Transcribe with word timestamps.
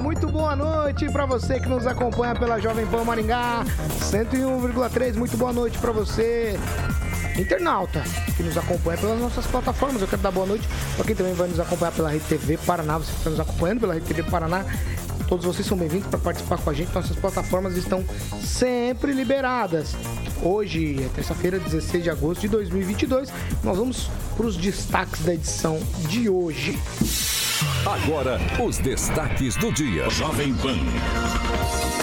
Muito 0.00 0.28
boa 0.28 0.54
noite 0.54 1.10
para 1.10 1.24
você 1.24 1.58
que 1.58 1.68
nos 1.68 1.86
acompanha 1.86 2.34
pela 2.34 2.60
Jovem 2.60 2.86
Pan 2.86 3.02
Maringá 3.02 3.64
101,3. 4.00 5.16
Muito 5.16 5.36
boa 5.36 5.52
noite 5.52 5.78
para 5.78 5.90
você, 5.90 6.58
internauta, 7.38 8.02
que 8.36 8.42
nos 8.42 8.58
acompanha 8.58 8.98
pelas 8.98 9.18
nossas 9.18 9.46
plataformas. 9.46 10.02
Eu 10.02 10.08
quero 10.08 10.20
dar 10.20 10.30
boa 10.30 10.46
noite 10.46 10.68
para 10.96 11.04
quem 11.04 11.14
também 11.16 11.32
vai 11.32 11.48
nos 11.48 11.58
acompanhar 11.58 11.92
pela 11.92 12.10
Rede 12.10 12.24
TV 12.26 12.58
Paraná. 12.58 12.98
Você 12.98 13.10
está 13.12 13.30
nos 13.30 13.40
acompanhando 13.40 13.80
pela 13.80 13.94
Rede 13.94 14.06
TV 14.06 14.22
Paraná. 14.24 14.64
Todos 15.28 15.44
vocês 15.44 15.66
são 15.66 15.76
bem-vindos 15.76 16.06
para 16.06 16.18
participar 16.20 16.58
com 16.58 16.70
a 16.70 16.72
gente. 16.72 16.94
Nossas 16.94 17.16
plataformas 17.16 17.76
estão 17.76 18.04
sempre 18.40 19.12
liberadas. 19.12 19.96
Hoje 20.40 21.02
é 21.02 21.08
terça-feira, 21.08 21.58
16 21.58 22.04
de 22.04 22.10
agosto 22.10 22.42
de 22.42 22.48
2022. 22.48 23.32
Nós 23.64 23.76
vamos 23.76 24.08
para 24.36 24.46
os 24.46 24.56
destaques 24.56 25.24
da 25.24 25.34
edição 25.34 25.80
de 26.08 26.28
hoje. 26.28 26.78
Agora, 27.84 28.38
os 28.64 28.78
destaques 28.78 29.56
do 29.56 29.72
dia. 29.72 30.08
Jovem 30.10 30.54
Pan. 30.54 30.76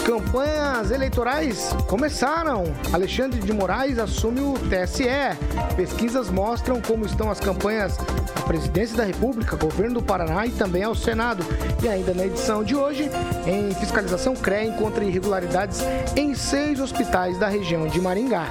Campanhas 0.04 0.90
eleitorais 0.90 1.74
começaram. 1.88 2.64
Alexandre 2.92 3.40
de 3.40 3.52
Moraes 3.54 3.98
assume 3.98 4.40
o 4.40 4.52
TSE. 4.52 5.04
Pesquisas 5.76 6.28
mostram 6.28 6.78
como 6.82 7.06
estão 7.06 7.30
as 7.30 7.40
campanhas 7.40 7.96
à 8.36 8.40
presidência 8.42 8.98
da 8.98 9.04
República, 9.04 9.56
governo 9.56 9.94
do 9.94 10.02
Paraná 10.02 10.46
e 10.46 10.50
também 10.50 10.82
ao 10.82 10.94
Senado. 10.94 11.42
E 11.82 11.88
ainda 11.88 12.12
na 12.12 12.26
edição 12.26 12.62
de 12.62 12.76
hoje, 12.76 13.10
em 13.46 13.74
fiscalização 13.74 14.34
CREA 14.34 14.64
encontra 14.64 15.04
irregularidades 15.04 15.80
em 16.16 16.34
seis 16.34 16.80
hospitais 16.80 17.38
da 17.38 17.48
região 17.48 17.86
de 17.86 18.00
Maringá. 18.00 18.48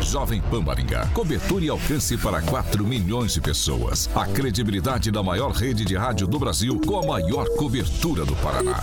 Jovem 0.00 0.40
Pan 0.42 0.60
Maringá. 0.60 1.08
Cobertura 1.12 1.64
e 1.64 1.68
alcance 1.68 2.16
para 2.16 2.40
4 2.40 2.84
milhões 2.84 3.32
de 3.32 3.40
pessoas. 3.40 4.08
A 4.14 4.26
credibilidade 4.26 5.10
da 5.10 5.24
maior 5.24 5.50
rede 5.50 5.84
de 5.84 5.96
rádio 5.96 6.26
do 6.28 6.38
Brasil 6.38 6.80
com 6.86 6.98
a 6.98 7.04
maior 7.04 7.48
cobertura 7.56 8.24
do 8.24 8.36
Paraná. 8.36 8.80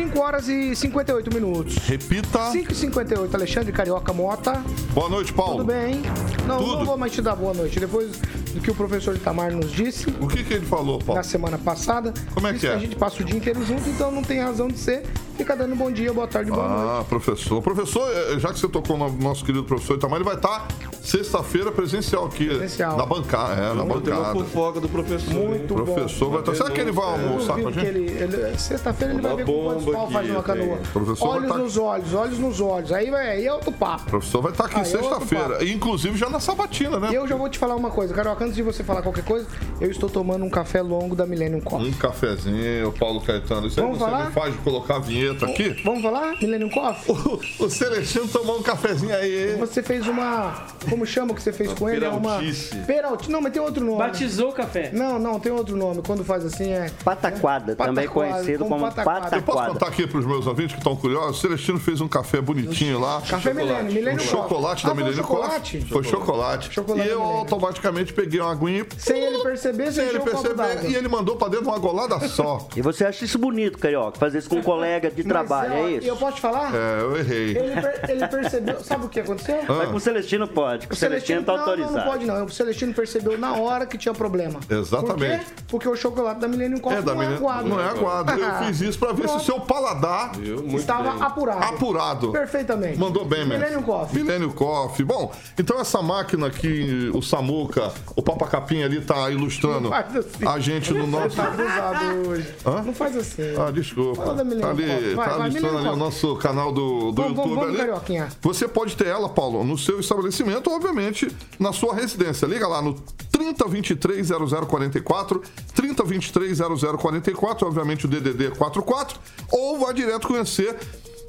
5 0.00 0.18
horas 0.18 0.48
e 0.48 0.74
58 0.74 1.34
minutos. 1.34 1.76
Repita. 1.86 2.50
5 2.52 2.72
e 2.72 2.74
58 2.74 3.36
Alexandre 3.36 3.70
Carioca 3.70 4.14
Mota. 4.14 4.64
Boa 4.94 5.10
noite, 5.10 5.30
Paulo. 5.30 5.58
Tudo 5.58 5.66
bem? 5.66 6.00
Não, 6.46 6.56
Tudo. 6.56 6.78
não 6.78 6.84
vou 6.86 6.96
mais 6.96 7.12
te 7.12 7.20
dar 7.20 7.36
boa 7.36 7.52
noite. 7.52 7.78
Depois 7.78 8.16
do 8.54 8.62
que 8.62 8.70
o 8.70 8.74
professor 8.74 9.14
Itamar 9.14 9.52
nos 9.52 9.70
disse. 9.70 10.08
O 10.18 10.26
que, 10.26 10.42
que 10.42 10.54
ele 10.54 10.64
falou, 10.64 11.00
Paulo? 11.00 11.16
Na 11.16 11.22
semana 11.22 11.58
passada. 11.58 12.14
Como 12.32 12.46
é 12.46 12.54
que 12.54 12.66
é? 12.66 12.72
A 12.72 12.78
gente 12.78 12.96
passa 12.96 13.22
o 13.22 13.26
dia 13.26 13.36
inteiro 13.36 13.62
junto, 13.66 13.86
então 13.90 14.10
não 14.10 14.22
tem 14.22 14.40
razão 14.40 14.68
de 14.68 14.78
ser. 14.78 15.04
Fica 15.36 15.54
dando 15.54 15.76
bom 15.76 15.90
dia, 15.90 16.12
boa 16.14 16.26
tarde, 16.26 16.50
boa 16.50 16.64
ah, 16.64 16.94
noite. 16.94 17.08
professor. 17.08 17.60
Professor, 17.60 18.10
eh, 18.10 18.38
já 18.38 18.54
que 18.54 18.58
você 18.58 18.68
tocou 18.68 18.96
no 18.96 19.12
nosso 19.12 19.44
querido 19.44 19.64
professor 19.64 19.98
Itamar, 19.98 20.16
ele 20.16 20.24
vai 20.24 20.36
estar 20.36 20.66
sexta-feira 21.02 21.72
presencial 21.72 22.26
aqui. 22.26 22.46
Presencial. 22.46 22.96
Na 22.96 23.06
bancada, 23.06 23.52
é, 23.54 23.56
na 23.56 23.70
Tem 23.70 23.80
uma 23.82 23.94
bancada. 23.94 24.32
fofoca 24.34 24.80
do 24.80 24.88
professor. 24.88 25.34
Muito 25.34 25.74
O 25.74 25.84
professor 25.84 26.24
bom. 26.26 26.30
vai 26.32 26.40
estar. 26.40 26.54
Será 26.54 26.70
que 26.70 26.80
ele 26.80 26.92
vai 26.92 27.04
almoçar 27.06 27.60
com 27.60 27.68
a 27.68 27.72
gente? 27.72 27.86
ele, 27.86 28.58
Sexta-feira 28.58 29.14
ele 29.14 29.22
vai 29.22 29.36
ver 29.36 29.44
com 29.46 29.64
quantos 29.64 29.84
pau 29.92 30.10
faz 30.10 30.30
uma 30.30 30.42
canoa. 30.42 30.76
tem. 30.76 30.86
Professor 30.92 31.28
vai 31.28 31.38
olhos 31.38 31.48
tá- 31.50 31.58
nos 31.58 31.76
olhos, 31.76 32.14
olhos 32.14 32.38
nos 32.38 32.60
olhos. 32.60 32.92
Aí, 32.92 33.10
vai, 33.10 33.30
aí 33.30 33.46
é 33.46 33.52
outro 33.52 33.72
papo. 33.72 34.02
O 34.02 34.10
professor 34.10 34.42
vai 34.42 34.52
estar 34.52 34.64
aqui 34.66 34.80
é 34.80 34.84
sexta-feira. 34.84 35.64
Inclusive 35.64 36.16
já 36.18 36.28
na 36.28 36.40
sabatina, 36.40 36.98
né? 37.00 37.08
E 37.10 37.14
eu 37.14 37.26
já 37.26 37.36
vou 37.36 37.48
te 37.48 37.58
falar 37.58 37.76
uma 37.76 37.90
coisa, 37.90 38.12
Carioca, 38.14 38.44
antes 38.44 38.54
de 38.56 38.62
você 38.62 38.82
falar 38.84 39.02
qualquer 39.02 39.24
coisa, 39.24 39.46
eu 39.80 39.90
estou 39.90 40.08
tomando 40.08 40.44
um 40.44 40.50
café 40.50 40.82
longo 40.82 41.14
da 41.16 41.26
Millennium 41.26 41.60
Coffee. 41.60 41.88
Um 41.88 41.92
cafezinho, 41.92 42.92
Paulo 42.98 43.20
Caetano. 43.20 43.66
Isso 43.66 43.80
aí 43.80 43.86
Vamos 43.86 43.98
você 43.98 44.04
falar? 44.10 44.26
me 44.26 44.32
faz 44.32 44.52
de 44.52 44.58
colocar 44.60 44.96
a 44.96 44.98
vinheta 44.98 45.46
aqui? 45.46 45.80
Vamos 45.84 46.02
falar? 46.02 46.36
Millennium 46.40 46.70
Coffee? 46.70 47.14
O, 47.58 47.64
o 47.64 47.70
Celestino 47.70 48.28
tomou 48.28 48.58
um 48.58 48.62
cafezinho 48.62 49.14
aí. 49.14 49.56
Você 49.58 49.82
fez 49.82 50.06
uma. 50.06 50.66
Como 50.90 51.06
chama 51.06 51.32
o 51.32 51.34
que 51.34 51.42
você 51.42 51.52
fez 51.52 51.72
com 51.72 51.88
ele? 51.88 52.04
É 52.04 52.08
uma. 52.08 52.38
peraltice. 52.38 52.76
Peralti. 52.86 53.30
Não, 53.30 53.40
mas 53.40 53.52
tem 53.52 53.62
outro 53.62 53.84
nome. 53.84 53.98
Batizou 53.98 54.50
o 54.50 54.52
café. 54.52 54.90
Não, 54.92 55.18
não, 55.18 55.38
tem 55.38 55.52
outro 55.52 55.76
nome. 55.76 56.02
Quando 56.04 56.24
faz 56.24 56.44
assim 56.44 56.72
é. 56.72 56.90
Pataquada, 57.04 57.76
também 57.76 58.06
Pataquada, 58.06 58.32
conhecido 58.32 58.64
como 58.64 58.80
como 58.80 58.92
pataquada. 58.92 59.36
Eu 59.36 59.42
posso 59.42 59.72
contar 59.72 59.86
aqui 59.88 60.06
para 60.06 60.18
os 60.18 60.26
meus 60.26 60.46
ouvintes 60.46 60.72
que 60.72 60.80
estão 60.80 60.96
curiosos? 60.96 61.38
O 61.38 61.40
Celestino 61.40 61.78
fez 61.78 62.00
um 62.00 62.08
café 62.08 62.40
bonitinho 62.40 62.98
lá. 62.98 63.22
Café 63.28 63.52
Millennium, 63.54 63.92
Millennium 63.92 64.22
Um 64.22 64.26
chocolate 64.26 64.84
da 64.84 64.90
ah, 64.90 64.94
foi 64.94 65.04
Milênio 65.04 65.22
chocolate? 65.22 65.86
Foi 65.88 66.02
chocolate. 66.04 66.72
Chocolate 66.72 67.06
e 67.06 67.10
eu 67.10 67.18
Milênio. 67.20 67.38
automaticamente 67.38 68.12
peguei 68.12 68.40
uma 68.40 68.52
aguinha 68.52 68.86
Sem 68.96 69.22
ele 69.22 69.42
perceber, 69.42 69.92
sem 69.92 70.06
ele 70.08 70.20
perceber 70.20 70.88
e 70.88 70.94
ele 70.94 71.08
mandou 71.08 71.36
pra 71.36 71.48
dentro 71.48 71.66
uma 71.68 71.78
golada 71.78 72.18
só. 72.28 72.66
E 72.76 72.82
você 72.82 73.04
acha 73.04 73.24
isso 73.24 73.38
bonito, 73.38 73.78
Carioca? 73.78 74.18
Fazer 74.18 74.38
isso 74.38 74.48
com 74.48 74.56
um 74.56 74.62
colega 74.62 75.10
de 75.10 75.24
trabalho, 75.24 75.72
é 75.72 75.90
E 75.90 76.06
eu 76.06 76.14
isso? 76.14 76.16
posso 76.16 76.36
te 76.36 76.40
falar? 76.40 76.72
É, 76.74 77.00
eu 77.02 77.16
errei. 77.16 77.56
Ele, 77.56 77.80
per- 77.80 78.00
ele 78.08 78.26
percebeu. 78.28 78.80
Sabe 78.82 79.06
o 79.06 79.08
que 79.08 79.20
aconteceu? 79.20 79.60
Mas 79.68 79.88
com 79.88 79.96
o 79.96 80.00
Celestino 80.00 80.46
pode, 80.48 80.79
com 80.86 80.94
o 80.94 80.96
Celestino 80.96 81.42
tá 81.42 81.52
não, 81.52 81.60
autorizado. 81.60 81.92
Não, 81.94 82.04
não 82.04 82.10
pode 82.10 82.26
não. 82.26 82.44
O 82.44 82.50
Celestino 82.50 82.94
percebeu 82.94 83.38
na 83.38 83.54
hora 83.54 83.86
que 83.86 83.96
tinha 83.98 84.14
problema. 84.14 84.60
Exatamente. 84.68 85.44
Por 85.44 85.54
quê? 85.54 85.62
Porque 85.68 85.88
o 85.88 85.96
chocolate 85.96 86.40
da 86.40 86.48
Millennium 86.48 86.78
Coffee 86.78 86.98
É, 86.98 87.02
da 87.02 87.14
não 87.14 87.22
é 87.22 87.26
Milênio. 87.26 87.48
aguado. 87.48 87.68
Não 87.68 87.80
é 87.80 87.88
aguado. 87.88 88.32
Eu 88.32 88.54
fiz 88.66 88.80
isso 88.80 88.98
pra 88.98 89.12
ver 89.12 89.28
se 89.28 89.36
o 89.36 89.40
seu 89.40 89.60
paladar 89.60 90.32
Estava 90.74 91.12
bem. 91.12 91.22
apurado. 91.22 91.64
apurado. 91.64 92.32
Perfeitamente. 92.32 92.98
Mandou 92.98 93.24
bem, 93.24 93.40
mesmo. 93.46 93.54
Millennium 93.54 93.82
Coffee. 93.82 94.22
Millennium 94.22 94.50
Coffee. 94.52 95.04
Bom, 95.04 95.32
então 95.58 95.80
essa 95.80 96.02
máquina 96.02 96.46
aqui, 96.46 97.10
o 97.14 97.22
Samuca, 97.22 97.92
o 98.16 98.22
Papacapinha 98.22 98.86
ali 98.86 99.00
tá 99.00 99.30
ilustrando 99.30 99.92
assim. 99.92 100.46
a 100.46 100.58
gente 100.58 100.92
no 100.92 101.06
nosso... 101.06 101.36
Tá 101.36 101.44
abusado 101.48 102.28
hoje. 102.28 102.54
Hã? 102.66 102.82
Não 102.82 102.92
faz 102.94 103.16
assim. 103.16 103.42
Ah, 103.58 103.70
desculpa. 103.70 104.22
Fala 104.22 104.34
da 104.34 104.44
Millennium 104.44 104.60
Tá 104.66 104.70
ali, 104.70 104.86
Coffee. 104.90 105.14
Vai, 105.14 105.28
tá 105.28 105.36
vai, 105.36 105.48
ilustrando 105.48 105.76
ali 105.76 105.84
Millennium 105.84 105.92
o 105.92 105.96
nosso 106.04 106.36
canal 106.36 106.72
do, 106.72 107.12
do 107.12 107.22
Vamos, 107.22 107.36
vamos, 107.36 107.38
YouTube 107.38 107.54
vamos, 107.54 107.68
ali. 107.68 107.76
Carioquinha. 107.78 108.28
Você 108.40 108.68
pode 108.68 108.96
ter 108.96 109.06
ela, 109.06 109.28
Paulo, 109.28 109.64
no 109.64 109.76
seu 109.78 110.00
estabelecimento, 110.00 110.69
obviamente, 110.70 111.28
na 111.58 111.72
sua 111.72 111.94
residência. 111.94 112.46
Liga 112.46 112.66
lá 112.66 112.80
no 112.80 112.94
3023 113.30 114.28
0044, 114.68 115.42
3023 115.74 116.58
0044, 116.98 117.66
obviamente 117.66 118.06
o 118.06 118.08
DDD 118.08 118.50
44, 118.56 119.18
ou 119.50 119.78
vá 119.78 119.92
direto 119.92 120.28
conhecer 120.28 120.76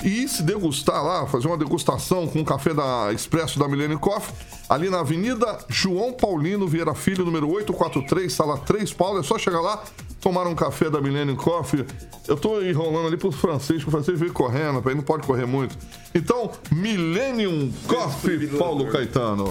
e 0.03 0.28
se 0.28 0.44
degustar 0.44 1.03
lá, 1.03 1.28
fazer 1.28 1.47
uma 1.47 1.57
degustação 1.57 2.28
com 2.28 2.41
o 2.41 2.45
café 2.45 2.73
da 2.73 3.12
Expresso 3.13 3.59
da 3.59 3.67
Millennium 3.67 3.97
Coffee, 3.97 4.34
ali 4.67 4.89
na 4.89 5.00
Avenida 5.00 5.59
João 5.69 6.13
Paulino 6.13 6.67
Vieira 6.67 6.94
Filho, 6.94 7.23
número 7.23 7.47
843, 7.50 8.31
sala 8.31 8.57
3, 8.57 8.91
Paulo. 8.94 9.19
É 9.19 9.23
só 9.23 9.38
chegar 9.38 9.61
lá, 9.61 9.84
tomar 10.20 10.47
um 10.47 10.55
café 10.55 10.90
da 10.90 10.99
Millennium 10.99 11.35
Coffee. 11.35 11.85
Eu 12.28 12.37
tô 12.37 12.61
enrolando 12.61 13.08
ali 13.08 13.17
pro 13.17 13.31
francês, 13.31 13.84
que 13.84 13.90
o 13.90 13.91
francês 13.91 14.20
veio 14.20 14.34
correndo, 14.34 14.81
ele 14.85 14.96
não 14.96 15.03
pode 15.03 15.25
correr 15.25 15.46
muito. 15.46 15.78
Então, 16.14 16.52
Millennium 16.72 17.72
Coffee, 17.87 18.47
Paulo 18.47 18.91
Caetano. 18.91 19.46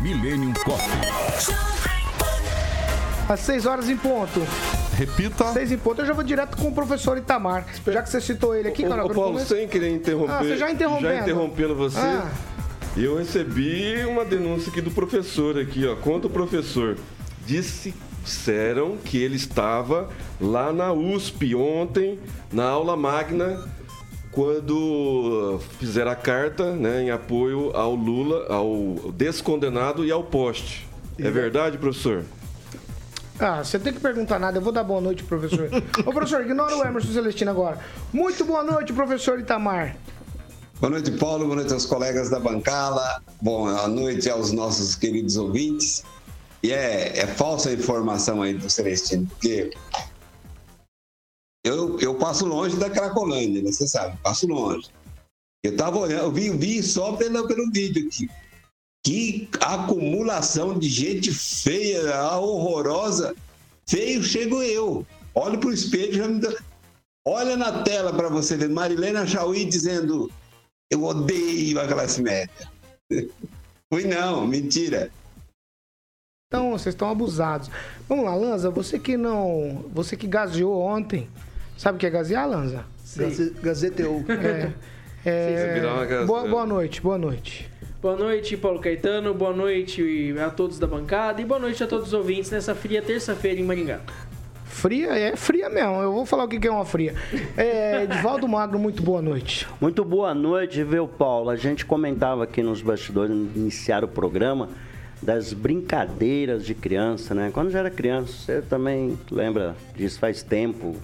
Millennium 0.00 0.52
Coffee. 0.64 1.60
Às 3.28 3.40
6 3.40 3.66
horas 3.66 3.88
em 3.88 3.96
ponto. 3.96 4.40
Repita. 5.00 5.50
6 5.54 5.72
em 5.72 5.78
ponto. 5.78 6.02
Eu 6.02 6.06
já 6.06 6.12
vou 6.12 6.22
direto 6.22 6.58
com 6.58 6.68
o 6.68 6.72
professor 6.72 7.16
Itamar. 7.16 7.64
Já 7.86 8.02
que 8.02 8.10
você 8.10 8.20
citou 8.20 8.54
ele 8.54 8.68
aqui, 8.68 8.82
cara. 8.82 9.06
ô, 9.06 9.08
Paulo, 9.08 9.40
sem 9.40 9.66
querer 9.66 9.90
interromper. 9.94 10.32
Ah, 10.32 10.42
você 10.42 10.58
já 10.58 10.70
interrompendo. 10.70 11.14
Já 11.14 11.20
interrompendo 11.22 11.74
você. 11.74 11.98
Ah. 11.98 12.30
Eu 12.94 13.16
recebi 13.16 14.04
uma 14.04 14.26
denúncia 14.26 14.70
aqui 14.70 14.82
do 14.82 14.90
professor 14.90 15.58
aqui, 15.58 15.86
ó. 15.86 15.96
Conta 15.96 16.26
o 16.26 16.30
professor. 16.30 16.98
Disse, 17.46 17.94
disseram 18.22 18.98
que 18.98 19.16
ele 19.16 19.36
estava 19.36 20.10
lá 20.38 20.70
na 20.70 20.92
USP 20.92 21.54
ontem, 21.54 22.18
na 22.52 22.64
aula 22.64 22.94
magna, 22.94 23.64
quando 24.30 25.60
fizeram 25.78 26.10
a 26.10 26.16
carta 26.16 26.72
né, 26.72 27.04
em 27.04 27.10
apoio 27.10 27.74
ao 27.74 27.94
Lula, 27.94 28.46
ao 28.52 29.12
descondenado 29.12 30.04
e 30.04 30.10
ao 30.10 30.22
poste. 30.22 30.86
É 31.18 31.30
verdade, 31.30 31.78
professor? 31.78 32.22
Ah, 33.40 33.64
você 33.64 33.78
tem 33.78 33.92
que 33.92 34.00
perguntar 34.00 34.38
nada. 34.38 34.58
Eu 34.58 34.62
vou 34.62 34.72
dar 34.72 34.84
boa 34.84 35.00
noite, 35.00 35.24
professor. 35.24 35.70
Ô, 36.04 36.12
professor, 36.12 36.42
ignora 36.42 36.76
o 36.76 36.84
Emerson 36.84 37.10
Celestino 37.10 37.50
agora. 37.50 37.78
Muito 38.12 38.44
boa 38.44 38.62
noite, 38.62 38.92
professor 38.92 39.40
Itamar. 39.40 39.96
Boa 40.78 40.90
noite, 40.90 41.10
Paulo. 41.12 41.46
Boa 41.46 41.56
noite 41.56 41.72
aos 41.72 41.86
colegas 41.86 42.28
da 42.28 42.38
bancada. 42.38 43.22
Boa 43.40 43.88
noite 43.88 44.28
aos 44.28 44.52
nossos 44.52 44.94
queridos 44.94 45.38
ouvintes. 45.38 46.04
E 46.62 46.70
é, 46.70 47.18
é 47.20 47.26
falsa 47.26 47.70
a 47.70 47.72
informação 47.72 48.42
aí 48.42 48.52
do 48.52 48.68
Celestino, 48.68 49.26
porque 49.26 49.70
eu, 51.64 51.98
eu 51.98 52.14
passo 52.16 52.44
longe 52.44 52.76
da 52.76 52.90
Cracolândia, 52.90 53.62
né? 53.62 53.72
Você 53.72 53.88
sabe, 53.88 54.18
passo 54.22 54.46
longe. 54.46 54.90
Eu 55.64 55.76
tava 55.76 55.98
olhando, 55.98 56.24
eu 56.24 56.30
vi, 56.32 56.50
vi 56.50 56.82
só 56.82 57.12
pelo, 57.12 57.46
pelo 57.46 57.70
vídeo 57.70 58.06
aqui. 58.06 58.28
Que 59.04 59.48
acumulação 59.60 60.78
de 60.78 60.88
gente 60.88 61.32
feia, 61.32 62.36
horrorosa. 62.38 63.34
Feio 63.88 64.22
chego 64.22 64.62
eu. 64.62 65.06
Olho 65.34 65.58
pro 65.58 65.72
espelho 65.72 66.12
já 66.12 66.28
me 66.28 66.40
dá... 66.40 66.52
Olha 67.26 67.56
na 67.56 67.82
tela 67.82 68.12
para 68.12 68.28
você 68.28 68.56
ver 68.56 68.68
Marilena 68.68 69.26
Chauí 69.26 69.64
dizendo: 69.64 70.30
Eu 70.90 71.04
odeio 71.04 71.80
a 71.80 71.86
classe 71.86 72.22
média. 72.22 72.50
Fui 73.92 74.04
não, 74.04 74.46
mentira. 74.46 75.10
Então, 76.48 76.70
vocês 76.70 76.94
estão 76.94 77.08
abusados. 77.10 77.70
Vamos 78.08 78.24
lá, 78.24 78.34
Lanza, 78.34 78.70
você 78.70 78.98
que 78.98 79.16
não. 79.16 79.84
Você 79.92 80.16
que 80.16 80.26
gazeou 80.26 80.80
ontem. 80.80 81.28
Sabe 81.76 81.96
o 81.96 81.98
que 82.00 82.06
é 82.06 82.10
gazear, 82.10 82.48
Lanza? 82.48 82.84
Gaze- 83.16 83.50
Gazeteou. 83.62 84.24
É. 85.24 85.28
é, 85.28 85.74
virar 85.74 85.94
uma 85.94 86.04
gazela. 86.06 86.26
boa, 86.26 86.48
boa 86.48 86.66
noite, 86.66 87.00
boa 87.00 87.18
noite. 87.18 87.69
Boa 88.02 88.16
noite, 88.16 88.56
Paulo 88.56 88.78
Caetano. 88.78 89.34
Boa 89.34 89.52
noite 89.52 90.34
a 90.42 90.48
todos 90.48 90.78
da 90.78 90.86
bancada. 90.86 91.42
E 91.42 91.44
boa 91.44 91.60
noite 91.60 91.84
a 91.84 91.86
todos 91.86 92.06
os 92.06 92.14
ouvintes 92.14 92.50
nessa 92.50 92.74
fria 92.74 93.02
terça-feira 93.02 93.60
em 93.60 93.62
Maringá. 93.62 94.00
Fria 94.64 95.10
é 95.18 95.36
fria 95.36 95.68
mesmo. 95.68 96.00
Eu 96.00 96.10
vou 96.10 96.24
falar 96.24 96.44
o 96.44 96.48
que 96.48 96.66
é 96.66 96.70
uma 96.70 96.86
fria. 96.86 97.14
É, 97.58 98.04
Edivaldo 98.04 98.48
Magro, 98.48 98.78
muito 98.78 99.02
boa 99.02 99.20
noite. 99.20 99.68
Muito 99.78 100.02
boa 100.02 100.32
noite, 100.34 100.82
viu, 100.82 101.06
Paulo? 101.06 101.50
A 101.50 101.56
gente 101.56 101.84
comentava 101.84 102.44
aqui 102.44 102.62
nos 102.62 102.80
bastidores, 102.80 103.36
iniciar 103.54 104.02
o 104.02 104.08
programa, 104.08 104.70
das 105.22 105.52
brincadeiras 105.52 106.64
de 106.64 106.74
criança, 106.74 107.34
né? 107.34 107.50
Quando 107.52 107.70
já 107.70 107.80
era 107.80 107.90
criança, 107.90 108.32
você 108.32 108.62
também 108.62 109.18
lembra 109.30 109.76
disso 109.94 110.18
faz 110.18 110.42
tempo. 110.42 110.96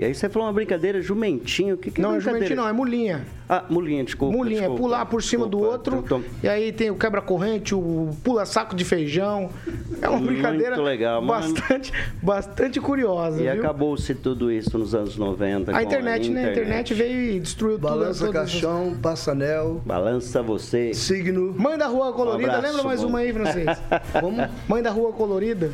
E 0.00 0.04
aí 0.04 0.14
você 0.14 0.28
falou 0.28 0.46
uma 0.46 0.54
brincadeira, 0.54 1.02
jumentinho, 1.02 1.74
o 1.74 1.78
que, 1.78 1.90
que 1.90 2.00
Não, 2.00 2.10
é 2.10 2.12
brincadeira? 2.18 2.46
jumentinho 2.46 2.60
não, 2.62 2.68
é 2.68 2.72
mulinha. 2.72 3.26
Ah, 3.48 3.64
mulinha, 3.68 4.04
desculpa. 4.04 4.36
Mulinha, 4.36 4.58
é 4.58 4.60
desculpa, 4.60 4.80
pular 4.82 5.06
por 5.06 5.20
cima 5.20 5.44
do 5.44 5.56
desculpa. 5.58 5.72
outro. 5.72 5.96
Então, 6.04 6.24
E 6.40 6.48
aí 6.48 6.70
tem 6.70 6.88
o 6.88 6.94
quebra-corrente, 6.94 7.74
o 7.74 8.10
pula-saco 8.22 8.76
de 8.76 8.84
feijão. 8.84 9.50
É 10.00 10.08
uma 10.08 10.18
Muito 10.18 10.32
brincadeira 10.34 10.80
legal, 10.80 11.20
mano. 11.20 11.52
bastante, 11.52 11.92
bastante 12.22 12.80
curiosa, 12.80 13.42
E 13.42 13.48
acabou-se 13.48 14.14
tudo 14.14 14.52
isso 14.52 14.78
nos 14.78 14.94
anos 14.94 15.16
90. 15.16 15.76
A 15.76 15.82
internet, 15.82 16.30
né? 16.30 16.44
A 16.46 16.50
internet 16.52 16.94
veio 16.94 17.32
e 17.36 17.40
destruiu 17.40 17.74
tudo. 17.74 17.88
Balança 17.88 18.26
todas 18.26 18.42
essas- 18.42 18.52
caixão, 18.52 18.96
passa 19.02 19.32
anel, 19.32 19.82
Balança 19.84 20.40
você. 20.44 20.94
signo. 20.94 21.52
Mãe 21.58 21.76
da 21.76 21.88
Rua 21.88 22.12
Colorida, 22.12 22.52
Um 22.52 22.54
abraço, 22.54 22.72
lembra 22.76 22.88
mais 22.88 23.02
bom. 23.02 23.08
uma 23.08 23.18
aí, 23.18 23.32
francês? 23.32 23.66
Como? 24.20 24.36
Mãe 24.68 24.80
da 24.80 24.90
Rua 24.90 25.12
Colorida. 25.12 25.72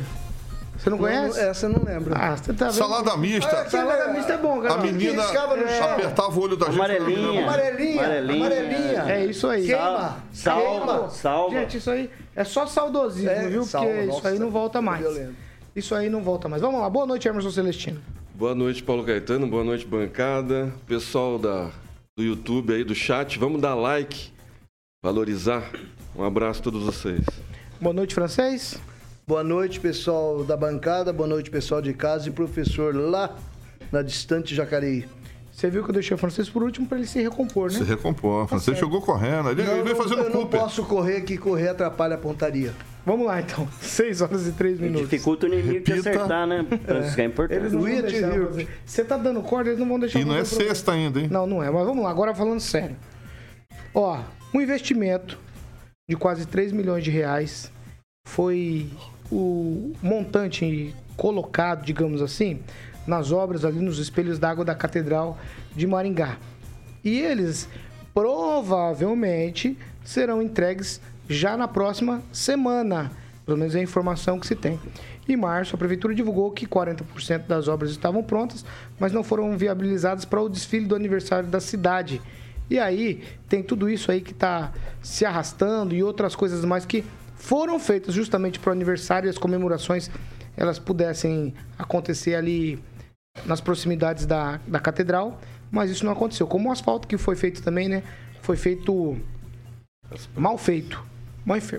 Você 0.77 0.89
não 0.89 0.97
conhece? 0.97 1.39
Não, 1.41 1.49
essa 1.49 1.65
eu 1.65 1.69
não 1.69 1.83
lembro. 1.83 2.13
Ah, 2.15 2.35
você 2.35 2.53
tá 2.53 2.65
vendo? 2.65 2.73
Salada 2.75 3.17
mista. 3.17 3.69
Salada 3.69 4.13
mista 4.13 4.33
é 4.33 4.37
bom, 4.37 4.61
cara. 4.61 4.73
A 4.75 4.77
menina 4.77 5.23
chão. 5.23 5.51
apertava 5.93 6.37
o 6.37 6.41
olho 6.43 6.55
da 6.57 6.65
gente. 6.67 6.75
Amarelinha. 6.75 7.43
Amarelinha, 7.43 8.03
Amarelinha. 8.05 8.45
amarelinha. 8.45 9.03
É 9.07 9.25
isso 9.25 9.47
aí. 9.47 9.65
Queima. 9.65 10.17
Salva, 10.33 10.93
Queima. 10.93 11.09
salva. 11.09 11.59
Gente, 11.59 11.77
isso 11.77 11.89
aí 11.89 12.09
é 12.35 12.43
só 12.43 12.67
saudosismo, 12.67 13.29
É, 13.29 13.47
viu? 13.47 13.63
salva, 13.63 13.87
Porque 13.87 14.01
isso 14.03 14.11
nossa, 14.13 14.27
aí 14.29 14.39
não 14.39 14.49
volta 14.51 14.81
mais. 14.81 15.01
violento. 15.01 15.35
Isso 15.75 15.95
aí 15.95 16.09
não 16.09 16.21
volta 16.21 16.47
mais. 16.49 16.61
Vamos 16.61 16.79
lá. 16.81 16.89
Boa 16.89 17.05
noite, 17.05 17.27
Emerson 17.27 17.51
Celestino. 17.51 18.01
Boa 18.33 18.53
noite, 18.53 18.83
Paulo 18.83 19.03
Caetano. 19.03 19.47
Boa 19.47 19.63
noite, 19.63 19.85
bancada. 19.85 20.73
Pessoal 20.85 21.39
da, 21.39 21.69
do 22.17 22.23
YouTube 22.23 22.73
aí, 22.73 22.83
do 22.83 22.93
chat, 22.93 23.39
vamos 23.39 23.61
dar 23.61 23.75
like, 23.75 24.31
valorizar. 25.03 25.63
Um 26.15 26.23
abraço 26.23 26.59
a 26.59 26.63
todos 26.63 26.83
vocês. 26.83 27.21
Boa 27.79 27.93
noite, 27.93 28.13
francês. 28.13 28.77
Boa 29.27 29.43
noite, 29.43 29.79
pessoal 29.79 30.43
da 30.43 30.55
bancada. 30.55 31.11
Boa 31.11 31.27
noite, 31.27 31.49
pessoal 31.49 31.81
de 31.81 31.93
casa 31.93 32.29
e 32.29 32.31
professor 32.31 32.93
lá 32.95 33.35
na 33.91 34.03
distante 34.03 34.53
Jacareí. 34.53 35.07
Você 35.51 35.67
viu 35.67 35.83
que 35.83 35.89
eu 35.89 35.93
deixei 35.93 36.13
o 36.13 36.17
francês 36.17 36.47
por 36.47 36.61
último 36.61 36.85
pra 36.85 36.95
ele 36.95 37.07
se 37.07 37.19
recompor, 37.19 37.71
né? 37.71 37.79
Se 37.79 37.83
recompõe. 37.83 38.45
Você 38.45 38.75
jogou 38.75 39.01
correndo. 39.01 39.49
Ele, 39.49 39.61
ele 39.63 39.71
eu 39.71 39.83
veio 39.83 39.95
não, 39.95 40.03
fazendo 40.03 40.21
eu 40.21 40.29
não 40.29 40.41
Cooper. 40.41 40.59
posso 40.59 40.85
correr, 40.85 41.21
que 41.21 41.39
correr 41.39 41.69
atrapalha 41.69 42.13
a 42.13 42.17
pontaria. 42.19 42.71
Vamos 43.03 43.25
lá, 43.25 43.41
então. 43.41 43.67
6 43.81 44.21
horas 44.21 44.47
e 44.47 44.51
3 44.51 44.79
minutos. 44.79 45.09
Dificulta 45.09 45.47
o 45.47 45.49
inimigo 45.49 45.83
de 45.83 45.91
Repita. 45.93 46.09
acertar, 46.11 46.45
né? 46.45 46.63
Isso 47.03 47.15
que 47.15 47.21
é 47.21 47.25
importante. 47.25 47.59
Eles 47.59 47.73
não 47.73 47.81
vão 47.81 48.01
deixar 48.01 48.39
você. 48.85 49.05
Tá 49.05 49.17
dando 49.17 49.41
corda, 49.41 49.69
eles 49.69 49.79
não 49.79 49.87
vão 49.87 49.99
deixar 49.99 50.19
E 50.19 50.25
não 50.25 50.35
é 50.35 50.45
sexta 50.45 50.91
ainda, 50.91 51.19
hein? 51.19 51.29
Não, 51.31 51.47
não 51.47 51.63
é. 51.63 51.71
Mas 51.71 51.83
vamos 51.83 52.03
lá, 52.03 52.11
agora 52.11 52.35
falando 52.35 52.59
sério. 52.59 52.95
Ó, 53.91 54.19
um 54.53 54.61
investimento 54.61 55.39
de 56.07 56.15
quase 56.15 56.45
3 56.45 56.71
milhões 56.71 57.03
de 57.03 57.09
reais 57.09 57.71
foi 58.27 58.89
o 59.31 59.93
montante 60.01 60.93
colocado, 61.17 61.85
digamos 61.85 62.21
assim, 62.21 62.59
nas 63.07 63.31
obras 63.31 63.63
ali 63.63 63.79
nos 63.79 63.99
espelhos 63.99 64.39
d'água 64.39 64.65
da 64.65 64.75
Catedral 64.75 65.37
de 65.75 65.85
Maringá. 65.87 66.37
E 67.03 67.19
eles 67.19 67.69
provavelmente 68.13 69.77
serão 70.03 70.41
entregues 70.41 71.01
já 71.29 71.57
na 71.57 71.67
próxima 71.67 72.21
semana. 72.31 73.11
Pelo 73.45 73.57
menos 73.57 73.75
é 73.75 73.79
a 73.79 73.83
informação 73.83 74.39
que 74.39 74.47
se 74.47 74.55
tem. 74.55 74.79
Em 75.27 75.35
março, 75.35 75.75
a 75.75 75.77
prefeitura 75.77 76.13
divulgou 76.13 76.51
que 76.51 76.67
40% 76.67 77.47
das 77.47 77.67
obras 77.67 77.91
estavam 77.91 78.23
prontas, 78.23 78.63
mas 78.99 79.11
não 79.11 79.23
foram 79.23 79.57
viabilizadas 79.57 80.23
para 80.23 80.41
o 80.41 80.49
desfile 80.49 80.85
do 80.85 80.95
aniversário 80.95 81.49
da 81.49 81.59
cidade. 81.59 82.21
E 82.69 82.79
aí, 82.79 83.23
tem 83.47 83.61
tudo 83.61 83.89
isso 83.89 84.11
aí 84.11 84.21
que 84.21 84.31
está 84.31 84.71
se 85.01 85.25
arrastando 85.25 85.93
e 85.93 86.03
outras 86.03 86.35
coisas 86.35 86.63
mais 86.65 86.85
que 86.85 87.03
foram 87.35 87.79
feitas 87.79 88.13
justamente 88.13 88.59
para 88.59 88.69
o 88.69 88.73
aniversário 88.73 89.27
e 89.27 89.29
as 89.29 89.37
comemorações 89.37 90.09
elas 90.57 90.79
pudessem 90.79 91.53
acontecer 91.77 92.35
ali 92.35 92.81
nas 93.45 93.59
proximidades 93.59 94.25
da, 94.25 94.59
da 94.65 94.79
catedral, 94.79 95.39
mas 95.69 95.91
isso 95.91 96.05
não 96.05 96.13
aconteceu. 96.13 96.47
Como 96.47 96.69
o 96.69 96.71
asfalto 96.71 97.07
que 97.07 97.17
foi 97.17 97.35
feito 97.35 97.61
também, 97.61 97.89
né? 97.89 98.03
Foi 98.41 98.55
feito 98.55 99.17
mal 100.35 100.57
feito. 100.57 101.03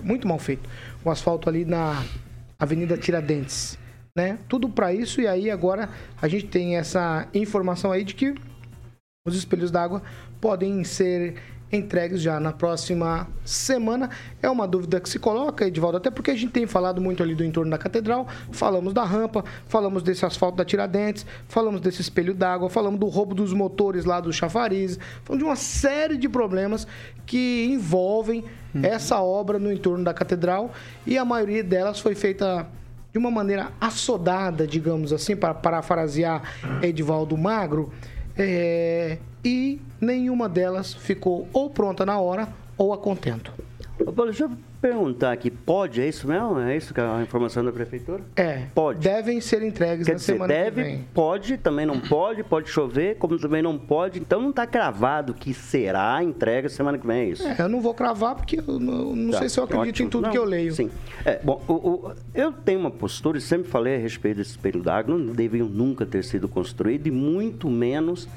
Muito 0.03 0.27
mal 0.27 0.39
feito. 0.39 0.69
O 1.03 1.09
asfalto 1.09 1.49
ali 1.49 1.65
na 1.65 2.03
Avenida 2.59 2.97
Tiradentes. 2.97 3.77
Né? 4.15 4.39
Tudo 4.47 4.67
para 4.67 4.91
isso, 4.91 5.21
e 5.21 5.27
aí 5.27 5.51
agora 5.51 5.89
a 6.19 6.27
gente 6.27 6.47
tem 6.47 6.75
essa 6.75 7.27
informação 7.35 7.91
aí 7.91 8.03
de 8.03 8.15
que 8.15 8.33
os 9.27 9.35
espelhos 9.35 9.69
d'água 9.69 10.01
podem 10.41 10.83
ser 10.83 11.35
entregues 11.71 12.21
já 12.21 12.39
na 12.39 12.53
próxima 12.53 13.27
semana. 13.43 14.09
É 14.41 14.49
uma 14.49 14.67
dúvida 14.67 14.99
que 14.99 15.09
se 15.09 15.19
coloca, 15.19 15.65
Edivaldo, 15.65 15.97
até 15.97 16.09
porque 16.09 16.31
a 16.31 16.35
gente 16.35 16.51
tem 16.51 16.65
falado 16.65 17.01
muito 17.01 17.21
ali 17.21 17.35
do 17.35 17.43
entorno 17.43 17.71
da 17.71 17.77
catedral, 17.77 18.27
falamos 18.51 18.93
da 18.93 19.03
rampa, 19.03 19.43
falamos 19.67 20.03
desse 20.03 20.25
asfalto 20.25 20.57
da 20.57 20.65
Tiradentes, 20.65 21.25
falamos 21.47 21.81
desse 21.81 22.01
espelho 22.01 22.33
d'água, 22.33 22.69
falamos 22.69 22.99
do 22.99 23.07
roubo 23.07 23.35
dos 23.35 23.53
motores 23.53 24.05
lá 24.05 24.19
do 24.19 24.31
chafariz, 24.31 24.97
falamos 25.23 25.43
de 25.43 25.49
uma 25.49 25.55
série 25.55 26.17
de 26.17 26.29
problemas 26.29 26.87
que 27.25 27.65
envolvem 27.65 28.45
essa 28.81 29.21
obra 29.21 29.59
no 29.59 29.71
entorno 29.71 30.03
da 30.03 30.13
catedral. 30.13 30.71
E 31.05 31.17
a 31.17 31.25
maioria 31.25 31.63
delas 31.63 31.99
foi 31.99 32.15
feita 32.15 32.67
de 33.11 33.17
uma 33.17 33.31
maneira 33.31 33.71
assodada, 33.79 34.67
digamos 34.67 35.11
assim, 35.11 35.35
para 35.35 35.53
parafrasear 35.53 36.41
Edivaldo 36.81 37.35
Magro, 37.37 37.91
é, 38.37 39.17
e 39.47 39.79
nenhuma 40.01 40.49
delas 40.49 40.93
ficou 40.93 41.47
ou 41.53 41.69
pronta 41.69 42.05
na 42.05 42.19
hora 42.19 42.49
ou 42.77 42.91
a 42.91 42.97
contento. 42.97 43.53
Ô, 43.97 44.11
Paulo, 44.11 44.29
deixa 44.31 44.43
eu 44.43 44.51
perguntar 44.79 45.31
aqui, 45.31 45.49
pode? 45.49 45.99
É 45.99 46.07
isso 46.07 46.27
mesmo? 46.27 46.59
É 46.59 46.77
isso 46.77 46.93
que 46.93 46.99
é 46.99 47.03
a 47.03 47.19
informação 47.23 47.65
da 47.65 47.71
prefeitura? 47.71 48.21
É, 48.35 48.65
Pode. 48.75 48.99
devem 48.99 49.41
ser 49.41 49.63
entregues 49.63 50.05
Quer 50.05 50.11
na 50.11 50.17
dizer, 50.19 50.33
semana 50.33 50.53
que 50.53 50.59
deve, 50.59 50.83
vem. 50.83 51.05
pode, 51.15 51.57
também 51.57 51.83
não 51.85 51.99
pode, 51.99 52.43
pode 52.43 52.69
chover, 52.69 53.15
como 53.15 53.39
também 53.39 53.63
não 53.63 53.75
pode. 53.75 54.19
Então 54.19 54.39
não 54.39 54.51
está 54.51 54.67
cravado 54.67 55.33
que 55.33 55.51
será 55.51 56.21
entrega 56.23 56.69
semana 56.69 56.97
que 56.99 57.07
vem, 57.07 57.17
é 57.21 57.25
isso? 57.29 57.47
É, 57.47 57.55
eu 57.57 57.67
não 57.69 57.81
vou 57.81 57.93
cravar 57.95 58.35
porque 58.35 58.59
eu 58.59 58.77
não, 58.79 59.15
não 59.15 59.31
Tá, 59.31 59.39
sei 59.39 59.49
se 59.49 59.59
eu 59.59 59.63
acredito 59.63 59.89
ótimo. 59.95 60.07
em 60.07 60.09
tudo 60.11 60.23
Não, 60.25 60.31
que 60.31 60.37
eu 60.37 60.45
leio. 60.45 60.71
Sim. 60.73 60.91
É, 61.25 61.39
bom, 61.43 61.59
o- 61.67 61.73
o- 61.73 62.11
eu 62.35 62.51
tenho 62.51 62.79
uma 62.79 62.91
postura, 62.91 63.39
e 63.39 63.41
sempre 63.41 63.67
falei 63.67 63.95
a 63.95 63.99
respeito 63.99 64.37
desse 64.37 64.51
espelho 64.51 64.83
d'água, 64.83 65.17
não 65.17 65.33
deviam 65.33 65.67
nunca 65.67 66.05
ter 66.05 66.23
sido 66.23 66.47
construído 66.47 67.07
e 67.07 67.11
muito 67.11 67.67
menos 67.67 68.27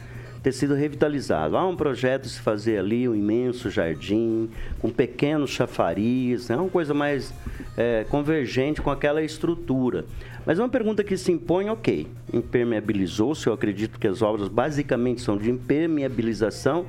ter 0.42 0.52
sido 0.52 0.74
revitalizado. 0.74 1.56
Há 1.56 1.66
um 1.66 1.76
projeto 1.76 2.22
de 2.22 2.30
se 2.30 2.40
fazer 2.40 2.78
ali 2.78 3.08
um 3.08 3.14
imenso 3.14 3.70
jardim, 3.70 4.48
com 4.78 4.90
pequenos 4.90 5.50
chafariz, 5.50 6.50
é 6.50 6.56
uma 6.56 6.68
coisa 6.68 6.94
mais 6.94 7.32
é, 7.76 8.04
convergente 8.08 8.80
com 8.80 8.90
aquela 8.90 9.22
estrutura. 9.22 10.04
Mas 10.46 10.58
uma 10.58 10.68
pergunta 10.68 11.04
que 11.04 11.16
se 11.16 11.30
impõe, 11.30 11.68
ok, 11.68 12.06
impermeabilizou-se, 12.32 13.46
eu 13.46 13.52
acredito 13.52 13.98
que 13.98 14.08
as 14.08 14.22
obras 14.22 14.48
basicamente 14.48 15.20
são 15.20 15.36
de 15.36 15.50
impermeabilização, 15.50 16.86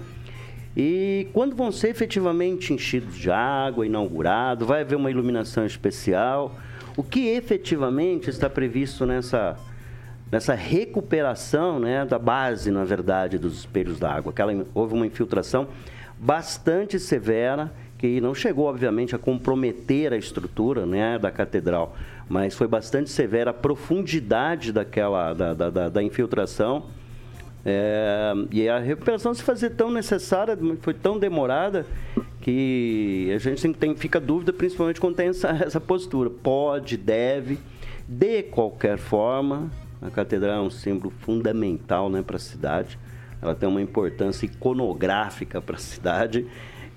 e 0.75 1.27
quando 1.33 1.53
vão 1.53 1.69
ser 1.69 1.89
efetivamente 1.89 2.73
enchidos 2.73 3.17
de 3.17 3.29
água, 3.29 3.85
inaugurado, 3.85 4.65
vai 4.65 4.81
haver 4.81 4.95
uma 4.95 5.11
iluminação 5.11 5.65
especial. 5.65 6.55
o 6.97 7.03
que 7.03 7.29
efetivamente 7.29 8.29
está 8.29 8.49
previsto 8.49 9.05
nessa, 9.05 9.57
nessa 10.31 10.53
recuperação 10.53 11.79
né, 11.79 12.05
da 12.05 12.17
base, 12.17 12.71
na 12.71 12.85
verdade, 12.85 13.37
dos 13.37 13.59
espelhos 13.59 13.99
d'água. 13.99 14.33
Houve 14.73 14.93
uma 14.93 15.05
infiltração 15.05 15.67
bastante 16.17 16.99
severa, 16.99 17.71
que 17.97 18.21
não 18.21 18.33
chegou, 18.33 18.65
obviamente, 18.65 19.13
a 19.13 19.19
comprometer 19.19 20.13
a 20.13 20.17
estrutura 20.17 20.85
né, 20.85 21.19
da 21.19 21.29
catedral, 21.29 21.95
mas 22.29 22.55
foi 22.55 22.67
bastante 22.67 23.09
severa 23.09 23.51
a 23.51 23.53
profundidade 23.53 24.71
daquela, 24.71 25.33
da, 25.33 25.53
da, 25.53 25.69
da, 25.69 25.89
da 25.89 26.03
infiltração. 26.03 26.85
É, 27.63 28.33
e 28.51 28.67
a 28.67 28.79
recuperação 28.79 29.33
se 29.35 29.43
fazer 29.43 29.71
tão 29.71 29.91
necessária, 29.91 30.57
foi 30.81 30.93
tão 30.93 31.19
demorada, 31.19 31.85
que 32.39 33.31
a 33.35 33.37
gente 33.37 33.61
sempre 33.61 33.79
tem, 33.79 33.95
fica 33.95 34.19
dúvida, 34.19 34.51
principalmente 34.51 34.99
quando 34.99 35.15
tem 35.15 35.27
essa, 35.27 35.49
essa 35.49 35.79
postura. 35.79 36.29
Pode, 36.29 36.97
deve, 36.97 37.59
de 38.07 38.41
qualquer 38.43 38.97
forma, 38.97 39.69
a 40.01 40.09
catedral 40.09 40.63
é 40.63 40.65
um 40.65 40.69
símbolo 40.69 41.13
fundamental 41.19 42.09
né, 42.09 42.23
para 42.23 42.37
a 42.37 42.39
cidade. 42.39 42.97
Ela 43.41 43.53
tem 43.53 43.69
uma 43.69 43.81
importância 43.81 44.45
iconográfica 44.45 45.61
para 45.61 45.75
a 45.75 45.79
cidade 45.79 46.45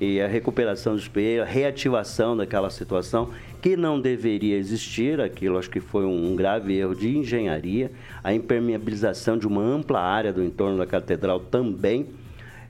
e 0.00 0.20
a 0.20 0.26
recuperação 0.26 0.94
do 0.94 0.98
espelho, 0.98 1.42
a 1.42 1.46
reativação 1.46 2.36
daquela 2.36 2.68
situação 2.70 3.30
que 3.62 3.76
não 3.76 4.00
deveria 4.00 4.56
existir, 4.56 5.20
aquilo 5.20 5.56
acho 5.56 5.70
que 5.70 5.80
foi 5.80 6.04
um 6.04 6.34
grave 6.34 6.76
erro 6.76 6.94
de 6.94 7.16
engenharia, 7.16 7.90
a 8.22 8.34
impermeabilização 8.34 9.38
de 9.38 9.46
uma 9.46 9.62
ampla 9.62 10.00
área 10.00 10.32
do 10.32 10.42
entorno 10.42 10.78
da 10.78 10.86
catedral 10.86 11.40
também. 11.40 12.08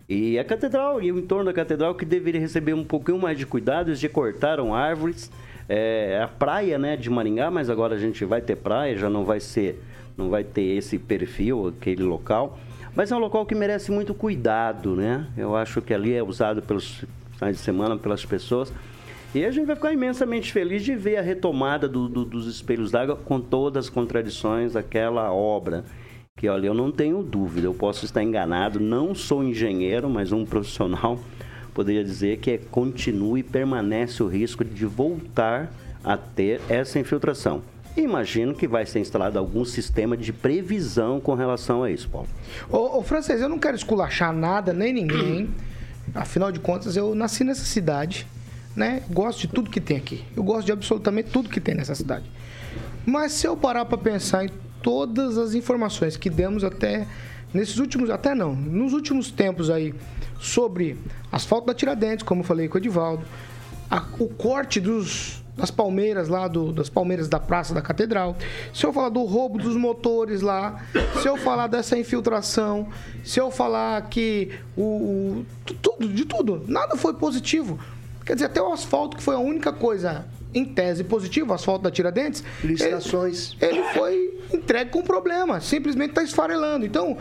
E 0.09 0.39
a 0.39 0.45
catedral 0.45 1.03
e 1.03 1.11
o 1.11 1.19
entorno 1.19 1.47
da 1.47 1.53
catedral 1.53 1.95
que 1.95 2.05
deveria 2.05 2.41
receber 2.41 2.75
um 2.75 2.85
pouquinho 2.85 3.19
mais 3.19 3.39
de 3.39 3.47
cuidados, 3.47 3.99
de 3.99 4.09
cortaram 4.09 4.75
árvores, 4.75 5.33
é, 5.69 6.21
a 6.23 6.29
praia 6.29 6.79
né, 6.79 6.97
de 6.97 7.09
Maringá, 7.09 7.51
mas 7.51 7.71
agora 7.71 7.95
a 7.95 7.99
gente 7.99 8.25
vai 8.25 8.43
ter 8.43 8.57
praia, 8.57 8.97
já 8.97 9.09
não 9.09 9.25
vai 9.25 9.41
ser, 9.41 9.83
não 10.17 10.29
vai 10.31 10.45
ter 10.45 10.77
esse 10.77 10.99
perfil, 10.99 11.69
aquele 11.69 12.03
local. 12.03 12.59
Mas 12.95 13.11
é 13.11 13.17
um 13.17 13.19
local 13.19 13.45
que 13.45 13.55
merece 13.55 13.91
muito 13.91 14.15
cuidado, 14.15 14.95
né? 14.95 15.27
Eu 15.37 15.57
acho 15.57 15.83
que 15.83 15.93
ali 15.93 16.15
é 16.15 16.23
usado 16.23 16.63
pelos 16.63 17.05
finais 17.33 17.57
de 17.57 17.63
semana, 17.63 17.97
pelas 17.97 18.25
pessoas. 18.25 18.73
E 19.35 19.45
a 19.45 19.51
gente 19.51 19.67
vai 19.67 19.75
ficar 19.75 19.93
imensamente 19.93 20.53
feliz 20.53 20.85
de 20.85 20.95
ver 20.95 21.17
a 21.17 21.23
retomada 21.23 21.89
do, 21.89 22.09
do, 22.09 22.25
dos 22.25 22.47
espelhos 22.47 22.93
d'água 22.93 23.17
com 23.17 23.41
todas 23.41 23.87
as 23.87 23.91
contradições 23.91 24.75
daquela 24.75 25.33
obra. 25.33 25.85
Que, 26.37 26.49
olha, 26.49 26.69
eu 26.69 26.75
não 26.75 26.93
tenho 26.93 27.21
dúvida, 27.21 27.67
eu 27.67 27.75
posso 27.75 28.05
estar 28.05 28.23
enganado, 28.23 28.79
não 28.79 29.13
sou 29.15 29.43
engenheiro, 29.43 30.09
mas 30.09 30.31
um 30.31 30.45
profissional 30.45 31.19
poderia 31.75 32.05
dizer 32.05 32.39
que 32.39 32.53
é, 32.53 32.59
continua 32.59 33.41
e 33.41 33.43
permanece 33.43 34.23
o 34.23 34.29
risco 34.29 34.65
de 34.65 34.87
voltar 34.87 35.73
a 36.05 36.17
ter 36.17 36.61
essa 36.69 37.01
infiltração. 37.01 37.63
Imagino 37.97 38.55
que 38.55 38.67
vai 38.67 38.85
ser 38.85 38.99
instalado 38.99 39.39
algum 39.39 39.65
sistema 39.65 40.17
de 40.17 40.33
previsão 40.33 41.21
com 41.21 41.35
relação 41.35 41.85
a 41.85 41.91
isso, 41.91 42.09
Paulo. 42.09 42.29
Ô, 42.69 42.99
ô 42.99 43.03
francês, 43.03 43.41
eu 43.41 43.49
não 43.49 43.59
quero 43.59 43.77
esculachar 43.77 44.33
nada, 44.33 44.73
nem 44.73 44.93
ninguém. 44.93 45.49
Afinal 46.15 46.51
de 46.51 46.59
contas, 46.59 46.97
eu 46.97 47.15
nasci 47.15 47.45
nessa 47.45 47.65
cidade, 47.65 48.27
né? 48.75 49.03
Gosto 49.09 49.43
de 49.43 49.49
tudo 49.49 49.71
que 49.71 49.81
tem 49.81 49.97
aqui. 49.97 50.25
Eu 50.37 50.43
gosto 50.43 50.67
de 50.67 50.73
absolutamente 50.73 51.31
tudo 51.31 51.49
que 51.49 51.61
tem 51.61 51.75
nessa 51.75 51.95
cidade. 51.95 52.25
Mas 53.07 53.33
se 53.33 53.47
eu 53.47 53.57
parar 53.57 53.85
para 53.85 53.97
pensar 53.97 54.45
em 54.45 54.51
todas 54.83 55.39
as 55.39 55.55
informações 55.55 56.17
que 56.17 56.29
demos 56.29 56.65
até 56.65 57.07
nesses 57.53 57.79
últimos, 57.79 58.11
até 58.11 58.35
não, 58.35 58.55
nos 58.55 58.93
últimos 58.93 59.31
tempos 59.31 59.71
aí, 59.71 59.95
sobre 60.41 60.99
asfalto 61.31 61.69
da 61.69 61.75
Tiradentes, 61.75 62.25
como 62.25 62.41
eu 62.41 62.45
falei 62.45 62.67
com 62.67 62.75
o 62.75 62.81
Edivaldo, 62.81 63.25
a, 63.89 64.03
o 64.19 64.29
corte 64.29 64.81
dos 64.81 65.44
das 65.57 65.71
palmeiras 65.71 66.29
lá, 66.29 66.49
do, 66.49 66.73
das 66.73 66.89
palmeiras 66.89 67.29
da 67.29 67.39
Praça 67.39 67.73
da 67.73 67.81
Catedral, 67.81 68.37
se 68.73 68.85
eu 68.85 68.93
falar 68.93 69.09
do 69.09 69.23
roubo 69.23 69.59
dos 69.59 69.77
motores 69.77 70.41
lá, 70.41 70.85
se 71.23 71.29
eu 71.29 71.37
falar 71.37 71.69
dessa 71.69 71.97
infiltração, 71.97 72.89
se 73.25 73.41
eu 73.41 73.51
falar 73.51 74.09
que 74.09 74.51
o, 74.77 74.83
o 74.83 75.47
tudo, 75.81 76.09
de 76.09 76.25
tudo, 76.25 76.65
nada 76.67 76.97
foi 76.97 77.15
positivo. 77.15 77.79
Quer 78.25 78.35
dizer, 78.35 78.47
até 78.47 78.61
o 78.61 78.73
asfalto, 78.73 79.17
que 79.17 79.23
foi 79.23 79.35
a 79.35 79.39
única 79.39 79.73
coisa 79.73 80.27
em 80.53 80.65
tese 80.65 81.05
positiva, 81.05 81.53
o 81.53 81.55
asfalto 81.55 81.85
da 81.85 81.91
Tiradentes, 81.91 82.43
licitações. 82.63 83.57
Ele, 83.61 83.79
ele 83.79 83.89
foi 83.89 84.41
entregue 84.53 84.91
com 84.91 85.03
problema, 85.03 85.61
simplesmente 85.61 86.11
está 86.11 86.23
esfarelando. 86.23 86.87
Então, 86.87 87.19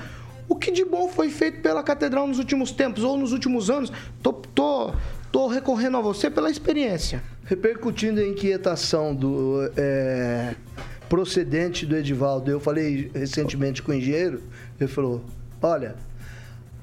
o 0.48 0.56
que 0.56 0.72
de 0.72 0.86
bom 0.86 1.08
foi 1.08 1.30
feito 1.30 1.62
pela 1.62 1.82
catedral 1.82 2.28
nos 2.28 2.38
últimos 2.38 2.72
tempos 2.72 3.04
ou 3.04 3.18
nos 3.18 3.32
últimos 3.32 3.70
anos? 3.70 3.92
Tô, 4.22 4.34
tô, 4.34 4.94
tô 5.34 5.48
recorrendo 5.48 5.98
a 5.98 6.02
você 6.02 6.30
pela 6.30 6.50
experiência 6.50 7.22
repercutindo 7.46 8.20
a 8.20 8.24
inquietação 8.26 9.14
do 9.14 9.70
é, 9.76 10.56
procedente 11.10 11.86
do 11.86 11.96
Edivaldo, 11.96 12.50
eu 12.50 12.60
falei 12.60 13.12
recentemente 13.14 13.82
com 13.82 13.92
o 13.92 13.96
engenheiro, 13.96 14.42
ele 14.80 14.90
falou: 14.90 15.24
olha, 15.62 15.96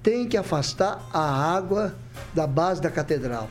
tem 0.02 0.28
que 0.28 0.36
afastar 0.36 1.08
a 1.12 1.54
água 1.54 1.94
da 2.34 2.46
base 2.46 2.80
da 2.80 2.90
catedral. 2.90 3.48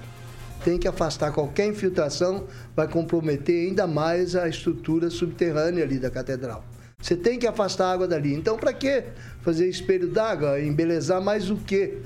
Tem 0.64 0.78
que 0.78 0.88
afastar 0.88 1.32
qualquer 1.32 1.68
infiltração, 1.68 2.46
vai 2.76 2.86
comprometer 2.86 3.68
ainda 3.68 3.88
mais 3.88 4.36
a 4.36 4.48
estrutura 4.48 5.10
subterrânea 5.10 5.86
ali 5.86 5.98
da 5.98 6.10
catedral. 6.10 6.66
Você 7.02 7.16
tem 7.16 7.40
que 7.40 7.48
afastar 7.48 7.86
a 7.86 7.94
água 7.94 8.08
dali. 8.08 8.34
Então, 8.34 8.58
para 8.58 8.74
que 8.74 9.06
fazer 9.42 9.70
espelho 9.70 10.10
d'água? 10.10 10.60
Embelezar 10.60 11.22
mais 11.22 11.50
o 11.50 11.56
quê? 11.56 12.00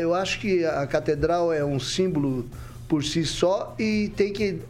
Eu 0.00 0.14
acho 0.14 0.40
que 0.40 0.64
a 0.64 0.86
catedral 0.86 1.52
é 1.52 1.64
um 1.64 1.80
símbolo 1.80 2.48
por 2.88 3.02
si 3.02 3.24
só 3.24 3.74
e 3.78 4.12
tem 4.14 4.32
que 4.32 4.60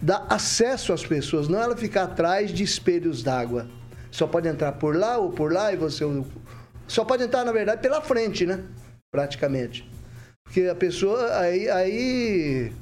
dar 0.00 0.26
acesso 0.28 0.92
às 0.92 1.06
pessoas, 1.06 1.48
não 1.48 1.60
ela 1.60 1.76
ficar 1.76 2.04
atrás 2.04 2.52
de 2.52 2.62
espelhos 2.62 3.22
d'água. 3.22 3.68
Só 4.10 4.26
pode 4.26 4.48
entrar 4.48 4.72
por 4.72 4.94
lá 4.94 5.16
ou 5.16 5.30
por 5.30 5.52
lá 5.52 5.72
e 5.72 5.76
você. 5.76 6.04
Só 6.86 7.04
pode 7.04 7.22
entrar, 7.22 7.44
na 7.44 7.52
verdade, 7.52 7.80
pela 7.80 8.02
frente, 8.02 8.44
né? 8.44 8.62
Praticamente. 9.10 9.88
Porque 10.44 10.62
a 10.62 10.74
pessoa 10.74 11.38
aí, 11.38 11.70
aí 11.70 12.72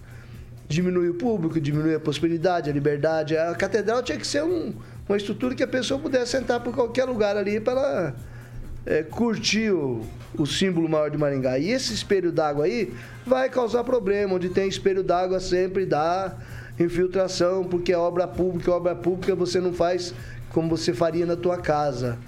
diminui 0.67 1.11
o 1.11 1.15
público, 1.15 1.61
diminui 1.61 1.95
a 1.95 2.01
possibilidade, 2.01 2.69
a 2.69 2.73
liberdade. 2.73 3.37
A 3.37 3.55
catedral 3.55 4.03
tinha 4.03 4.19
que 4.19 4.27
ser 4.27 4.43
um, 4.43 4.75
uma 5.09 5.17
estrutura 5.17 5.55
que 5.55 5.63
a 5.63 5.69
pessoa 5.69 6.01
pudesse 6.01 6.33
sentar 6.33 6.61
por 6.61 6.75
qualquer 6.75 7.05
lugar 7.05 7.37
ali 7.37 7.61
para 7.61 8.15
é, 8.91 9.05
curtir 9.05 9.71
o, 9.71 10.05
símbolo 10.45 10.89
maior 10.89 11.11
de 11.11 11.17
Maringá. 11.17 11.59
E 11.59 11.71
esse 11.71 11.95
espelho 11.95 12.33
d'água 12.33 12.65
aí 12.65 12.93
vai 13.25 13.49
causar 13.49 13.85
problema. 13.85 14.35
Onde 14.35 14.49
tem 14.49 14.69
espelho 14.69 15.05
d'água 15.05 15.39
sempre 15.39 15.87
dá 15.87 16.35
infiltração, 16.79 17.63
porque 17.63 17.93
é 17.93 17.97
obra 17.97 18.27
pública, 18.27 18.73
obra 18.73 18.97
pública 18.97 19.35
você 19.35 19.61
não 19.61 19.73
faz 19.73 20.13
como 20.49 20.69
você 20.69 20.93
faria 20.93 21.25
na 21.25 21.37
tua 21.37 21.59
casa. 21.59 22.19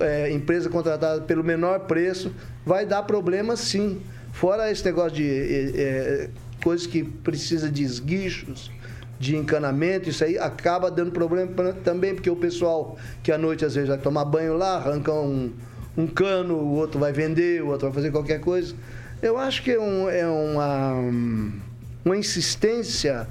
É, 0.00 0.32
empresa 0.32 0.70
contratada 0.70 1.20
pelo 1.22 1.44
menor 1.44 1.80
preço, 1.80 2.32
vai 2.64 2.86
dar 2.86 3.02
problema 3.02 3.54
sim. 3.56 4.00
Fora 4.32 4.70
esse 4.70 4.84
negócio 4.84 5.16
de 5.16 5.28
é, 5.28 5.72
é 5.76 6.30
coisas 6.62 6.86
que 6.86 7.02
precisa 7.02 7.68
de 7.70 7.82
esguichos, 7.82 8.70
de 9.18 9.36
encanamento, 9.36 10.08
isso 10.08 10.22
aí 10.22 10.38
acaba 10.38 10.90
dando 10.90 11.10
problema 11.10 11.72
também, 11.84 12.14
porque 12.14 12.30
o 12.30 12.36
pessoal 12.36 12.96
que 13.22 13.32
à 13.32 13.38
noite 13.38 13.64
às 13.64 13.74
vezes 13.74 13.88
vai 13.88 13.98
tomar 13.98 14.24
banho 14.24 14.56
lá, 14.56 14.76
arranca 14.76 15.12
um, 15.12 15.52
um 15.98 16.06
cano, 16.06 16.54
o 16.54 16.74
outro 16.74 17.00
vai 17.00 17.12
vender, 17.12 17.60
o 17.60 17.66
outro 17.66 17.88
vai 17.88 17.94
fazer 17.96 18.12
qualquer 18.12 18.40
coisa. 18.40 18.72
Eu 19.20 19.36
acho 19.36 19.64
que 19.64 19.72
é, 19.72 19.80
um, 19.80 20.08
é 20.08 20.24
uma, 20.24 20.92
uma 22.04 22.16
insistência 22.16 23.26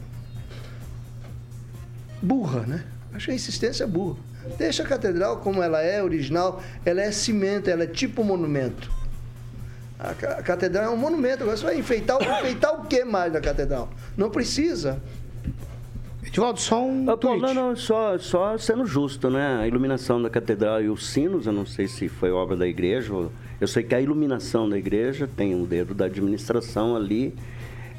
burra, 2.22 2.66
né? 2.68 2.84
Acho 3.14 3.28
que 3.28 3.32
a 3.32 3.36
insistência 3.36 3.86
é 3.86 3.88
burra. 3.88 4.18
Deixa 4.58 4.84
a 4.84 4.86
catedral 4.86 5.38
como 5.38 5.64
ela 5.64 5.82
é, 5.82 6.04
original, 6.04 6.62
ela 6.86 7.02
é 7.02 7.10
cimento, 7.10 7.70
ela 7.70 7.84
é 7.84 7.88
tipo 7.88 8.22
monumento. 8.22 8.92
A, 9.98 10.14
catedral 10.44 10.84
é 10.86 10.90
um 10.90 10.98
monumento, 10.98 11.44
agora 11.44 11.56
você 11.56 11.64
vai 11.64 11.78
enfeitar, 11.78 12.18
enfeitar 12.22 12.74
o 12.74 12.86
que 12.86 13.06
mais 13.06 13.32
na 13.32 13.40
catedral? 13.40 13.90
Não 14.18 14.30
precisa. 14.30 15.02
Edivaldo, 16.28 16.60
só 16.60 16.84
um. 16.84 17.10
Ah, 17.10 17.18
Paulo, 17.18 17.42
não, 17.42 17.54
não, 17.54 17.76
só, 17.76 18.18
só 18.18 18.58
sendo 18.58 18.86
justo, 18.86 19.30
né? 19.30 19.60
A 19.62 19.68
iluminação 19.68 20.22
da 20.22 20.30
catedral 20.30 20.82
e 20.82 20.90
os 20.90 21.08
sinos, 21.08 21.48
eu 21.48 21.54
não 21.54 21.66
sei 21.66 21.88
se 21.88 22.10
foi 22.10 22.32
obra 22.32 22.56
da 22.56 22.68
igreja. 22.68 23.14
Eu 23.60 23.68
sei 23.68 23.82
que 23.82 23.96
a 23.96 24.02
iluminação 24.02 24.70
da 24.70 24.78
igreja 24.78 25.28
tem 25.36 25.56
um 25.56 25.64
dedo 25.64 25.94
da 25.94 26.06
administração 26.06 26.96
ali 26.96 27.34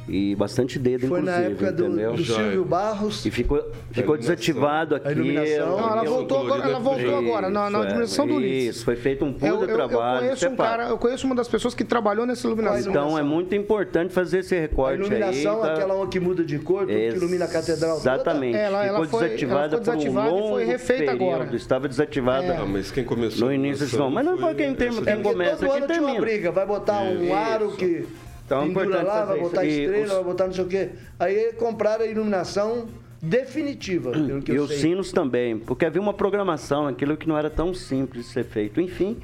e 0.08 0.34
bastante 0.34 0.78
dedo, 0.78 1.06
Foi 1.06 1.20
inclusive. 1.20 1.42
na 1.42 1.50
época 1.50 1.72
do, 1.72 2.16
do 2.16 2.24
Silvio 2.24 2.64
Barros. 2.64 3.24
E 3.26 3.30
ficou, 3.30 3.62
ficou 3.90 4.16
desativado 4.16 4.94
aqui. 4.94 5.08
A 5.08 5.12
iluminação. 5.12 5.76
Não, 5.76 5.90
ela 5.90 6.04
voltou 6.04 6.38
agora, 6.38 6.68
ela 6.68 6.78
voltou 6.78 7.16
agora 7.16 7.50
na, 7.50 7.70
na 7.70 7.78
administração 7.80 8.26
do 8.26 8.34
Ulisses. 8.34 8.76
Isso, 8.76 8.84
foi 8.84 8.96
feito 8.96 9.24
um 9.24 9.36
eu, 9.42 9.62
eu, 9.62 9.66
trabalho. 9.66 10.16
Eu 10.16 10.22
conheço, 10.28 10.48
um 10.48 10.56
cara, 10.56 10.88
eu 10.88 10.98
conheço 10.98 11.26
uma 11.26 11.34
das 11.34 11.48
pessoas 11.48 11.74
que 11.74 11.84
trabalhou 11.84 12.24
nessa 12.24 12.46
iluminação. 12.46 12.90
Então 12.90 13.18
é 13.18 13.22
muito 13.22 13.54
importante 13.54 14.12
fazer 14.12 14.38
esse 14.38 14.58
recorte 14.58 15.02
a 15.02 15.06
iluminação, 15.06 15.62
aí. 15.62 15.68
Tá... 15.68 15.74
aquela 15.74 16.06
que 16.08 16.20
muda 16.20 16.44
de 16.44 16.58
cor, 16.58 16.86
que 16.86 16.92
ilumina 16.92 17.44
a 17.44 17.48
catedral 17.48 17.98
Exatamente. 17.98 18.52
Toda. 18.52 18.64
Ela, 18.64 18.86
ela 18.86 19.04
ficou 19.04 19.20
foi, 19.20 19.28
desativada 19.28 19.76
ela 19.76 19.84
ficou 19.84 19.96
desativada 19.96 20.30
por 20.30 20.36
um 20.36 20.40
longo 20.40 20.60
e 20.60 20.64
foi 20.64 20.72
refeita 20.72 21.12
período. 21.12 21.32
agora. 21.32 21.56
Estava 21.56 21.88
desativada. 21.88 22.46
É. 22.46 22.56
Ah, 22.56 22.66
mas 22.66 22.90
quem 22.90 23.04
começou 23.04 23.48
No 23.48 23.54
início 23.54 24.02
a 24.02 24.10
Mas 24.10 24.24
não 24.24 24.38
foi 24.38 24.54
quem, 24.54 24.74
tem, 24.74 24.90
quem 24.90 25.22
começa 25.22 25.56
todo 25.56 25.70
aqui 25.70 25.78
ano 25.78 25.86
tinha 25.86 26.00
uma 26.00 26.12
termina. 26.12 26.20
briga, 26.20 26.50
vai 26.50 26.66
botar 26.66 27.00
um 27.02 27.34
aro 27.34 27.72
que 27.72 28.06
Então 28.48 28.62
é 28.62 28.66
pendura 28.66 28.86
importante 28.86 29.06
lá, 29.06 29.24
vai 29.26 29.40
botar 29.40 29.64
isso. 29.66 29.76
E 29.78 29.82
estrela, 29.84 30.04
os- 30.06 30.12
vai 30.12 30.24
botar 30.24 30.46
não 30.46 30.52
sei 30.54 30.64
o 30.64 30.66
quê. 30.68 30.88
Aí 31.20 31.52
compraram 31.58 32.04
a 32.04 32.06
iluminação 32.06 32.86
definitiva. 33.22 34.10
Pelo 34.12 34.40
que 34.40 34.52
E 34.52 34.56
eu 34.56 34.62
os 34.64 34.70
sei. 34.70 34.78
sinos 34.78 35.12
também, 35.12 35.58
porque 35.58 35.84
havia 35.84 36.00
uma 36.00 36.14
programação, 36.14 36.86
aquilo 36.86 37.14
que 37.16 37.28
não 37.28 37.36
era 37.36 37.50
tão 37.50 37.74
simples 37.74 38.26
de 38.26 38.32
ser 38.32 38.44
feito. 38.44 38.80
Enfim, 38.80 39.18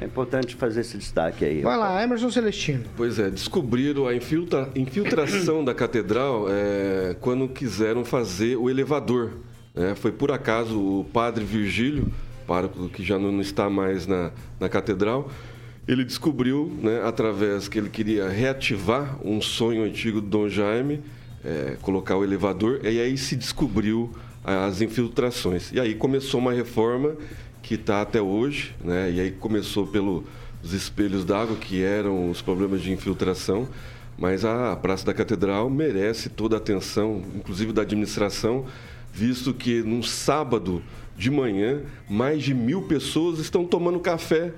é 0.00 0.04
importante 0.04 0.54
fazer 0.56 0.80
esse 0.82 0.98
destaque 0.98 1.44
aí. 1.44 1.62
Vai 1.62 1.78
lá, 1.78 2.02
Emerson 2.02 2.30
Celestino. 2.30 2.84
Pois 2.96 3.18
é, 3.18 3.30
descobriram 3.30 4.06
a 4.06 4.14
infiltra- 4.14 4.68
infiltração 4.76 5.64
da 5.64 5.72
catedral 5.74 6.46
é, 6.50 7.16
quando 7.20 7.48
quiseram 7.48 8.04
fazer 8.04 8.56
o 8.56 8.68
elevador. 8.68 9.30
né? 9.74 9.94
Foi 9.94 10.12
por 10.12 10.30
acaso 10.32 10.78
o 10.78 11.04
padre 11.12 11.44
Virgílio, 11.44 12.08
pároco 12.46 12.88
que 12.88 13.02
já 13.02 13.18
não 13.18 13.30
não 13.32 13.40
está 13.40 13.70
mais 13.70 14.06
na, 14.06 14.32
na 14.60 14.68
catedral, 14.68 15.30
ele 15.86 16.04
descobriu, 16.04 16.72
né, 16.82 17.02
através 17.04 17.68
que 17.68 17.78
ele 17.78 17.88
queria 17.88 18.28
reativar 18.28 19.18
um 19.24 19.40
sonho 19.40 19.84
antigo 19.84 20.20
do 20.20 20.26
Dom 20.26 20.48
Jaime, 20.48 21.00
é, 21.44 21.76
colocar 21.80 22.16
o 22.16 22.24
elevador, 22.24 22.80
e 22.82 23.00
aí 23.00 23.16
se 23.16 23.36
descobriu 23.36 24.10
as 24.44 24.80
infiltrações. 24.80 25.72
E 25.72 25.80
aí 25.80 25.94
começou 25.94 26.40
uma 26.40 26.52
reforma 26.52 27.16
que 27.62 27.74
está 27.74 28.00
até 28.00 28.20
hoje, 28.20 28.74
né? 28.84 29.10
E 29.10 29.20
aí 29.20 29.30
começou 29.32 29.86
pelos 29.86 30.24
espelhos 30.72 31.24
d'água, 31.24 31.56
que 31.56 31.82
eram 31.82 32.30
os 32.30 32.40
problemas 32.40 32.80
de 32.80 32.92
infiltração, 32.92 33.68
mas 34.18 34.44
a 34.44 34.74
Praça 34.76 35.04
da 35.04 35.12
Catedral 35.12 35.68
merece 35.68 36.28
toda 36.28 36.56
a 36.56 36.58
atenção, 36.58 37.22
inclusive 37.34 37.72
da 37.72 37.82
administração, 37.82 38.66
visto 39.12 39.52
que 39.52 39.82
num 39.82 40.02
sábado 40.02 40.82
de 41.16 41.30
manhã, 41.30 41.80
mais 42.08 42.42
de 42.42 42.54
mil 42.54 42.82
pessoas 42.82 43.38
estão 43.38 43.64
tomando 43.64 43.98
café 43.98 44.52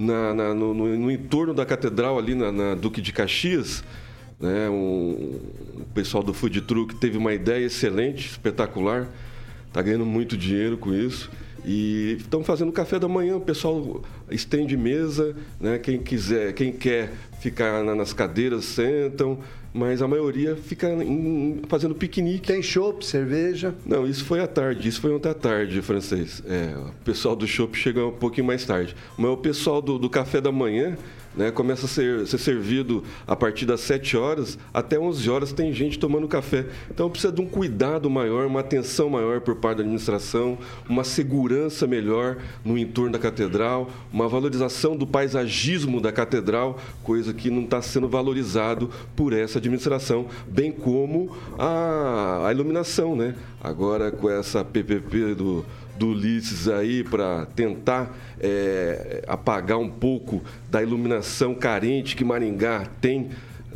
na- 0.00 0.34
na- 0.34 0.54
no, 0.54 0.72
no- 0.74 0.96
no 0.98 1.10
entorno 1.10 1.52
da 1.54 1.66
catedral, 1.66 2.18
ali 2.18 2.34
na, 2.34 2.50
na 2.50 2.74
Duque 2.74 3.00
de 3.00 3.12
Caxias. 3.12 3.84
Né? 4.40 4.68
Um- 4.70 5.38
o 5.80 5.84
pessoal 5.94 6.22
do 6.22 6.32
Food 6.32 6.62
Truck 6.62 6.94
teve 6.94 7.18
uma 7.18 7.32
ideia 7.34 7.66
excelente, 7.66 8.26
espetacular, 8.26 9.08
está 9.68 9.82
ganhando 9.82 10.06
muito 10.06 10.36
dinheiro 10.36 10.78
com 10.78 10.94
isso. 10.94 11.30
E 11.64 12.16
estão 12.20 12.42
fazendo 12.42 12.72
café 12.72 12.98
da 12.98 13.08
manhã, 13.08 13.36
o 13.36 13.40
pessoal 13.40 14.02
estende 14.30 14.76
mesa, 14.76 15.34
né? 15.60 15.78
quem 15.78 15.98
quiser, 15.98 16.52
quem 16.52 16.72
quer 16.72 17.10
ficar 17.40 17.84
na- 17.84 17.94
nas 17.94 18.12
cadeiras 18.12 18.64
sentam, 18.64 19.38
mas 19.72 20.02
a 20.02 20.08
maioria 20.08 20.56
fica 20.56 20.88
em- 20.90 21.60
fazendo 21.68 21.94
piquenique. 21.94 22.46
Tem 22.48 22.62
chopp, 22.62 23.04
cerveja. 23.06 23.74
Não, 23.86 24.06
isso 24.06 24.24
foi 24.24 24.40
à 24.40 24.46
tarde, 24.46 24.88
isso 24.88 25.00
foi 25.00 25.12
ontem 25.12 25.28
à 25.28 25.34
tarde, 25.34 25.80
francês. 25.82 26.42
É, 26.46 26.74
o 26.76 26.92
pessoal 27.04 27.36
do 27.36 27.46
shopping 27.46 27.78
chega 27.78 28.04
um 28.06 28.12
pouquinho 28.12 28.46
mais 28.46 28.64
tarde. 28.64 28.94
Mas 29.16 29.30
o 29.30 29.36
pessoal 29.36 29.80
do, 29.80 29.98
do 29.98 30.10
café 30.10 30.40
da 30.40 30.50
manhã 30.52 30.96
né, 31.36 31.50
começa 31.50 31.86
a 31.86 31.88
ser, 31.88 32.26
ser 32.26 32.38
servido 32.38 33.04
a 33.26 33.36
partir 33.36 33.66
das 33.66 33.80
7 33.80 34.16
horas 34.16 34.58
até 34.72 34.98
11 34.98 35.30
horas 35.30 35.52
tem 35.52 35.72
gente 35.72 35.98
tomando 35.98 36.28
café. 36.28 36.66
Então 36.90 37.10
precisa 37.10 37.32
de 37.32 37.40
um 37.40 37.46
cuidado 37.46 38.08
maior, 38.08 38.46
uma 38.46 38.60
atenção 38.60 39.10
maior 39.10 39.40
por 39.40 39.56
parte 39.56 39.78
da 39.78 39.82
administração, 39.82 40.58
uma 40.88 41.04
segurança 41.04 41.86
melhor 41.86 42.38
no 42.64 42.78
entorno 42.78 43.12
da 43.12 43.18
catedral, 43.18 43.90
uma 44.12 44.28
valorização 44.28 44.96
do 44.96 45.06
paisagismo 45.06 46.00
da 46.00 46.12
catedral, 46.12 46.78
coisa 47.02 47.32
que 47.32 47.50
não 47.50 47.62
está 47.62 47.82
sendo 47.82 48.08
valorizado 48.08 48.90
por 49.14 49.32
essa 49.32 49.58
administração, 49.58 50.26
bem 50.48 50.72
como 50.72 51.36
a, 51.58 52.46
a 52.46 52.52
iluminação, 52.52 53.16
né? 53.16 53.34
Agora 53.62 54.10
com 54.10 54.30
essa 54.30 54.64
PPP 54.64 55.34
do 55.34 55.64
do 56.00 56.08
Ulisses 56.08 56.66
aí 56.66 57.04
para 57.04 57.44
tentar 57.44 58.16
é, 58.40 59.22
apagar 59.28 59.76
um 59.78 59.90
pouco 59.90 60.42
da 60.70 60.82
iluminação 60.82 61.54
carente 61.54 62.16
que 62.16 62.24
Maringá 62.24 62.86
tem. 63.02 63.28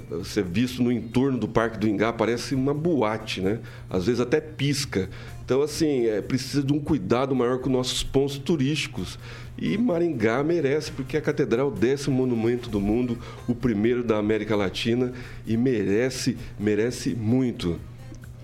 Você 0.08 0.42
visto 0.42 0.82
no 0.82 0.90
entorno 0.90 1.38
do 1.38 1.46
Parque 1.46 1.78
do 1.78 1.86
Ingá, 1.86 2.12
parece 2.14 2.54
uma 2.54 2.72
boate, 2.72 3.42
né? 3.42 3.60
Às 3.90 4.06
vezes 4.06 4.20
até 4.20 4.40
pisca. 4.40 5.10
Então, 5.44 5.60
assim, 5.60 6.06
é, 6.06 6.22
precisa 6.22 6.62
de 6.62 6.72
um 6.72 6.80
cuidado 6.80 7.34
maior 7.34 7.58
com 7.58 7.68
nossos 7.68 8.02
pontos 8.02 8.38
turísticos. 8.38 9.18
E 9.58 9.76
Maringá 9.76 10.42
merece, 10.42 10.90
porque 10.90 11.18
a 11.18 11.20
catedral 11.20 11.72
é 11.82 12.10
o 12.10 12.10
monumento 12.10 12.70
do 12.70 12.80
mundo, 12.80 13.18
o 13.46 13.54
primeiro 13.54 14.02
da 14.02 14.16
América 14.16 14.56
Latina, 14.56 15.12
e 15.46 15.56
merece, 15.56 16.38
merece 16.58 17.14
muito. 17.14 17.78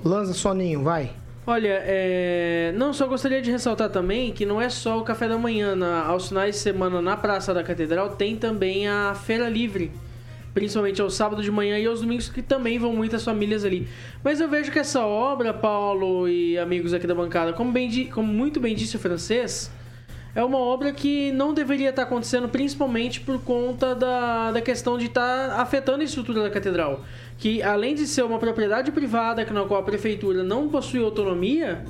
Lança 0.05 0.35
Soninho, 0.35 0.83
vai. 0.83 1.13
Olha, 1.47 1.83
é... 1.85 2.73
não, 2.77 2.93
só 2.93 3.07
gostaria 3.07 3.41
de 3.41 3.51
ressaltar 3.51 3.89
também 3.91 4.31
que 4.33 4.45
não 4.45 4.61
é 4.61 4.69
só 4.69 4.99
o 4.99 5.03
café 5.03 5.27
da 5.27 5.39
manhã. 5.39 5.75
Na... 5.75 6.05
Aos 6.05 6.29
finais 6.29 6.55
de 6.55 6.61
semana 6.61 7.01
na 7.03 7.17
Praça 7.17 7.53
da 7.55 7.63
Catedral 7.63 8.11
tem 8.11 8.37
também 8.37 8.87
a 8.87 9.15
Feira 9.15 9.49
Livre. 9.49 9.91
Principalmente 10.53 11.01
aos 11.01 11.15
sábados 11.15 11.45
de 11.45 11.51
manhã 11.51 11.79
e 11.79 11.87
aos 11.87 12.01
domingos, 12.01 12.29
que 12.29 12.43
também 12.43 12.77
vão 12.79 12.93
muitas 12.93 13.25
famílias 13.25 13.65
ali. 13.65 13.87
Mas 14.23 14.41
eu 14.41 14.49
vejo 14.49 14.73
que 14.73 14.81
essa 14.81 15.01
obra, 15.07 15.55
Paulo 15.55 16.29
e 16.29 16.59
amigos 16.59 16.93
aqui 16.93 17.07
da 17.07 17.15
bancada, 17.15 17.53
como, 17.53 17.73
di- 17.89 18.07
como 18.07 18.33
muito 18.33 18.59
bem 18.59 18.75
disse 18.75 18.97
o 18.97 18.99
francês, 18.99 19.71
é 20.35 20.43
uma 20.43 20.59
obra 20.59 20.93
que 20.93 21.31
não 21.33 21.55
deveria 21.55 21.91
estar 21.91 22.03
acontecendo, 22.03 22.49
principalmente 22.49 23.21
por 23.21 23.41
conta 23.43 23.95
da, 23.95 24.51
da 24.51 24.61
questão 24.61 24.99
de 24.99 25.07
estar 25.07 25.61
afetando 25.61 26.01
a 26.01 26.05
estrutura 26.05 26.43
da 26.43 26.51
catedral. 26.51 27.05
Que 27.41 27.63
além 27.63 27.95
de 27.95 28.07
ser 28.07 28.23
uma 28.23 28.39
propriedade 28.39 28.93
privada 28.93 29.45
na 29.51 29.65
qual 29.65 29.81
a 29.81 29.83
prefeitura 29.83 30.43
não 30.43 30.69
possui 30.69 31.03
autonomia, 31.03 31.83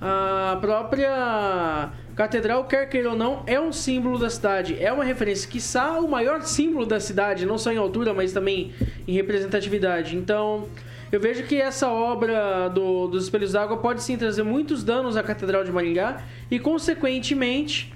a 0.00 0.56
própria 0.60 1.90
catedral, 2.14 2.64
quer 2.64 2.88
queira 2.88 3.10
ou 3.10 3.16
não, 3.16 3.42
é 3.48 3.60
um 3.60 3.72
símbolo 3.72 4.16
da 4.16 4.30
cidade. 4.30 4.76
É 4.80 4.92
uma 4.92 5.02
referência, 5.02 5.50
quiçá 5.50 5.98
o 5.98 6.08
maior 6.08 6.40
símbolo 6.42 6.86
da 6.86 7.00
cidade, 7.00 7.44
não 7.44 7.58
só 7.58 7.72
em 7.72 7.76
altura, 7.78 8.14
mas 8.14 8.32
também 8.32 8.72
em 9.08 9.12
representatividade. 9.12 10.16
Então, 10.16 10.68
eu 11.10 11.18
vejo 11.18 11.42
que 11.42 11.60
essa 11.60 11.88
obra 11.88 12.68
do- 12.68 13.08
dos 13.08 13.24
espelhos 13.24 13.52
d'água 13.52 13.78
pode 13.78 14.04
sim 14.04 14.16
trazer 14.16 14.44
muitos 14.44 14.84
danos 14.84 15.16
à 15.16 15.22
Catedral 15.22 15.64
de 15.64 15.72
Maringá 15.72 16.22
e, 16.48 16.60
consequentemente, 16.60 17.92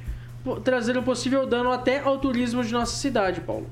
trazer 0.64 0.98
um 0.98 1.02
possível 1.04 1.46
dano 1.46 1.70
até 1.70 2.00
ao 2.00 2.18
turismo 2.18 2.64
de 2.64 2.72
nossa 2.72 2.96
cidade, 2.96 3.40
Paulo. 3.40 3.68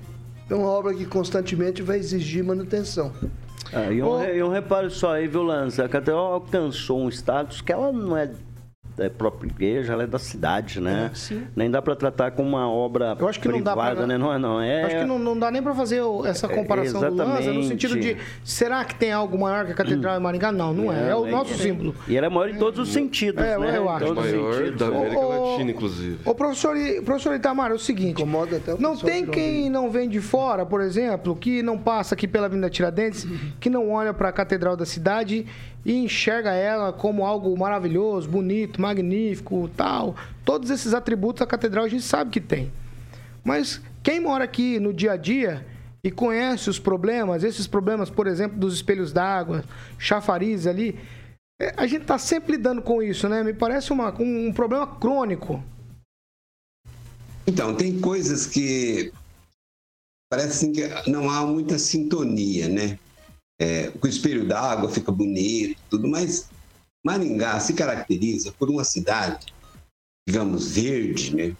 É 0.50 0.54
uma 0.54 0.68
obra 0.68 0.94
que 0.94 1.04
constantemente 1.04 1.82
vai 1.82 1.98
exigir 1.98 2.42
manutenção. 2.42 3.12
Ah, 3.72 3.92
e, 3.92 4.02
um, 4.02 4.24
e 4.24 4.42
um 4.42 4.48
reparo 4.48 4.90
só 4.90 5.14
aí, 5.14 5.28
viu, 5.28 5.42
Lanza? 5.42 5.84
A 5.84 5.88
catedral 5.88 6.32
alcançou 6.32 7.00
um 7.00 7.08
status 7.08 7.61
que 7.61 7.70
ela 7.70 7.92
não 7.92 8.16
é 8.16 8.30
da 8.98 9.08
própria 9.08 9.48
igreja, 9.48 9.92
ela 9.92 10.02
é 10.02 10.06
da 10.06 10.18
cidade, 10.18 10.80
né? 10.80 11.11
Sim. 11.14 11.44
Nem 11.54 11.70
dá 11.70 11.80
para 11.80 11.94
tratar 11.94 12.32
como 12.32 12.48
uma 12.48 12.68
obra 12.68 13.16
Eu 13.18 13.28
acho 13.28 13.38
que 13.40 13.46
não 13.48 13.61
dá 13.62 13.72
privada, 13.72 13.96
pra- 13.98 14.06
né? 14.06 14.18
Não 14.18 14.32
é, 14.32 14.38
não. 14.38 14.61
É, 14.61 14.82
Acho 14.84 14.96
que 14.98 15.04
não, 15.04 15.18
não 15.18 15.38
dá 15.38 15.50
nem 15.50 15.62
pra 15.62 15.74
fazer 15.74 16.00
o- 16.02 16.26
essa 16.26 16.48
comparação 16.48 17.00
do 17.08 17.14
Lanza, 17.14 17.52
no 17.52 17.62
sentido 17.62 17.98
de 17.98 18.16
será 18.44 18.84
que 18.84 18.94
tem 18.96 19.12
algo 19.12 19.38
maior 19.38 19.64
que 19.66 19.72
a 19.72 19.74
Catedral 19.74 20.18
em 20.18 20.22
Maringá? 20.22 20.50
Não, 20.50 20.72
não 20.74 20.92
é. 20.92 21.11
É 21.11 21.14
o 21.14 21.26
nosso 21.26 21.54
símbolo. 21.54 21.94
E 22.08 22.16
ela 22.16 22.26
é 22.26 22.30
maior 22.30 22.50
em 22.50 22.58
todos 22.58 22.80
os 22.80 22.92
sentidos, 22.92 23.42
É, 23.42 23.56
né? 23.56 23.76
eu 23.78 23.84
Em 23.84 23.88
acho. 23.88 24.04
todos 24.06 24.24
os 24.26 24.32
Maior 24.32 24.54
sentidos. 24.54 24.78
da 24.78 24.87
América 24.87 25.18
Ô, 25.20 25.22
ô, 25.24 25.50
Latina, 25.52 25.70
inclusive. 25.70 26.18
Ô, 26.24 26.34
professor, 26.34 26.76
professor 27.04 27.34
Itamar, 27.34 27.70
é 27.70 27.74
o 27.74 27.78
seguinte. 27.78 28.20
Incomoda 28.20 28.56
até 28.56 28.74
o 28.74 28.80
Não 28.80 28.96
tem 28.96 29.24
quem 29.26 29.70
não 29.70 29.90
vem 29.90 30.08
de 30.08 30.20
fora, 30.20 30.66
por 30.66 30.80
exemplo, 30.80 31.37
que 31.37 31.62
não 31.62 31.78
passa 31.78 32.14
aqui 32.14 32.26
pela 32.26 32.46
Avenida 32.46 32.68
Tiradentes, 32.68 33.26
que 33.61 33.70
não 33.70 33.90
olha 33.90 34.12
para 34.12 34.28
a 34.28 34.32
Catedral 34.32 34.76
da 34.76 34.84
cidade 34.84 35.46
e 35.88 35.94
enxerga 36.05 36.53
ela 36.53 36.92
como 36.92 37.24
algo 37.24 37.57
maravilhoso, 37.59 38.29
bonito, 38.29 38.79
magnífico, 38.79 39.70
tal. 39.74 40.14
Todos 40.44 40.68
esses 40.68 40.92
atributos 40.92 41.40
a 41.40 41.46
Catedral 41.46 41.87
a 41.87 41.88
gente 41.88 42.03
sabe 42.03 42.31
que 42.31 42.42
tem. 42.42 42.70
Mas 43.42 43.81
quem 44.03 44.20
mora 44.20 44.44
aqui 44.44 44.79
no 44.79 44.92
dia 44.92 45.12
a 45.12 45.16
dia 45.16 45.66
e 46.05 46.11
conhece 46.11 46.68
os 46.68 46.79
problemas, 46.79 47.42
esses 47.42 47.66
problemas, 47.66 48.11
por 48.11 48.27
exemplo, 48.27 48.59
dos 48.59 48.74
espelhos 48.74 49.14
d'água, 49.14 49.64
chafariz 49.98 50.66
ali, 50.66 51.01
é, 51.59 51.72
a 51.74 51.87
gente 51.87 52.05
tá 52.05 52.18
sempre 52.18 52.53
lidando 52.53 52.83
com 52.83 53.03
isso, 53.03 53.27
né? 53.27 53.42
Me 53.42 53.55
parece 53.55 53.90
uma- 53.90 54.14
um, 54.20 54.48
um 54.48 54.53
problema 54.53 54.87
crônico. 54.87 55.64
Então, 57.46 57.74
tem 57.74 57.98
coisas 57.98 58.44
que 58.46 59.11
parece 60.31 60.48
assim 60.48 60.72
que 60.72 61.11
não 61.11 61.31
há 61.31 61.46
muita 61.46 61.79
sintonia, 61.79 62.68
né? 62.68 62.98
É, 63.61 63.92
o 64.01 64.07
espelho 64.07 64.47
d'água 64.47 64.88
fica 64.88 65.11
bonito, 65.11 65.81
tudo, 65.90 66.07
mas 66.07 66.49
Maringá 67.05 67.59
se 67.59 67.75
caracteriza 67.75 68.53
por 68.53 68.71
uma 68.71 68.85
cidade, 68.85 69.47
digamos, 70.27 70.71
verde, 70.71 71.35
né? 71.35 71.57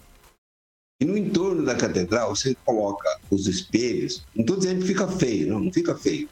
E 1.01 1.05
no 1.05 1.17
entorno 1.17 1.63
da 1.63 1.75
catedral 1.75 2.35
você 2.35 2.55
coloca 2.65 3.19
os 3.29 3.47
espelhos, 3.47 4.25
não 4.35 4.41
estou 4.41 4.57
dizendo 4.57 4.81
que 4.81 4.87
fica 4.87 5.07
feio, 5.07 5.47
não, 5.47 5.59
não 5.59 5.71
fica 5.71 5.95
feio, 5.95 6.29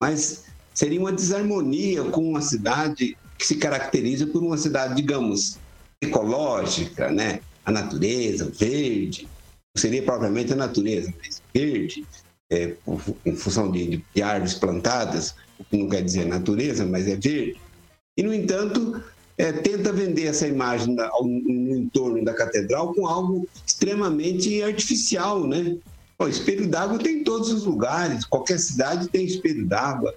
mas 0.00 0.44
seria 0.74 1.00
uma 1.00 1.12
desarmonia 1.12 2.04
com 2.04 2.26
uma 2.26 2.40
cidade 2.40 3.16
que 3.38 3.46
se 3.46 3.56
caracteriza 3.56 4.26
por 4.26 4.42
uma 4.42 4.56
cidade, 4.56 4.94
digamos, 4.94 5.58
ecológica, 6.02 7.10
né? 7.10 7.40
A 7.64 7.70
natureza, 7.70 8.50
verde, 8.50 9.28
não 9.74 9.80
seria 9.80 10.02
propriamente 10.02 10.52
a 10.52 10.56
natureza, 10.56 11.12
mas 11.18 11.42
verde, 11.54 12.06
é, 12.50 12.74
em 13.24 13.36
função 13.36 13.70
de, 13.70 14.02
de 14.14 14.22
árvores 14.22 14.54
plantadas, 14.54 15.34
o 15.58 15.64
que 15.64 15.76
não 15.76 15.88
quer 15.88 16.02
dizer 16.02 16.26
natureza, 16.26 16.86
mas 16.86 17.06
é 17.06 17.16
verde. 17.16 17.56
E, 18.16 18.22
no 18.22 18.32
entanto, 18.32 19.02
é, 19.36 19.52
tenta 19.52 19.92
vender 19.92 20.24
essa 20.26 20.46
imagem 20.46 20.94
da- 20.94 21.08
ao- 21.08 21.24
no 21.24 21.76
entorno 21.76 22.24
da 22.24 22.34
catedral 22.34 22.92
com 22.94 23.06
algo 23.06 23.46
extremamente 23.66 24.62
artificial, 24.62 25.46
né? 25.46 25.76
O 26.18 26.26
espelho 26.26 26.68
d'água 26.68 26.98
tem 26.98 27.18
em 27.20 27.24
todos 27.24 27.52
os 27.52 27.64
lugares, 27.64 28.24
qualquer 28.24 28.58
cidade 28.58 29.08
tem 29.08 29.24
espelho 29.24 29.64
d'água. 29.66 30.14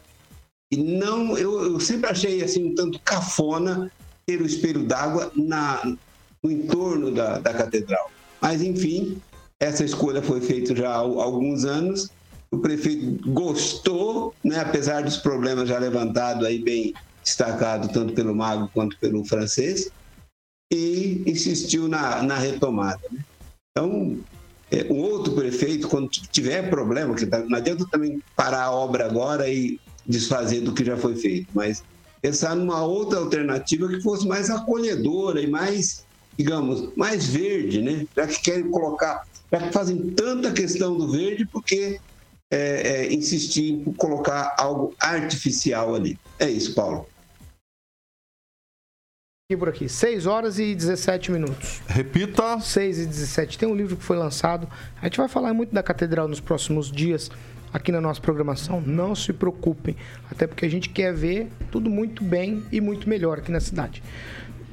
E 0.72 0.78
não, 0.78 1.38
eu, 1.38 1.62
eu 1.74 1.80
sempre 1.80 2.10
achei 2.10 2.42
assim 2.44 2.72
um 2.72 2.74
tanto 2.74 3.00
cafona 3.02 3.92
ter 4.26 4.42
o 4.42 4.46
espelho 4.46 4.84
d'água 4.84 5.32
no 5.36 6.50
entorno 6.52 7.12
da, 7.12 7.38
da 7.38 7.54
catedral. 7.54 8.10
Mas 8.42 8.64
enfim, 8.64 9.22
essa 9.60 9.84
escolha 9.86 10.24
foi 10.24 10.42
feita 10.42 10.76
já 10.76 10.90
há 10.90 10.96
alguns 10.98 11.66
anos. 11.66 12.10
O 12.54 12.60
prefeito 12.60 13.32
gostou, 13.32 14.36
né, 14.44 14.60
apesar 14.60 15.04
dos 15.04 15.18
problemas 15.18 15.70
já 15.70 15.80
levantados 15.80 16.46
aí 16.46 16.62
bem 16.62 16.94
destacado 17.24 17.88
tanto 17.94 18.14
pelo 18.14 18.36
mago 18.36 18.70
quanto 18.74 18.98
pelo 18.98 19.24
francês, 19.24 19.90
e 20.72 21.24
insistiu 21.26 21.88
na, 21.88 22.22
na 22.24 22.38
retomada. 22.38 23.02
Né? 23.12 23.20
Então, 23.72 24.18
é, 24.70 24.86
um 24.92 25.00
outro 25.02 25.34
prefeito, 25.34 25.88
quando 25.88 26.10
tiver 26.10 26.70
problema, 26.70 27.14
que 27.14 27.26
tá, 27.26 27.40
não 27.40 27.58
adianta 27.58 27.86
também 27.92 28.22
parar 28.36 28.64
a 28.64 28.72
obra 28.72 29.06
agora 29.06 29.50
e 29.50 29.80
desfazer 30.06 30.62
do 30.62 30.74
que 30.74 30.84
já 30.84 30.98
foi 30.98 31.16
feito, 31.16 31.48
mas 31.54 31.84
pensar 32.22 32.56
numa 32.56 32.84
outra 32.84 33.20
alternativa 33.20 33.88
que 33.88 34.02
fosse 34.02 34.28
mais 34.28 34.50
acolhedora 34.50 35.42
e 35.42 35.48
mais, 35.48 36.06
digamos, 36.38 36.90
mais 36.96 37.28
verde, 37.28 37.82
né? 37.82 38.06
Já 38.16 38.28
que 38.28 38.42
querem 38.42 38.70
colocar, 38.72 39.26
já 39.52 39.60
que 39.60 39.74
fazem 39.74 40.10
tanta 40.12 40.52
questão 40.52 40.98
do 40.98 41.12
verde, 41.12 41.46
porque 41.46 42.00
é, 42.52 43.06
é, 43.06 43.14
insistir 43.14 43.72
em 43.72 43.94
colocar 43.94 44.54
algo 44.60 44.94
artificial 45.00 45.96
ali. 45.96 46.20
É 46.38 46.50
isso, 46.50 46.76
Paulo 46.76 47.08
por 49.58 49.70
aqui. 49.70 49.90
6 49.90 50.26
horas 50.26 50.60
e 50.60 50.74
17 50.76 51.32
minutos. 51.32 51.82
Repita. 51.88 52.60
6 52.60 53.00
e 53.00 53.06
17. 53.06 53.58
Tem 53.58 53.68
um 53.68 53.76
livro 53.76 53.96
que 53.96 54.04
foi 54.04 54.18
lançado. 54.18 54.68
A 55.02 55.06
gente 55.06 55.18
vai 55.18 55.28
falar 55.28 55.54
muito 55.54 55.74
da 55.74 55.84
catedral 55.84 56.28
nos 56.28 56.40
próximos 56.40 56.92
dias 56.92 57.30
aqui 57.74 57.92
na 57.92 58.02
nossa 58.02 58.22
programação. 58.22 58.82
Não 58.82 59.16
se 59.16 59.32
preocupem, 59.34 59.96
até 60.30 60.48
porque 60.48 60.66
a 60.66 60.70
gente 60.70 60.90
quer 60.90 61.14
ver 61.14 61.50
tudo 61.72 61.90
muito 61.90 62.24
bem 62.24 62.64
e 62.72 62.82
muito 62.82 63.08
melhor 63.10 63.40
aqui 63.40 63.52
na 63.52 63.60
cidade. 63.60 64.04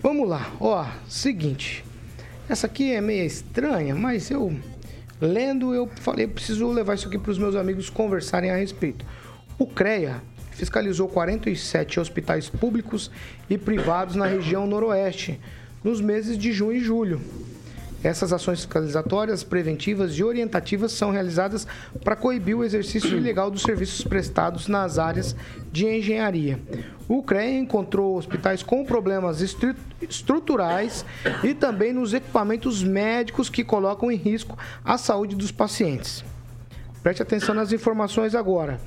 Vamos 0.02 0.28
lá. 0.28 0.52
Ó, 0.60 0.86
seguinte. 1.08 1.84
Essa 2.48 2.66
aqui 2.66 2.92
é 2.92 3.00
meio 3.00 3.24
estranha, 3.24 3.94
mas 3.94 4.30
eu 4.30 4.58
lendo 5.20 5.74
eu 5.74 5.88
falei, 6.00 6.26
preciso 6.26 6.70
levar 6.70 6.94
isso 6.94 7.08
aqui 7.08 7.18
para 7.18 7.30
os 7.30 7.38
meus 7.38 7.54
amigos 7.54 7.90
conversarem 7.90 8.50
a 8.50 8.56
respeito. 8.56 9.04
O 9.58 9.66
CREA 9.66 10.22
fiscalizou 10.52 11.08
47 11.08 12.00
hospitais 12.00 12.48
públicos 12.48 13.10
e 13.48 13.56
privados 13.56 14.16
na 14.16 14.26
região 14.26 14.66
noroeste 14.66 15.40
nos 15.82 16.00
meses 16.00 16.36
de 16.36 16.52
junho 16.52 16.72
e 16.72 16.80
julho. 16.80 17.20
Essas 18.02 18.32
ações 18.32 18.60
fiscalizatórias, 18.60 19.42
preventivas 19.42 20.12
e 20.12 20.22
orientativas 20.22 20.92
são 20.92 21.10
realizadas 21.10 21.66
para 22.04 22.14
coibir 22.14 22.56
o 22.56 22.64
exercício 22.64 23.10
ilegal 23.18 23.50
dos 23.50 23.62
serviços 23.62 24.04
prestados 24.04 24.68
nas 24.68 24.98
áreas 24.98 25.34
de 25.72 25.86
engenharia. 25.86 26.60
O 27.08 27.22
CREA 27.22 27.58
encontrou 27.58 28.16
hospitais 28.16 28.62
com 28.62 28.84
problemas 28.84 29.40
estruturais 30.00 31.04
e 31.42 31.54
também 31.54 31.92
nos 31.92 32.12
equipamentos 32.12 32.82
médicos 32.82 33.48
que 33.48 33.64
colocam 33.64 34.10
em 34.12 34.16
risco 34.16 34.56
a 34.84 34.96
saúde 34.96 35.34
dos 35.34 35.50
pacientes. 35.50 36.22
Preste 37.02 37.22
atenção 37.22 37.54
nas 37.54 37.72
informações 37.72 38.34
agora 38.34 38.78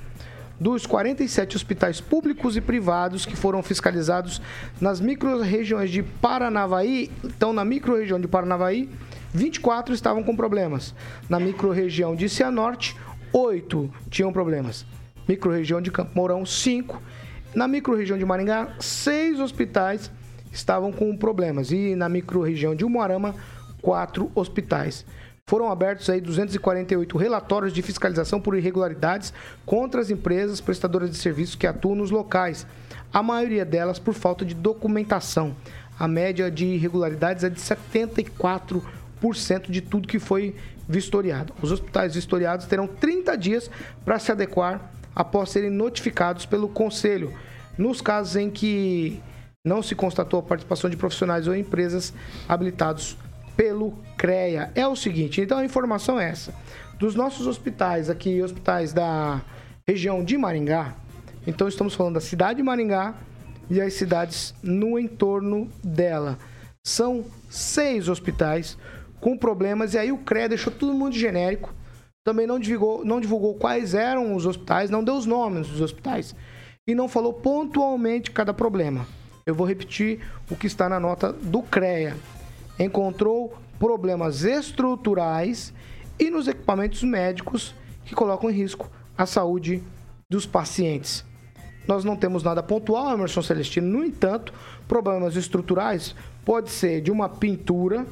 dos 0.61 0.85
47 0.85 1.55
hospitais 1.55 1.99
públicos 1.99 2.55
e 2.55 2.61
privados 2.61 3.25
que 3.25 3.35
foram 3.35 3.63
fiscalizados 3.63 4.39
nas 4.79 5.01
micro-regiões 5.01 5.89
de 5.89 6.03
Paranavaí, 6.03 7.09
então 7.23 7.51
na 7.51 7.65
micro-região 7.65 8.21
de 8.21 8.27
Paranavaí, 8.27 8.87
24 9.33 9.91
estavam 9.91 10.21
com 10.21 10.35
problemas. 10.35 10.93
Na 11.27 11.39
micro-região 11.39 12.15
de 12.15 12.29
Cianorte, 12.29 12.95
8 13.33 13.91
tinham 14.11 14.31
problemas. 14.31 14.85
Micro-região 15.27 15.81
de 15.81 15.89
Campo 15.89 16.11
Mourão, 16.13 16.45
5. 16.45 17.01
Na 17.55 17.67
micro-região 17.67 18.19
de 18.19 18.23
Maringá, 18.23 18.75
6 18.79 19.39
hospitais 19.39 20.11
estavam 20.51 20.91
com 20.91 21.17
problemas. 21.17 21.71
E 21.71 21.95
na 21.95 22.07
micro-região 22.07 22.75
de 22.75 22.85
Umuarama, 22.85 23.33
4 23.81 24.31
hospitais 24.35 25.07
foram 25.45 25.71
abertos 25.71 26.09
aí 26.09 26.21
248 26.21 27.17
relatórios 27.17 27.73
de 27.73 27.81
fiscalização 27.81 28.39
por 28.39 28.57
irregularidades 28.57 29.33
contra 29.65 29.99
as 29.99 30.09
empresas 30.09 30.61
prestadoras 30.61 31.09
de 31.09 31.17
serviços 31.17 31.55
que 31.55 31.67
atuam 31.67 31.95
nos 31.95 32.11
locais, 32.11 32.65
a 33.13 33.21
maioria 33.21 33.65
delas 33.65 33.99
por 33.99 34.13
falta 34.13 34.45
de 34.45 34.55
documentação. 34.55 35.53
A 35.99 36.07
média 36.07 36.49
de 36.49 36.65
irregularidades 36.65 37.43
é 37.43 37.49
de 37.49 37.59
74% 37.59 39.69
de 39.69 39.81
tudo 39.81 40.07
que 40.07 40.19
foi 40.19 40.55
vistoriado. 40.87 41.53
Os 41.61 41.71
hospitais 41.71 42.15
vistoriados 42.15 42.65
terão 42.65 42.87
30 42.87 43.37
dias 43.37 43.69
para 44.03 44.17
se 44.17 44.31
adequar 44.31 44.91
após 45.15 45.49
serem 45.49 45.69
notificados 45.69 46.45
pelo 46.45 46.69
conselho. 46.69 47.33
Nos 47.77 48.01
casos 48.01 48.35
em 48.35 48.49
que 48.49 49.21
não 49.63 49.83
se 49.83 49.93
constatou 49.93 50.39
a 50.39 50.43
participação 50.43 50.89
de 50.89 50.97
profissionais 50.97 51.47
ou 51.47 51.55
empresas 51.55 52.13
habilitados 52.47 53.15
pelo 53.55 53.93
CREA. 54.17 54.71
É 54.75 54.87
o 54.87 54.95
seguinte, 54.95 55.41
então 55.41 55.57
a 55.57 55.65
informação 55.65 56.19
é 56.19 56.29
essa. 56.29 56.53
Dos 56.99 57.15
nossos 57.15 57.47
hospitais 57.47 58.09
aqui, 58.09 58.41
hospitais 58.41 58.93
da 58.93 59.41
região 59.87 60.23
de 60.23 60.37
Maringá, 60.37 60.95
então 61.45 61.67
estamos 61.67 61.95
falando 61.95 62.15
da 62.15 62.21
cidade 62.21 62.57
de 62.57 62.63
Maringá 62.63 63.15
e 63.69 63.81
as 63.81 63.93
cidades 63.93 64.53
no 64.61 64.99
entorno 64.99 65.69
dela. 65.83 66.37
São 66.83 67.25
seis 67.49 68.07
hospitais 68.07 68.77
com 69.19 69.37
problemas 69.37 69.93
e 69.93 69.97
aí 69.97 70.11
o 70.11 70.17
CREA 70.17 70.49
deixou 70.49 70.71
todo 70.71 70.93
mundo 70.93 71.15
genérico. 71.15 71.73
Também 72.23 72.45
não 72.45 72.59
divulgou, 72.59 73.03
não 73.03 73.19
divulgou 73.19 73.55
quais 73.55 73.95
eram 73.95 74.35
os 74.35 74.45
hospitais, 74.45 74.89
não 74.89 75.03
deu 75.03 75.15
os 75.15 75.25
nomes 75.25 75.67
dos 75.67 75.81
hospitais 75.81 76.35
e 76.87 76.93
não 76.93 77.07
falou 77.07 77.33
pontualmente 77.33 78.31
cada 78.31 78.53
problema. 78.53 79.07
Eu 79.45 79.55
vou 79.55 79.65
repetir 79.65 80.19
o 80.49 80.55
que 80.55 80.67
está 80.67 80.87
na 80.87 80.99
nota 80.99 81.33
do 81.33 81.63
CREA 81.63 82.15
encontrou 82.83 83.53
problemas 83.79 84.43
estruturais 84.43 85.73
e 86.19 86.29
nos 86.29 86.47
equipamentos 86.47 87.03
médicos 87.03 87.73
que 88.05 88.13
colocam 88.13 88.49
em 88.49 88.53
risco 88.53 88.89
a 89.17 89.25
saúde 89.25 89.81
dos 90.29 90.45
pacientes. 90.45 91.25
Nós 91.87 92.03
não 92.03 92.15
temos 92.15 92.43
nada 92.43 92.61
pontual, 92.61 93.13
Emerson 93.13 93.41
Celestino. 93.41 93.87
No 93.87 94.05
entanto, 94.05 94.53
problemas 94.87 95.35
estruturais 95.35 96.15
pode 96.45 96.69
ser 96.69 97.01
de 97.01 97.11
uma 97.11 97.27
pintura, 97.27 98.05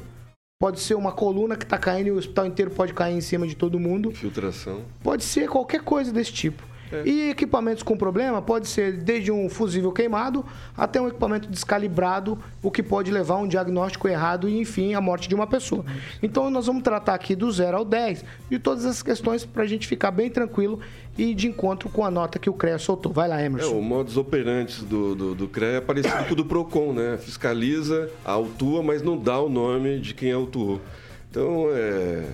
pode 0.60 0.80
ser 0.80 0.94
uma 0.94 1.12
coluna 1.12 1.56
que 1.56 1.64
está 1.64 1.78
caindo 1.78 2.08
e 2.08 2.10
o 2.10 2.16
hospital 2.16 2.46
inteiro 2.46 2.70
pode 2.72 2.92
cair 2.92 3.16
em 3.16 3.20
cima 3.20 3.46
de 3.46 3.54
todo 3.54 3.78
mundo. 3.78 4.10
Filtração. 4.10 4.82
Pode 5.02 5.24
ser 5.24 5.48
qualquer 5.48 5.82
coisa 5.82 6.12
desse 6.12 6.32
tipo. 6.32 6.62
É. 6.92 7.02
E 7.04 7.30
equipamentos 7.30 7.82
com 7.82 7.96
problema 7.96 8.42
pode 8.42 8.68
ser 8.68 8.92
desde 8.92 9.30
um 9.30 9.48
fusível 9.48 9.92
queimado 9.92 10.44
até 10.76 11.00
um 11.00 11.08
equipamento 11.08 11.48
descalibrado, 11.48 12.38
o 12.62 12.70
que 12.70 12.82
pode 12.82 13.10
levar 13.10 13.34
a 13.34 13.38
um 13.38 13.48
diagnóstico 13.48 14.08
errado 14.08 14.48
e, 14.48 14.58
enfim, 14.58 14.94
a 14.94 15.00
morte 15.00 15.28
de 15.28 15.34
uma 15.34 15.46
pessoa. 15.46 15.84
Então, 16.22 16.50
nós 16.50 16.66
vamos 16.66 16.82
tratar 16.82 17.14
aqui 17.14 17.34
do 17.34 17.50
0 17.50 17.78
ao 17.78 17.84
10 17.84 18.24
de 18.50 18.58
todas 18.58 18.84
essas 18.84 19.02
questões 19.02 19.44
para 19.44 19.62
a 19.62 19.66
gente 19.66 19.86
ficar 19.86 20.10
bem 20.10 20.30
tranquilo 20.30 20.80
e 21.16 21.34
de 21.34 21.46
encontro 21.48 21.88
com 21.88 22.04
a 22.04 22.10
nota 22.10 22.38
que 22.38 22.48
o 22.48 22.52
CREA 22.52 22.78
soltou. 22.78 23.12
Vai 23.12 23.28
lá, 23.28 23.42
Emerson. 23.42 23.70
É, 23.70 23.74
o 23.74 23.82
modus 23.82 24.16
operandi 24.16 24.84
do, 24.84 25.14
do, 25.14 25.34
do 25.34 25.48
CREA 25.48 25.76
é 25.76 25.80
parecido 25.80 26.24
com 26.24 26.32
o 26.32 26.36
do 26.36 26.44
PROCON, 26.44 26.92
né? 26.92 27.18
Fiscaliza, 27.18 28.10
autua, 28.24 28.82
mas 28.82 29.02
não 29.02 29.18
dá 29.18 29.38
o 29.38 29.48
nome 29.48 30.00
de 30.00 30.14
quem 30.14 30.32
autuou. 30.32 30.80
Então, 31.30 31.68
é, 31.72 32.24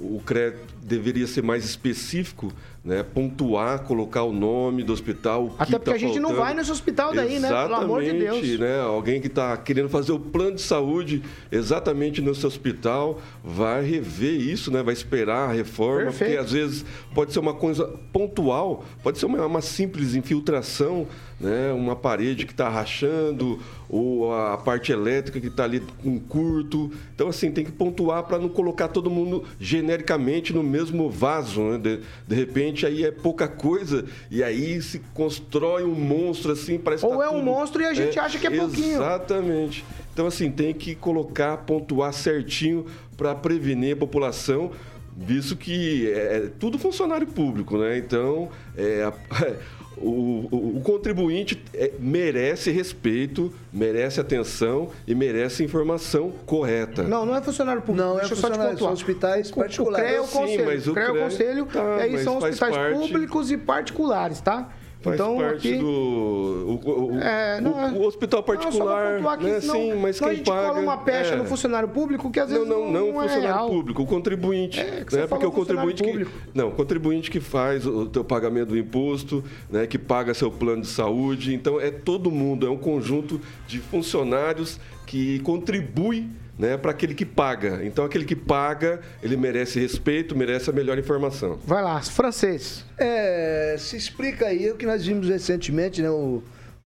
o 0.00 0.20
CREA 0.24 0.56
deveria 0.82 1.26
ser 1.26 1.42
mais 1.42 1.64
específico 1.64 2.52
né, 2.84 3.02
pontuar, 3.02 3.84
colocar 3.84 4.24
o 4.24 4.32
nome 4.32 4.82
do 4.82 4.92
hospital. 4.92 5.54
Até 5.58 5.78
porque 5.78 5.90
tá 5.90 5.96
a 5.96 5.98
gente 5.98 6.14
faltando. 6.14 6.28
não 6.28 6.36
vai 6.36 6.52
nesse 6.52 6.72
hospital 6.72 7.14
daí, 7.14 7.36
exatamente, 7.36 7.52
né? 7.52 7.62
Pelo 7.62 7.74
amor 7.74 8.02
de 8.02 8.12
Deus. 8.12 8.58
Né, 8.58 8.80
alguém 8.80 9.20
que 9.20 9.28
está 9.28 9.56
querendo 9.56 9.88
fazer 9.88 10.12
o 10.12 10.18
plano 10.18 10.56
de 10.56 10.62
saúde 10.62 11.22
exatamente 11.50 12.20
no 12.20 12.34
seu 12.34 12.48
hospital 12.48 13.20
vai 13.42 13.84
rever 13.84 14.40
isso, 14.40 14.70
né? 14.72 14.82
Vai 14.82 14.94
esperar 14.94 15.50
a 15.50 15.52
reforma, 15.52 16.06
Perfeito. 16.06 16.30
porque 16.30 16.44
às 16.44 16.52
vezes 16.52 16.84
pode 17.14 17.32
ser 17.32 17.38
uma 17.38 17.54
coisa 17.54 17.86
pontual, 18.12 18.84
pode 19.02 19.18
ser 19.18 19.26
uma, 19.26 19.46
uma 19.46 19.60
simples 19.60 20.14
infiltração 20.14 21.06
né? 21.42 21.72
uma 21.72 21.96
parede 21.96 22.46
que 22.46 22.52
está 22.52 22.68
rachando, 22.68 23.58
ou 23.92 24.34
a 24.34 24.56
parte 24.56 24.90
elétrica 24.90 25.38
que 25.38 25.48
está 25.48 25.64
ali 25.64 25.80
com 26.02 26.18
curto. 26.18 26.90
Então, 27.14 27.28
assim, 27.28 27.52
tem 27.52 27.62
que 27.62 27.70
pontuar 27.70 28.22
para 28.22 28.38
não 28.38 28.48
colocar 28.48 28.88
todo 28.88 29.10
mundo 29.10 29.44
genericamente 29.60 30.50
no 30.50 30.62
mesmo 30.62 31.10
vaso. 31.10 31.60
Né? 31.60 31.78
De, 31.78 32.00
de 32.26 32.34
repente, 32.34 32.86
aí 32.86 33.04
é 33.04 33.10
pouca 33.10 33.46
coisa 33.46 34.06
e 34.30 34.42
aí 34.42 34.80
se 34.80 34.98
constrói 35.12 35.84
um 35.84 35.94
monstro 35.94 36.52
assim, 36.52 36.78
parece 36.78 37.04
Ou 37.04 37.18
tá 37.18 37.24
é 37.24 37.28
tudo... 37.28 37.38
um 37.38 37.42
monstro 37.42 37.82
e 37.82 37.84
a 37.84 37.92
gente 37.92 38.18
é, 38.18 38.22
acha 38.22 38.38
que 38.38 38.46
é 38.46 38.50
pouquinho. 38.50 38.94
Exatamente. 38.94 39.84
Então, 40.10 40.26
assim, 40.26 40.50
tem 40.50 40.72
que 40.72 40.94
colocar, 40.94 41.58
pontuar 41.58 42.14
certinho 42.14 42.86
para 43.14 43.34
prevenir 43.34 43.92
a 43.92 43.98
população 43.98 44.70
visto 45.14 45.54
que 45.54 46.10
é, 46.10 46.36
é 46.36 46.50
tudo 46.58 46.78
funcionário 46.78 47.26
público, 47.26 47.76
né? 47.76 47.98
Então, 47.98 48.48
é, 48.74 49.12
o, 50.02 50.48
o, 50.50 50.76
o 50.78 50.80
contribuinte 50.80 51.62
é, 51.72 51.92
merece 51.98 52.70
respeito, 52.70 53.52
merece 53.72 54.20
atenção 54.20 54.90
e 55.06 55.14
merece 55.14 55.62
informação 55.64 56.32
correta. 56.44 57.04
Não, 57.04 57.24
não 57.24 57.36
é 57.36 57.42
funcionário 57.42 57.82
público. 57.82 58.06
Não, 58.06 58.16
é 58.16 58.20
Deixa 58.20 58.34
é 58.34 58.36
funcionário, 58.36 58.78
são 58.78 58.92
hospitais 58.92 59.50
particulares. 59.50 60.06
O 60.06 60.08
CREA 60.08 60.16
é 60.16 60.20
o 60.20 60.26
conselho. 60.26 60.58
Sim, 60.58 60.66
mas 60.66 60.86
o 60.88 60.92
CREA 60.92 61.06
é 61.06 61.10
o 61.10 61.18
conselho. 61.18 61.66
Tá, 61.66 61.96
e 61.98 62.00
aí 62.00 62.18
são 62.24 62.38
hospitais 62.38 62.76
públicos 62.92 63.50
e 63.50 63.56
particulares, 63.56 64.40
tá? 64.40 64.68
Faz 65.02 65.14
então, 65.20 65.36
parte 65.36 65.68
aqui, 65.68 65.78
do. 65.78 65.86
O, 65.86 67.12
o- 67.14 67.18
É, 67.18 67.60
não, 67.60 67.72
o- 67.72 68.02
o 68.02 68.06
hospital 68.06 68.38
Não, 68.40 68.46
particular. 68.46 69.16
pontuar 69.16 69.34
aqui, 69.34 69.44
né? 69.44 69.60
senão- 69.60 69.74
Sim, 69.74 69.94
mas 69.94 70.18
quem 70.18 70.28
a 70.28 70.34
gente 70.34 70.46
paga. 70.46 70.68
cola 70.68 70.80
uma 70.80 70.96
pecha 70.98 71.34
é. 71.34 71.36
no 71.36 71.44
funcionário 71.44 71.88
público 71.88 72.30
que 72.30 72.38
às 72.38 72.48
Não, 72.48 72.58
vezes 72.58 72.68
não, 72.70 72.90
não, 72.90 73.04
o 73.06 73.08
é 73.10 73.12
funcionário 73.28 73.42
real. 73.42 73.68
público, 73.68 74.02
o 74.02 74.06
contribuinte. 74.06 74.78
É, 74.80 75.04
que 75.04 75.16
né? 75.16 75.26
Porque 75.26 75.44
o 75.44 75.50
contribuinte 75.50 76.02
que. 76.02 76.08
público. 76.08 76.30
Não, 76.54 76.68
o 76.68 76.72
contribuinte 76.72 77.30
que 77.30 77.40
faz 77.40 77.86
o 77.86 78.06
teu 78.06 78.22
pagamento 78.24 78.68
do 78.68 78.78
imposto, 78.78 79.42
né? 79.68 79.86
que 79.86 79.98
paga 79.98 80.32
seu 80.34 80.50
plano 80.50 80.82
de 80.82 80.88
saúde. 80.88 81.52
Então 81.54 81.80
é 81.80 81.90
todo 81.90 82.30
mundo, 82.30 82.64
é 82.66 82.70
um 82.70 82.78
conjunto 82.78 83.40
de 83.66 83.78
funcionários 83.80 84.78
que 85.06 85.40
contribui 85.40 86.28
né, 86.58 86.76
para 86.76 86.90
aquele 86.90 87.14
que 87.14 87.24
paga. 87.24 87.80
Então 87.84 88.04
aquele 88.04 88.24
que 88.24 88.36
paga, 88.36 89.00
ele 89.22 89.36
merece 89.36 89.80
respeito, 89.80 90.36
merece 90.36 90.68
a 90.70 90.72
melhor 90.72 90.98
informação. 90.98 91.58
Vai 91.66 91.82
lá, 91.82 92.00
francês. 92.02 92.84
É, 92.98 93.76
se 93.78 93.96
explica 93.96 94.46
aí 94.46 94.70
o 94.70 94.76
que 94.76 94.86
nós 94.86 95.04
vimos 95.04 95.28
recentemente, 95.28 96.02
né? 96.02 96.10
O, 96.10 96.42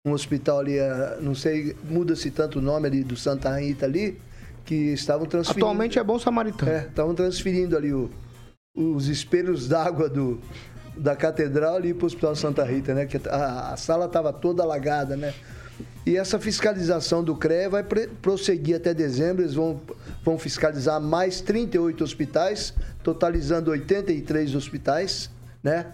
um 0.06 0.12
hospital 0.12 0.58
ali, 0.60 0.78
ah, 0.78 1.16
não 1.20 1.34
sei, 1.34 1.74
muda-se 1.84 2.30
tanto 2.30 2.58
o 2.58 2.62
nome 2.62 2.86
ali 2.86 3.02
do 3.02 3.16
Santa 3.16 3.56
Rita 3.58 3.86
ali, 3.86 4.18
que 4.64 4.74
estavam 4.92 5.26
transferindo. 5.26 5.64
Atualmente 5.64 5.98
é 5.98 6.04
bom 6.04 6.18
samaritano. 6.18 6.70
É, 6.70 6.86
estavam 6.88 7.14
transferindo 7.14 7.74
ali 7.76 7.92
o- 7.92 8.10
os 8.76 9.08
espelhos 9.08 9.66
d'água 9.68 10.08
do 10.08 10.40
da 10.96 11.16
catedral 11.16 11.74
ali 11.76 11.92
para 11.92 12.04
o 12.04 12.06
Hospital 12.06 12.36
Santa 12.36 12.62
Rita, 12.64 12.94
né? 12.94 13.04
Que 13.06 13.18
a, 13.28 13.72
a 13.72 13.76
sala 13.76 14.04
estava 14.06 14.32
toda 14.32 14.62
alagada, 14.62 15.16
né? 15.16 15.34
E 16.06 16.16
essa 16.16 16.38
fiscalização 16.38 17.24
do 17.24 17.34
CREA 17.34 17.70
vai 17.70 17.82
prosseguir 18.20 18.76
até 18.76 18.92
dezembro. 18.92 19.42
Eles 19.42 19.54
vão, 19.54 19.80
vão 20.22 20.38
fiscalizar 20.38 21.00
mais 21.00 21.40
38 21.40 22.04
hospitais, 22.04 22.74
totalizando 23.02 23.70
83 23.70 24.54
hospitais, 24.54 25.30
né? 25.62 25.86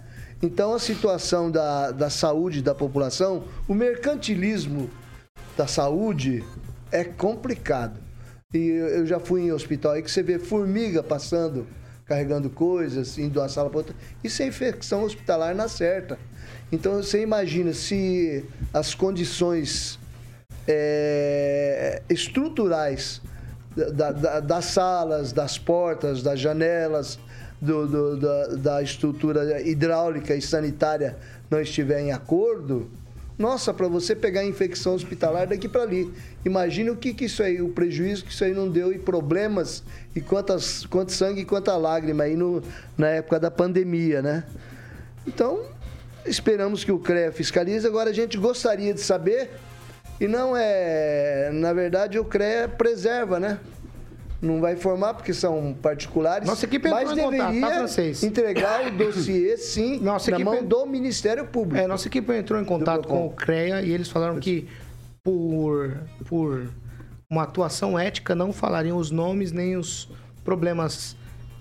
Então, 0.43 0.75
a 0.75 0.79
situação 0.79 1.51
da, 1.51 1.91
da 1.91 2.09
saúde 2.09 2.63
da 2.63 2.75
população, 2.75 3.45
o 3.69 3.75
mercantilismo 3.75 4.91
da 5.57 5.67
saúde 5.67 6.43
é 6.91 7.05
complicado. 7.05 8.01
E 8.53 8.59
eu 8.59 9.07
já 9.07 9.21
fui 9.21 9.43
em 9.43 9.53
hospital 9.53 9.93
aí 9.93 10.03
que 10.03 10.11
você 10.11 10.23
vê 10.23 10.39
formiga 10.39 11.03
passando, 11.03 11.67
carregando 12.15 12.51
coisas, 12.51 13.17
indo 13.19 13.31
de 13.35 13.39
uma 13.39 13.49
sala 13.49 13.71
para 13.71 13.79
outra. 13.79 13.95
Isso 14.25 14.43
é 14.43 14.47
infecção 14.49 15.05
hospitalar 15.05 15.55
na 15.55 15.69
certa. 15.69 16.19
Então 16.73 16.95
você 17.01 17.23
imagina 17.23 17.73
se 17.73 18.45
as 18.75 18.97
condições 18.97 19.97
é, 20.67 22.03
estruturais 22.11 23.23
da- 23.95 24.11
da- 24.11 24.41
das 24.41 24.65
salas, 24.67 25.33
das 25.33 25.57
portas, 25.57 26.21
das 26.21 26.41
janelas, 26.41 27.17
do- 27.61 27.87
do- 27.87 28.17
da, 28.17 28.47
da 28.57 28.83
estrutura 28.83 29.63
hidráulica 29.63 30.35
e 30.35 30.43
sanitária 30.43 31.17
não 31.49 31.61
estiver 31.61 32.01
em 32.01 32.11
acordo, 32.13 32.91
nossa, 33.41 33.73
para 33.73 33.89
você 33.89 34.15
pegar 34.15 34.45
infecção 34.45 34.95
hospitalar 34.95 35.47
daqui 35.47 35.67
para 35.67 35.81
ali. 35.81 36.13
Imagina 36.45 36.93
o 36.93 36.97
que, 36.97 37.15
que 37.15 37.25
isso 37.25 37.43
aí, 37.43 37.63
o 37.63 37.71
prejuízo 37.71 38.23
que 38.23 38.31
isso 38.31 38.45
aí 38.45 38.53
não 38.53 38.69
deu 38.69 38.93
e 38.93 38.99
problemas 38.99 39.83
e 40.15 40.21
quantas, 40.21 40.85
quanto 40.85 41.11
sangue 41.11 41.41
e 41.41 41.45
quanta 41.47 41.75
lágrima 41.75 42.25
aí 42.25 42.37
no, 42.37 42.63
na 42.99 43.09
época 43.09 43.41
da 43.41 43.51
pandemia, 43.51 44.21
né? 44.21 44.45
Então, 45.27 45.63
esperamos 46.27 46.85
que 46.85 46.93
o 46.93 46.99
CREA 46.99 47.33
fiscalize. 47.33 47.87
Agora, 47.87 48.11
a 48.11 48.13
gente 48.13 48.37
gostaria 48.37 48.93
de 48.93 49.01
saber, 49.01 49.53
e 50.21 50.29
não 50.29 50.55
é. 50.55 51.49
Na 51.51 51.73
verdade, 51.73 52.19
o 52.19 52.25
CREA 52.27 52.69
preserva, 52.69 53.41
né? 53.41 53.59
Não 54.41 54.61
vai 54.61 54.73
informar 54.73 55.15
porque 55.15 55.35
são 55.35 55.77
particulares. 55.83 56.49
Nossa 56.49 56.65
equipe 56.65 56.89
mas 56.89 57.11
entrou 57.11 57.19
em 57.19 57.23
contato, 57.31 57.47
deveria 57.53 57.69
tá, 57.69 57.75
francês? 57.77 58.23
entregar 58.23 58.87
o 58.87 58.91
dossiê, 58.91 59.57
sim, 59.59 60.01
Nossa 60.01 60.31
na 60.31 60.39
equipe- 60.39 60.51
mão 60.51 60.65
do 60.65 60.87
Ministério 60.87 61.45
Público. 61.47 61.83
É, 61.83 61.87
nossa 61.87 62.09
equipe 62.09 62.33
entrou 62.35 62.59
em 62.61 62.65
contato 62.65 63.07
com 63.07 63.27
o 63.27 63.31
CREA 63.31 63.83
e 63.83 63.91
eles 63.93 64.09
falaram 64.09 64.41
que 64.41 64.67
por, 65.23 65.97
por 66.27 66.71
uma 67.29 67.43
atuação 67.43 67.99
ética 67.99 68.35
não 68.35 68.53
falariam 68.53 68.97
os 68.97 69.11
nomes 69.11 69.53
nem 69.53 69.77
os 69.77 70.09
problemas 70.43 71.15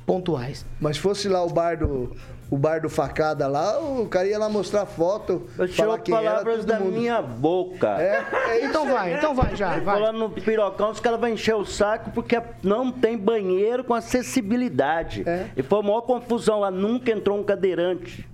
pontuais. 0.05 0.65
Mas 0.79 0.97
fosse 0.97 1.27
lá 1.27 1.43
o 1.43 1.49
bar 1.49 1.77
do, 1.77 2.15
o 2.51 2.57
bar 2.57 2.81
do 2.81 2.89
facada 2.89 3.47
lá, 3.47 3.79
o 3.79 4.07
cara 4.07 4.27
ia 4.27 4.39
lá 4.39 4.49
mostrar 4.49 4.85
foto, 4.85 5.47
Eu 5.57 5.67
falar 5.69 5.99
tiro 5.99 6.03
quem 6.03 6.15
era 6.15 6.23
palavras 6.31 6.57
todo 6.57 6.65
da 6.67 6.79
mundo. 6.79 6.97
minha 6.97 7.21
boca. 7.21 8.01
É, 8.01 8.25
é 8.49 8.65
Então 8.65 8.87
vai, 8.91 9.13
então 9.15 9.35
vai 9.35 9.55
já, 9.55 9.77
vai. 9.79 9.99
Falando 9.99 10.17
no 10.19 10.29
pirocão, 10.31 10.89
os 10.89 10.99
caras 10.99 11.19
vão 11.19 11.29
encher 11.29 11.55
o 11.55 11.63
saco 11.65 12.09
porque 12.11 12.41
não 12.63 12.91
tem 12.91 13.17
banheiro 13.17 13.83
com 13.83 13.93
acessibilidade. 13.93 15.23
É. 15.27 15.47
E 15.55 15.61
foi 15.61 15.79
a 15.79 15.83
maior 15.83 16.01
confusão 16.01 16.59
lá, 16.61 16.71
nunca 16.71 17.11
entrou 17.11 17.37
um 17.37 17.43
cadeirante. 17.43 18.27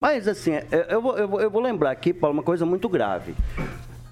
Mas 0.00 0.26
assim, 0.28 0.52
eu, 0.70 0.80
eu 0.88 1.02
vou, 1.02 1.18
eu 1.18 1.28
vou- 1.28 1.40
eu 1.40 1.50
vou 1.50 1.60
lembrar 1.62 1.90
aqui, 1.90 2.12
Paulo, 2.12 2.34
uma 2.36 2.42
coisa 2.42 2.64
muito 2.64 2.88
grave. 2.88 3.34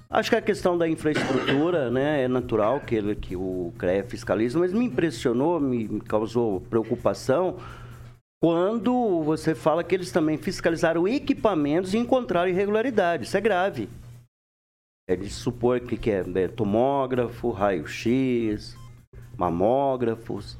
Acho 0.09 0.29
que 0.29 0.35
a 0.35 0.41
questão 0.41 0.77
da 0.77 0.87
infraestrutura, 0.87 1.89
né, 1.89 2.23
é 2.23 2.27
natural 2.27 2.79
que, 2.79 2.93
ele, 2.93 3.15
que 3.15 3.35
o 3.35 3.73
CREA 3.79 4.03
fiscaliza, 4.03 4.59
mas 4.59 4.71
me 4.71 4.85
impressionou, 4.85 5.59
me 5.59 5.99
causou 6.01 6.61
preocupação 6.69 7.55
quando 8.43 9.23
você 9.23 9.55
fala 9.55 9.85
que 9.85 9.95
eles 9.95 10.11
também 10.11 10.37
fiscalizaram 10.37 11.07
equipamentos 11.07 11.93
e 11.93 11.97
encontraram 11.97 12.49
irregularidades. 12.49 13.29
Isso 13.29 13.37
é 13.37 13.39
grave. 13.39 13.87
De 15.07 15.29
supor 15.29 15.79
que, 15.79 15.95
que 15.95 16.11
é, 16.11 16.25
é 16.35 16.47
tomógrafo, 16.49 17.51
raio-x, 17.51 18.75
mamógrafos. 19.37 20.57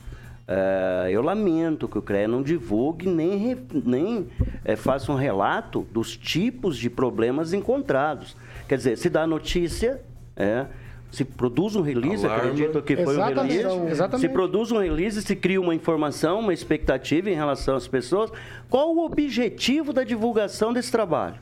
É, 0.47 1.09
eu 1.11 1.21
lamento 1.21 1.89
que 1.89 1.97
o 1.97 2.01
CREA 2.01 2.25
não 2.25 2.41
divulgue 2.41 3.09
nem, 3.09 3.53
nem 3.85 4.29
é, 4.63 4.77
faça 4.77 5.11
um 5.11 5.15
relato 5.15 5.81
dos 5.91 6.15
tipos 6.15 6.77
de 6.77 6.89
problemas 6.89 7.51
encontrados. 7.51 8.37
Quer 8.65 8.77
dizer, 8.77 8.97
se 8.97 9.09
dá 9.09 9.27
notícia, 9.27 10.01
é, 10.37 10.67
se 11.13 11.23
produz 11.23 11.75
um 11.75 11.81
release, 11.81 12.25
Alarma. 12.25 12.43
acredito 12.49 12.81
que 12.81 12.95
foi 12.97 13.17
um 13.17 13.23
release. 13.23 13.91
exatamente. 13.91 14.21
Se 14.27 14.29
produz 14.33 14.71
um 14.71 14.79
release, 14.79 15.21
se 15.21 15.35
cria 15.35 15.61
uma 15.61 15.75
informação, 15.75 16.39
uma 16.39 16.53
expectativa 16.53 17.29
em 17.29 17.35
relação 17.35 17.75
às 17.75 17.87
pessoas. 17.87 18.31
Qual 18.69 18.95
o 18.95 19.05
objetivo 19.05 19.93
da 19.93 20.03
divulgação 20.03 20.73
desse 20.73 20.91
trabalho? 20.91 21.35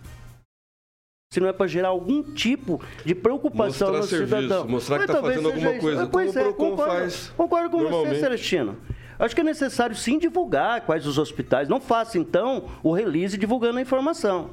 Se 1.34 1.40
não 1.40 1.48
é 1.48 1.54
para 1.54 1.66
gerar 1.68 1.88
algum 1.88 2.22
tipo 2.22 2.82
de 3.06 3.16
preocupação 3.16 3.88
Mostrar 3.94 4.02
no 4.02 4.04
serviço, 4.04 4.42
cidadão. 4.42 4.68
mostrar 4.68 4.96
que 5.00 5.04
Mas 5.04 5.08
tá 5.08 5.14
talvez 5.14 5.36
fazendo 5.42 5.54
alguma 5.54 5.80
coisa, 5.80 6.04
Ah, 6.04 6.08
como 6.08 6.26
o 6.26 6.30
é, 6.30 6.34
Procon 6.34 6.70
concordo, 6.72 6.92
faz 6.92 7.34
concordo 7.38 7.70
com 7.78 7.90
você. 7.90 8.20
Celestino. 8.20 8.78
Acho 9.18 9.34
que 9.36 9.40
é 9.42 9.44
necessário 9.46 9.96
sim 9.96 10.20
divulgar 10.20 10.82
quais 10.82 11.08
os 11.08 11.18
hospitais. 11.18 11.70
Não 11.70 11.80
faça, 11.80 12.18
então, 12.18 12.66
o 12.84 12.92
release 12.92 13.38
divulgando 13.38 13.78
a 13.78 13.82
informação. 13.82 14.50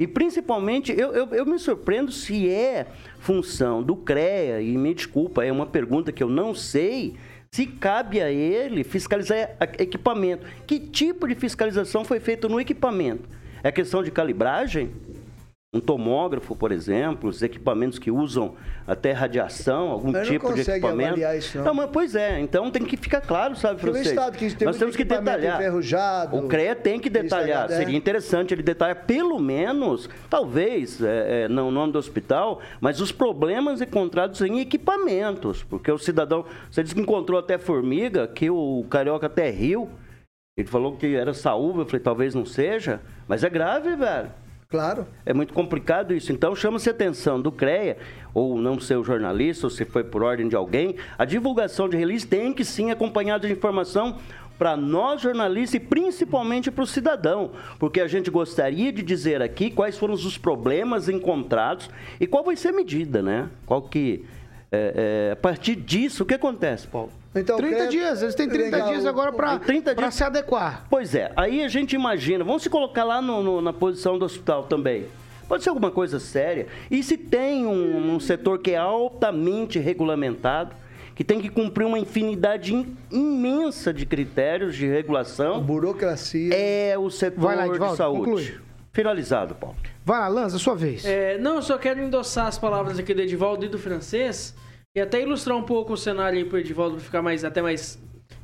E 0.00 0.06
principalmente, 0.06 0.92
eu, 0.96 1.12
eu, 1.12 1.26
eu 1.34 1.44
me 1.44 1.58
surpreendo 1.58 2.12
se 2.12 2.48
é 2.48 2.86
função 3.18 3.82
do 3.82 3.96
CREA, 3.96 4.62
e 4.62 4.78
me 4.78 4.94
desculpa, 4.94 5.44
é 5.44 5.50
uma 5.50 5.66
pergunta 5.66 6.12
que 6.12 6.22
eu 6.22 6.28
não 6.28 6.54
sei, 6.54 7.16
se 7.50 7.66
cabe 7.66 8.20
a 8.20 8.30
ele 8.30 8.84
fiscalizar 8.84 9.56
equipamento. 9.76 10.46
Que 10.68 10.78
tipo 10.78 11.26
de 11.26 11.34
fiscalização 11.34 12.04
foi 12.04 12.20
feito 12.20 12.48
no 12.48 12.60
equipamento? 12.60 13.28
É 13.60 13.72
questão 13.72 14.00
de 14.00 14.12
calibragem? 14.12 14.92
Um 15.74 15.80
tomógrafo, 15.80 16.56
por 16.56 16.72
exemplo, 16.72 17.28
os 17.28 17.42
equipamentos 17.42 17.98
que 17.98 18.10
usam 18.10 18.54
até 18.86 19.12
radiação, 19.12 19.90
algum 19.90 20.12
Mas 20.12 20.26
não 20.26 20.32
tipo 20.32 20.46
de 20.46 20.52
consegue 20.60 20.78
equipamento. 20.78 21.08
avaliar 21.08 21.36
isso, 21.36 21.58
não. 21.58 21.74
mas, 21.74 21.90
pois 21.92 22.14
é, 22.14 22.40
então 22.40 22.70
tem 22.70 22.86
que 22.86 22.96
ficar 22.96 23.20
claro, 23.20 23.54
sabe, 23.54 23.74
Porque 23.74 23.90
o 23.90 23.92
francês? 23.92 24.12
Estado 24.14 24.38
que 24.38 24.54
tem 24.54 24.64
Nós 24.64 24.78
temos 24.78 24.96
que 24.96 25.04
detalhar. 25.04 25.60
enferrujado, 25.60 26.38
o 26.38 26.48
CREA 26.48 26.74
tem 26.74 26.98
que 26.98 27.10
detalhar. 27.10 27.70
é. 27.70 27.76
Seria 27.76 27.94
interessante 27.98 28.54
ele 28.54 28.62
detalhar, 28.62 29.04
pelo 29.04 29.38
menos, 29.38 30.08
talvez, 30.30 31.02
é, 31.02 31.42
é, 31.42 31.48
não 31.48 31.68
o 31.68 31.70
nome 31.70 31.92
do 31.92 31.98
hospital, 31.98 32.62
mas 32.80 32.98
os 32.98 33.12
problemas 33.12 33.82
encontrados 33.82 34.40
em 34.40 34.60
equipamentos. 34.60 35.62
Porque 35.64 35.92
o 35.92 35.98
cidadão, 35.98 36.46
você 36.70 36.82
disse 36.82 36.94
que 36.94 37.00
encontrou 37.02 37.38
até 37.38 37.58
formiga, 37.58 38.26
que 38.26 38.48
o 38.48 38.86
carioca 38.88 39.26
até 39.26 39.50
riu. 39.50 39.90
Ele 40.56 40.66
falou 40.66 40.96
que 40.96 41.14
era 41.14 41.34
saúva, 41.34 41.82
eu 41.82 41.86
falei, 41.86 42.00
talvez 42.00 42.34
não 42.34 42.46
seja, 42.46 43.02
mas 43.28 43.44
é 43.44 43.50
grave, 43.50 43.94
velho. 43.94 44.30
Claro. 44.70 45.06
É 45.24 45.32
muito 45.32 45.54
complicado 45.54 46.12
isso. 46.12 46.30
Então, 46.30 46.54
chama-se 46.54 46.90
atenção 46.90 47.40
do 47.40 47.50
CREA, 47.50 47.96
ou 48.34 48.58
não 48.58 48.78
ser 48.78 48.96
o 48.96 49.02
jornalista, 49.02 49.66
ou 49.66 49.70
se 49.70 49.86
foi 49.86 50.04
por 50.04 50.22
ordem 50.22 50.46
de 50.46 50.54
alguém, 50.54 50.94
a 51.16 51.24
divulgação 51.24 51.88
de 51.88 51.96
release 51.96 52.26
tem 52.26 52.52
que 52.52 52.62
sim 52.66 52.90
acompanhada 52.90 53.46
de 53.46 53.54
informação 53.54 54.18
para 54.58 54.76
nós 54.76 55.22
jornalistas 55.22 55.80
e 55.80 55.80
principalmente 55.80 56.70
para 56.70 56.84
o 56.84 56.86
cidadão, 56.86 57.52
porque 57.78 57.98
a 57.98 58.06
gente 58.06 58.30
gostaria 58.30 58.92
de 58.92 59.02
dizer 59.02 59.40
aqui 59.40 59.70
quais 59.70 59.96
foram 59.96 60.12
os 60.12 60.36
problemas 60.36 61.08
encontrados 61.08 61.88
e 62.20 62.26
qual 62.26 62.44
vai 62.44 62.54
ser 62.54 62.68
a 62.68 62.72
medida, 62.72 63.22
né? 63.22 63.48
Qual 63.64 63.80
que 63.80 64.26
é, 64.70 65.28
é, 65.28 65.32
a 65.32 65.36
partir 65.36 65.76
disso, 65.76 66.24
o 66.24 66.26
que 66.26 66.34
acontece, 66.34 66.86
Paulo? 66.88 67.10
Então, 67.38 67.56
30 67.56 67.74
CREA 67.76 67.88
dias, 67.88 68.22
eles 68.22 68.34
têm 68.34 68.48
30 68.48 68.76
Legal. 68.76 68.88
dias 68.90 69.06
agora 69.06 69.32
para 69.32 69.58
30 69.58 69.94
dias. 69.94 70.14
se 70.14 70.24
adequar. 70.24 70.84
Pois 70.90 71.14
é, 71.14 71.32
aí 71.36 71.62
a 71.64 71.68
gente 71.68 71.94
imagina, 71.94 72.42
vamos 72.44 72.62
se 72.62 72.70
colocar 72.70 73.04
lá 73.04 73.20
no- 73.22 73.42
no- 73.42 73.60
na 73.60 73.72
posição 73.72 74.18
do 74.18 74.24
hospital 74.24 74.64
também. 74.64 75.06
Pode 75.48 75.62
ser 75.62 75.70
alguma 75.70 75.90
coisa 75.90 76.20
séria. 76.20 76.66
E 76.90 77.02
se 77.02 77.16
tem 77.16 77.66
um, 77.66 78.14
um 78.14 78.20
setor 78.20 78.58
que 78.58 78.72
é 78.72 78.76
altamente 78.76 79.78
regulamentado, 79.78 80.74
que 81.14 81.24
tem 81.24 81.40
que 81.40 81.48
cumprir 81.48 81.84
uma 81.86 81.98
infinidade 81.98 82.74
im- 82.74 82.96
imensa 83.10 83.92
de 83.92 84.04
critérios 84.06 84.76
de 84.76 84.86
regulação, 84.86 85.60
Burocracia. 85.62 86.54
é 86.54 86.96
o 86.98 87.08
setor 87.10 87.40
Vai 87.40 87.56
lá, 87.56 87.66
de 87.66 87.96
saúde. 87.96 88.24
conclui. 88.24 88.54
Finalizado, 88.92 89.54
Paulo. 89.54 89.76
Vai 90.04 90.18
lá, 90.20 90.28
Lanza, 90.28 90.58
sua 90.58 90.74
vez. 90.74 91.04
É, 91.04 91.38
não, 91.38 91.56
eu 91.56 91.62
só 91.62 91.78
quero 91.78 92.00
endossar 92.00 92.46
as 92.46 92.58
palavras 92.58 92.98
aqui 92.98 93.14
do 93.14 93.20
Edivaldo 93.22 93.64
e 93.64 93.68
do 93.68 93.78
francês 93.78 94.54
e 94.98 95.00
até 95.00 95.22
ilustrar 95.22 95.56
um 95.56 95.62
pouco 95.62 95.92
o 95.92 95.96
cenário 95.96 96.36
aí 96.38 96.44
pro 96.44 96.58
Edivaldo 96.58 96.96
pra 96.96 97.04
ficar 97.04 97.22
mais, 97.22 97.44
até 97.44 97.62
mais 97.62 97.98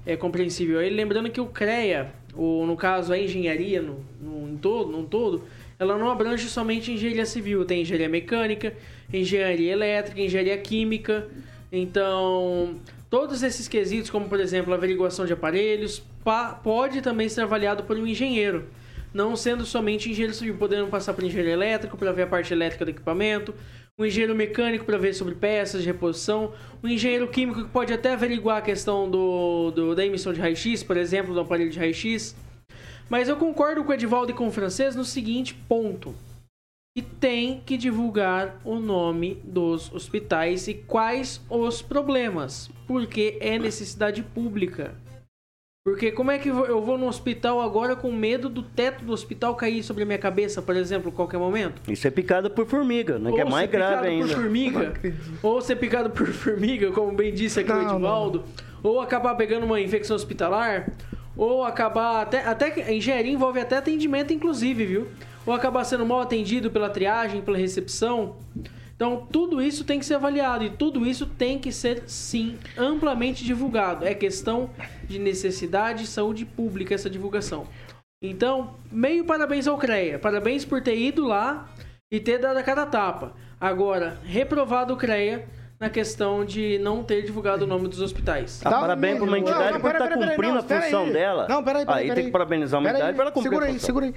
é, 0.07 0.17
compreensível. 0.17 0.81
Ele 0.81 0.95
lembrando 0.95 1.29
que 1.29 1.40
o 1.40 1.47
CREA, 1.47 2.12
ou 2.33 2.64
no 2.64 2.77
caso 2.77 3.12
a 3.12 3.19
engenharia 3.19 3.83
no, 3.83 4.05
no, 4.21 4.49
em 4.49 4.57
todo, 4.57 4.93
num 4.93 5.05
todo, 5.05 5.43
ela 5.81 5.99
não 5.99 6.09
abrange 6.09 6.49
somente 6.49 6.93
engenharia 6.93 7.27
civil, 7.27 7.64
tem 7.64 7.83
engenharia 7.83 8.09
mecânica, 8.09 8.73
engenharia 9.12 9.73
elétrica, 9.73 10.21
engenharia 10.21 10.57
química. 10.59 11.27
Então, 11.73 12.77
todos 13.11 13.43
esses 13.43 13.67
quesitos, 13.67 14.09
como 14.09 14.29
por 14.29 14.38
exemplo 14.38 14.73
a 14.73 14.77
averiguação 14.77 15.27
de 15.27 15.33
aparelhos, 15.33 16.01
pa- 16.23 16.55
pode 16.55 17.03
também 17.03 17.29
ser 17.29 17.40
avaliado 17.40 17.83
por 17.83 17.97
um 17.99 18.07
engenheiro. 18.07 18.67
Não 19.12 19.35
sendo 19.35 19.64
somente 19.64 20.09
engenheiro 20.09 20.35
civil, 20.35 20.57
podendo 20.57 20.87
passar 20.88 21.14
por 21.14 21.25
engenheiro 21.25 21.51
elétrico 21.51 21.97
para 21.97 22.12
ver 22.12 22.23
a 22.23 22.27
parte 22.29 22.53
elétrica 22.53 22.85
do 22.85 22.90
equipamento, 22.93 23.53
um 23.98 24.04
engenheiro 24.04 24.35
mecânico 24.35 24.85
para 24.85 24.98
ver 24.98 25.14
sobre 25.14 25.35
peças 25.35 25.83
de 25.83 25.87
reposição, 25.87 26.52
um 26.83 26.88
engenheiro 26.88 27.28
químico 27.28 27.62
que 27.64 27.70
pode 27.70 27.92
até 27.92 28.12
averiguar 28.12 28.59
a 28.59 28.62
questão 28.62 29.09
do, 29.09 29.70
do- 29.70 29.94
da 29.94 30.04
emissão 30.04 30.33
de 30.33 30.40
raio-x, 30.40 30.83
por 30.83 30.96
exemplo, 30.96 31.33
do 31.33 31.40
aparelho 31.40 31.70
de 31.70 31.78
raio-x. 31.78 32.35
Mas 33.09 33.28
eu 33.28 33.37
concordo 33.37 33.85
com 33.85 33.90
o 33.90 33.94
Edivaldo 33.94 34.33
e 34.33 34.35
com 34.35 34.48
o 34.48 34.52
francês 34.52 34.96
no 34.96 35.04
seguinte 35.04 35.54
ponto. 35.54 36.14
E 36.96 37.02
tem 37.02 37.61
que 37.66 37.76
divulgar 37.76 38.61
o 38.64 38.76
nome 38.78 39.40
dos 39.44 39.92
hospitais 39.92 40.66
e 40.68 40.74
quais 40.74 41.40
os 41.50 41.83
problemas. 41.83 42.70
Porque 42.87 43.37
é 43.40 43.59
necessidade 43.59 44.22
pública. 44.22 44.94
Porque 45.85 46.11
como 46.11 46.31
é 46.31 46.38
que 46.38 46.49
eu 46.49 46.81
vou- 46.83 46.97
no 46.97 47.07
hospital 47.07 47.61
agora 47.61 47.94
com 47.94 48.11
medo 48.11 48.49
do 48.49 48.62
teto 48.62 49.05
do 49.05 49.12
hospital 49.12 49.55
cair 49.55 49.83
sobre 49.83 50.03
a 50.03 50.07
minha 50.07 50.16
cabeça, 50.18 50.62
por 50.62 50.75
exemplo, 50.75 51.11
a 51.11 51.12
qualquer 51.12 51.37
momento? 51.37 51.83
Isso 51.92 52.09
é 52.09 52.11
picada 52.11 52.49
por 52.49 52.64
formiga, 52.64 53.18
né? 53.18 53.31
Que 53.31 53.40
é 53.42 53.44
Ou 53.44 53.51
mais 53.51 53.68
ser 53.70 53.77
picado 53.77 53.92
grave 53.92 54.09
ainda. 54.09 54.27
por 54.29 54.35
formiga, 54.35 54.94
ou 55.42 55.61
ser 55.61 55.77
picado 55.77 56.09
por 56.09 56.27
formiga, 56.29 56.90
como 56.90 57.12
bem 57.12 57.35
disse 57.35 57.61
aqui 57.61 57.70
o 57.70 57.75
Não, 57.75 57.83
Edivaldo, 57.97 58.44
ou 58.83 58.99
acabar 58.99 59.35
pegando 59.35 59.66
uma 59.66 59.79
infecção 59.79 60.16
hospitalar, 60.16 60.90
ou 61.37 61.62
acabar 61.62 62.23
até 62.23 62.42
até 62.47 62.70
que- 62.70 62.81
a 62.81 62.90
engenharia 62.90 63.31
envolve 63.33 63.61
até 63.61 63.77
atendimento 63.77 64.33
inclusive, 64.33 64.87
viu? 64.87 65.07
Ou 65.44 65.53
acabar 65.53 65.85
sendo 65.85 66.07
mal 66.07 66.20
atendido 66.20 66.70
pela 66.70 66.88
triagem, 66.88 67.42
pela 67.42 67.59
recepção. 67.59 68.37
Então, 68.96 69.26
tudo 69.30 69.61
isso 69.61 69.85
tem 69.85 69.98
que 69.98 70.07
ser 70.07 70.14
avaliado 70.14 70.64
e 70.64 70.70
tudo 70.70 71.04
isso 71.04 71.26
tem 71.26 71.59
que 71.59 71.72
ser 71.72 72.04
sim 72.07 72.57
amplamente 72.78 73.44
divulgado. 73.44 74.04
É 74.07 74.14
questão 74.14 74.70
de 75.04 75.18
necessidade 75.18 76.04
e 76.04 76.07
saúde 76.07 76.44
pública 76.44 76.94
essa 76.94 77.11
divulgação. 77.11 77.66
Então, 78.22 78.74
meio 78.90 79.24
parabéns 79.24 79.66
ao 79.66 79.76
CREA. 79.76 80.18
Parabéns 80.18 80.64
por 80.64 80.80
ter 80.80 80.96
ido 80.96 81.26
lá 81.26 81.68
e 82.11 82.20
ter 82.20 82.38
dado 82.38 82.57
a 82.57 82.62
cara 82.62 82.83
a 82.83 82.87
tapa. 82.87 83.33
Agora, 83.61 84.18
reprovado 84.24 84.94
o 84.94 84.96
CREA 84.96 85.44
na 85.80 85.90
questão 85.90 86.44
de 86.44 86.78
não 86.78 87.02
ter 87.02 87.22
divulgado 87.22 87.64
o 87.64 87.66
nome 87.66 87.88
dos 87.88 88.00
hospitais. 88.00 88.62
Ah, 88.64 88.70
parabéns 88.70 89.16
pra 89.16 89.24
uma 89.24 89.33
Não, 89.33 89.38
entidade 89.38 89.72
não, 89.72 89.80
por 89.80 89.90
pera, 89.90 90.04
estar 90.04 90.09
pera, 90.09 90.18
pera, 90.18 90.30
cumprindo 90.30 90.54
não, 90.54 90.61
a 90.61 90.64
pera 90.64 90.83
função 90.83 91.04
aí. 91.04 91.12
dela. 91.12 91.46
Não, 91.48 91.64
peraí, 91.64 91.85
peraí. 91.85 92.00
Aí 92.02 92.07
peraí. 92.09 92.14
tem 92.14 92.24
que 92.26 92.30
parabenizar 92.30 92.80
uma 92.80 92.88
entidade 92.88 93.12
para 93.14 93.22
ela 93.24 93.33
cumprir 93.33 93.50
Segura 93.50 93.66
a 93.66 93.68
aí, 93.68 93.72
função. 93.74 93.87
segura 93.87 94.07
aí. 94.07 94.14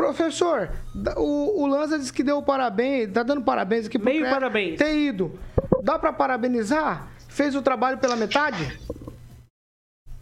Professor, 0.00 0.70
o, 1.18 1.62
o 1.62 1.66
Lanza 1.66 1.98
disse 1.98 2.10
que 2.10 2.22
deu 2.22 2.42
parabéns, 2.42 3.12
tá 3.12 3.22
dando 3.22 3.42
parabéns 3.42 3.84
aqui 3.84 3.98
pro 3.98 4.06
Meio 4.06 4.20
CREA 4.20 4.32
parabéns. 4.32 4.78
Ter 4.78 4.96
ido. 4.98 5.38
Dá 5.82 5.98
pra 5.98 6.10
parabenizar? 6.10 7.12
Fez 7.28 7.54
o 7.54 7.60
trabalho 7.60 7.98
pela 7.98 8.16
metade? 8.16 8.80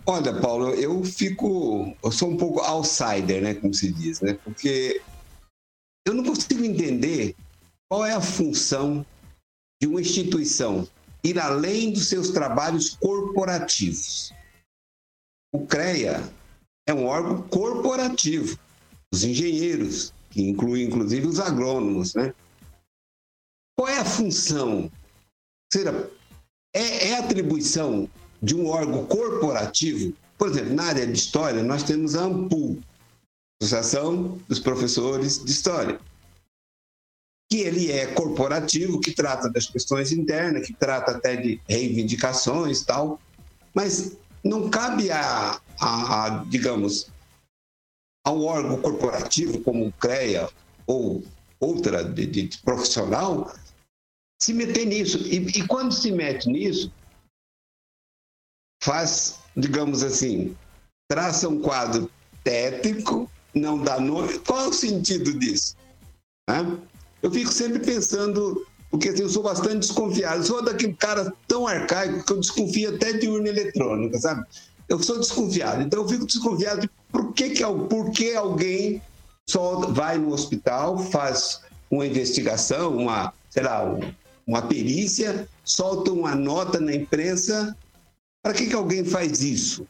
Olha, 0.04 0.34
Paulo, 0.40 0.70
eu 0.70 1.04
fico. 1.04 1.94
Eu 2.02 2.10
sou 2.10 2.28
um 2.28 2.36
pouco 2.36 2.58
outsider, 2.60 3.40
né? 3.40 3.54
Como 3.54 3.72
se 3.72 3.92
diz, 3.92 4.20
né? 4.20 4.36
Porque 4.42 5.00
eu 6.04 6.12
não 6.12 6.24
consigo 6.24 6.64
entender 6.64 7.36
qual 7.88 8.04
é 8.04 8.14
a 8.14 8.20
função 8.20 9.06
de 9.80 9.86
uma 9.86 10.00
instituição 10.00 10.88
ir 11.22 11.38
além 11.38 11.92
dos 11.92 12.08
seus 12.08 12.30
trabalhos 12.30 12.96
corporativos. 12.96 14.32
O 15.54 15.64
CREA 15.66 16.20
é 16.88 16.92
um 16.92 17.06
órgão 17.06 17.42
corporativo. 17.42 18.58
Os 19.12 19.24
engenheiros, 19.24 20.12
que 20.30 20.42
inclui 20.42 20.82
inclusive 20.82 21.26
os 21.26 21.40
agrônomos, 21.40 22.14
né? 22.14 22.34
Qual 23.76 23.88
é 23.88 23.98
a 23.98 24.04
função? 24.04 24.90
Seja, 25.72 26.10
é, 26.74 27.08
é 27.08 27.18
atribuição 27.18 28.08
de 28.42 28.54
um 28.54 28.66
órgão 28.66 29.06
corporativo? 29.06 30.14
Por 30.36 30.48
exemplo, 30.48 30.74
na 30.74 30.84
área 30.84 31.06
de 31.06 31.18
história, 31.18 31.62
nós 31.62 31.82
temos 31.82 32.14
a 32.14 32.24
AMPU, 32.24 32.78
Associação 33.60 34.38
dos 34.48 34.60
Professores 34.60 35.44
de 35.44 35.50
História, 35.50 36.00
que 37.50 37.58
ele 37.58 37.90
é 37.90 38.06
corporativo, 38.06 39.00
que 39.00 39.12
trata 39.12 39.48
das 39.48 39.66
questões 39.66 40.12
internas, 40.12 40.66
que 40.66 40.74
trata 40.74 41.12
até 41.12 41.34
de 41.34 41.60
reivindicações 41.68 42.82
tal, 42.82 43.20
mas 43.74 44.16
não 44.44 44.68
cabe 44.68 45.10
a, 45.10 45.60
a, 45.80 46.26
a, 46.26 46.44
digamos, 46.44 47.10
ao 48.24 48.42
órgão 48.42 48.80
corporativo, 48.80 49.60
como 49.60 49.86
o 49.86 49.92
CREA 49.92 50.48
ou 50.86 51.22
outra 51.60 52.04
de, 52.04 52.26
de 52.26 52.58
profissional, 52.58 53.52
se 54.40 54.52
meter 54.52 54.86
nisso. 54.86 55.18
E, 55.18 55.36
e 55.36 55.66
quando 55.66 55.92
se 55.92 56.10
mete 56.12 56.48
nisso, 56.48 56.92
faz, 58.82 59.40
digamos 59.56 60.02
assim, 60.02 60.56
traça 61.10 61.48
um 61.48 61.60
quadro 61.60 62.10
tétrico, 62.44 63.30
não 63.54 63.82
dá 63.82 63.98
nome. 63.98 64.38
Qual 64.40 64.60
é 64.60 64.68
o 64.68 64.72
sentido 64.72 65.32
disso? 65.38 65.76
Né? 66.48 66.78
Eu 67.22 67.30
fico 67.30 67.52
sempre 67.52 67.80
pensando, 67.80 68.66
porque 68.90 69.08
assim, 69.08 69.22
eu 69.22 69.28
sou 69.28 69.42
bastante 69.42 69.80
desconfiado. 69.80 70.38
Eu 70.38 70.44
sou 70.44 70.62
daquele 70.62 70.94
cara 70.94 71.32
tão 71.46 71.66
arcaico 71.66 72.24
que 72.24 72.32
eu 72.32 72.40
desconfio 72.40 72.94
até 72.94 73.12
de 73.14 73.28
urna 73.28 73.48
eletrônica, 73.48 74.18
sabe? 74.18 74.46
Eu 74.88 75.02
sou 75.02 75.18
desconfiado. 75.18 75.82
Então 75.82 76.02
eu 76.02 76.08
fico 76.08 76.24
desconfiado 76.24 76.82
de 76.82 76.90
por 77.10 77.32
que, 77.32 77.50
que, 77.50 77.64
por 77.64 78.10
que 78.10 78.34
alguém 78.34 79.02
só 79.48 79.80
vai 79.92 80.18
no 80.18 80.32
hospital, 80.32 80.98
faz 80.98 81.62
uma 81.90 82.06
investigação, 82.06 82.96
uma, 82.96 83.32
sei 83.48 83.62
lá, 83.62 83.82
uma 84.46 84.62
perícia, 84.62 85.48
solta 85.64 86.12
uma 86.12 86.34
nota 86.34 86.78
na 86.80 86.94
imprensa. 86.94 87.76
Para 88.42 88.54
que, 88.54 88.66
que 88.66 88.74
alguém 88.74 89.04
faz 89.04 89.42
isso? 89.42 89.86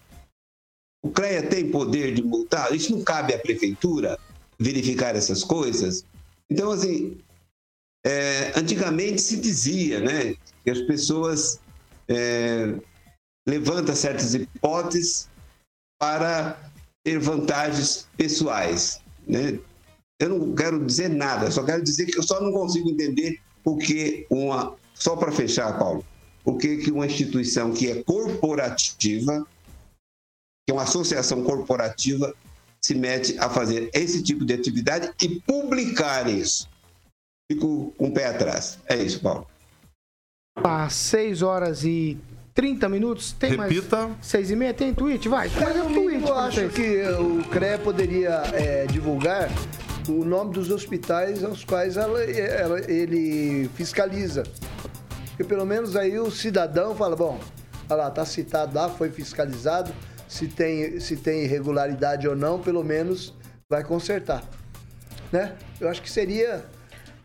O 1.03 1.11
CREA 1.11 1.49
tem 1.49 1.71
poder 1.71 2.15
de 2.15 2.23
multar? 2.23 2.75
Isso 2.75 2.93
não 2.97 3.03
cabe 3.03 3.35
à 3.35 3.39
prefeitura 3.39 4.19
verificar 4.59 5.15
essas 5.15 5.45
coisas? 5.45 6.05
Então, 6.51 6.71
assim, 6.71 7.19
é, 8.05 8.53
antigamente 8.59 9.21
se 9.21 9.37
dizia 9.37 10.01
né, 10.01 10.35
que 10.65 10.71
as 10.71 10.81
pessoas 10.83 11.61
é, 12.09 12.75
levantam 13.47 13.95
certas 13.95 14.35
hipóteses 14.35 15.29
para 16.01 16.59
ter 17.09 17.19
vantagens 17.19 18.07
pessoais. 18.19 19.01
Né? 19.27 19.59
Eu 20.21 20.29
não 20.29 20.55
quero 20.55 20.85
dizer 20.85 21.09
nada, 21.09 21.51
só 21.51 21.65
quero 21.65 21.83
dizer 21.83 22.05
que 22.05 22.19
eu 22.19 22.23
só 22.23 22.39
não 22.39 22.53
consigo 22.53 22.91
entender 22.91 23.41
porque 23.65 24.27
uma. 24.29 24.77
Só 24.93 25.17
para 25.17 25.33
fechar, 25.33 25.79
Paulo, 25.79 26.05
por 26.45 26.59
que, 26.59 26.91
uma 26.91 27.07
instituição 27.07 27.73
que 27.73 27.89
é 27.89 28.03
corporativa, 28.03 29.47
que 30.67 30.73
é 30.73 30.75
uma 30.75 30.83
associação 30.83 31.45
corporativa, 31.45 32.35
se 32.83 32.95
mete 32.95 33.39
a 33.39 33.49
fazer 33.49 33.91
esse 33.95 34.23
tipo 34.23 34.45
de 34.45 34.53
atividade 34.53 35.11
e 35.23 35.41
publicar 35.41 36.29
isso. 36.29 36.69
Fico 37.51 37.95
com 37.97 38.07
um 38.07 38.09
o 38.09 38.13
pé 38.13 38.27
atrás. 38.27 38.79
É 38.87 38.97
isso, 38.97 39.21
Paulo. 39.21 39.47
Às 40.57 40.93
6 40.95 41.43
horas 41.43 41.85
e 41.85 42.19
30 42.59 42.89
minutos. 42.89 43.31
Tem 43.31 43.51
Repita. 43.55 44.09
mais 44.09 44.17
6 44.27 44.51
e 44.51 44.57
meia? 44.57 44.75
Tem 44.75 44.93
tweet? 44.93 45.29
Vai. 45.29 45.49
Mas 45.49 45.77
é 45.77 45.81
um 45.85 45.95
tweet. 45.95 46.27
eu 46.27 46.35
acho 46.35 46.57
vocês. 46.57 46.73
que 46.73 47.03
o 47.13 47.45
CREA 47.51 47.79
poderia 47.79 48.31
é, 48.53 48.85
divulgar 48.87 49.49
o 50.09 50.25
nome 50.25 50.55
dos 50.55 50.69
hospitais 50.69 51.45
aos 51.45 51.65
quais 51.65 51.97
ela- 51.97 52.21
ela- 52.25 52.81
ele 52.91 53.71
fiscaliza. 53.77 54.43
Porque 55.29 55.45
pelo 55.45 55.65
menos 55.65 55.95
aí 55.95 56.19
o 56.19 56.33
cidadão 56.33 56.97
fala, 56.97 57.15
bom, 57.15 57.39
olha 57.89 57.97
lá, 58.03 58.11
tá 58.11 58.25
citado 58.25 58.75
lá, 58.75 58.89
foi 58.89 59.09
fiscalizado, 59.09 59.93
se 60.27 60.49
tem, 60.49 60.99
se 60.99 61.15
tem 61.15 61.45
irregularidade 61.45 62.27
ou 62.27 62.35
não, 62.35 62.59
pelo 62.59 62.83
menos 62.83 63.33
vai 63.71 63.85
consertar. 63.85 64.43
Né? 65.31 65.53
Eu 65.81 65.89
acho 65.89 66.03
que 66.03 66.11
seria, 66.11 66.65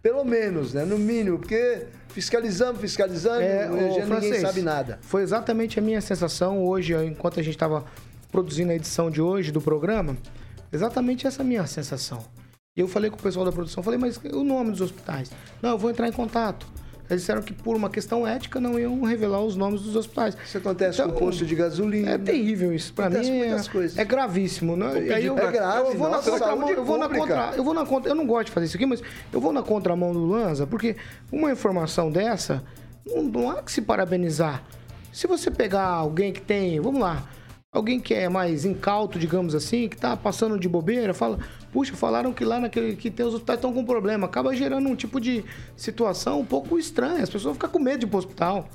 pelo 0.03 0.25
menos, 0.25 0.73
né? 0.73 0.83
No 0.83 0.99
mínimo, 0.99 1.39
porque 1.39 1.87
fiscalizando, 2.09 2.77
fiscalizando, 2.77 3.41
É, 3.41 3.63
já 3.63 3.69
ninguém 3.69 4.05
francês, 4.05 4.41
sabe 4.41 4.61
nada. 4.61 4.99
Foi 5.01 5.23
exatamente 5.23 5.79
a 5.79 5.81
minha 5.81 6.01
sensação 6.01 6.63
hoje, 6.63 6.93
enquanto 7.05 7.39
a 7.39 7.43
gente 7.43 7.55
estava 7.55 7.85
produzindo 8.29 8.71
a 8.71 8.75
edição 8.75 9.09
de 9.09 9.21
hoje 9.21 9.51
do 9.51 9.61
programa. 9.61 10.17
Exatamente 10.71 11.25
essa 11.25 11.43
minha 11.43 11.65
sensação. 11.65 12.25
E 12.75 12.81
eu 12.81 12.87
falei 12.87 13.09
com 13.09 13.15
o 13.15 13.21
pessoal 13.21 13.45
da 13.45 13.51
produção, 13.51 13.81
falei, 13.81 13.97
mas 13.97 14.17
o 14.17 14.43
nome 14.43 14.71
dos 14.71 14.81
hospitais? 14.81 15.31
Não, 15.61 15.71
eu 15.71 15.77
vou 15.77 15.89
entrar 15.89 16.07
em 16.07 16.11
contato. 16.11 16.67
Eles 17.13 17.21
disseram 17.23 17.41
que 17.41 17.53
por 17.53 17.75
uma 17.75 17.89
questão 17.89 18.25
ética 18.27 18.59
não 18.59 18.79
iam 18.79 19.01
revelar 19.03 19.41
os 19.41 19.55
nomes 19.55 19.81
dos 19.81 19.95
hospitais. 19.95 20.35
Isso 20.45 20.57
acontece 20.57 20.99
Então, 21.01 21.11
com 21.11 21.17
o 21.17 21.19
posto 21.19 21.45
de 21.45 21.55
gasolina. 21.55 22.11
É 22.11 22.17
terrível 22.17 22.73
isso. 22.73 22.93
Pra 22.93 23.05
Acontece 23.07 23.31
mim 23.31 23.37
muitas 23.39 23.67
é, 23.67 23.71
coisas. 23.71 23.97
é 23.97 24.03
gravíssimo. 24.05 24.75
Né? 24.75 25.05
E 25.07 25.13
aí 25.13 25.25
eu, 25.25 25.37
É 25.37 25.51
grave, 25.51 25.87
eu 25.89 25.97
vou 25.97 26.09
na 26.09 26.17
contramão, 26.19 26.69
eu 26.69 26.83
vou 26.83 26.97
na 26.97 27.09
contra, 27.09 27.53
eu 27.55 27.63
vou 27.63 27.73
na 27.73 27.85
contra, 27.85 28.11
eu 28.11 28.15
não 28.15 28.25
gosto 28.25 28.45
de 28.47 28.51
fazer 28.51 28.65
isso 28.65 28.75
aqui, 28.77 28.85
mas 28.85 29.01
eu 29.31 29.39
vou 29.39 29.53
na 29.53 29.61
contramão 29.61 30.11
do 30.13 30.25
Lanza, 30.25 30.65
porque 30.67 30.95
uma 31.31 31.51
informação 31.51 32.11
dessa 32.11 32.63
não, 33.05 33.23
não 33.23 33.49
há 33.49 33.61
que 33.61 33.71
se 33.71 33.81
parabenizar. 33.81 34.63
Se 35.11 35.27
você 35.27 35.51
pegar 35.51 35.85
alguém 35.85 36.33
que 36.33 36.41
tem, 36.41 36.79
vamos 36.79 36.99
lá, 37.01 37.23
alguém 37.73 37.99
que 37.99 38.13
é 38.13 38.29
mais 38.29 38.63
incauto, 38.65 39.17
digamos 39.17 39.55
assim, 39.55 39.89
que 39.89 39.97
tá 39.97 40.15
passando 40.15 40.59
de 40.59 40.69
bobeira, 40.69 41.13
fala, 41.13 41.39
puxa, 41.71 41.95
falaram 41.95 42.31
que 42.31 42.45
lá 42.45 42.59
naquele 42.59 42.95
que 42.95 43.09
tem 43.09 43.25
os 43.25 43.33
hospitais 43.33 43.57
estão 43.57 43.73
com 43.73 43.83
problema, 43.83 44.27
acaba 44.27 44.55
gerando 44.55 44.87
um 44.87 44.95
tipo 44.95 45.19
de 45.19 45.43
situação 45.75 46.39
um 46.39 46.45
pouco 46.45 46.77
estranha, 46.77 47.23
as 47.23 47.29
pessoas 47.29 47.55
ficam 47.55 47.69
com 47.69 47.79
medo 47.79 47.99
de 47.99 48.05
ir 48.05 48.09
pro 48.09 48.19
hospital. 48.19 48.69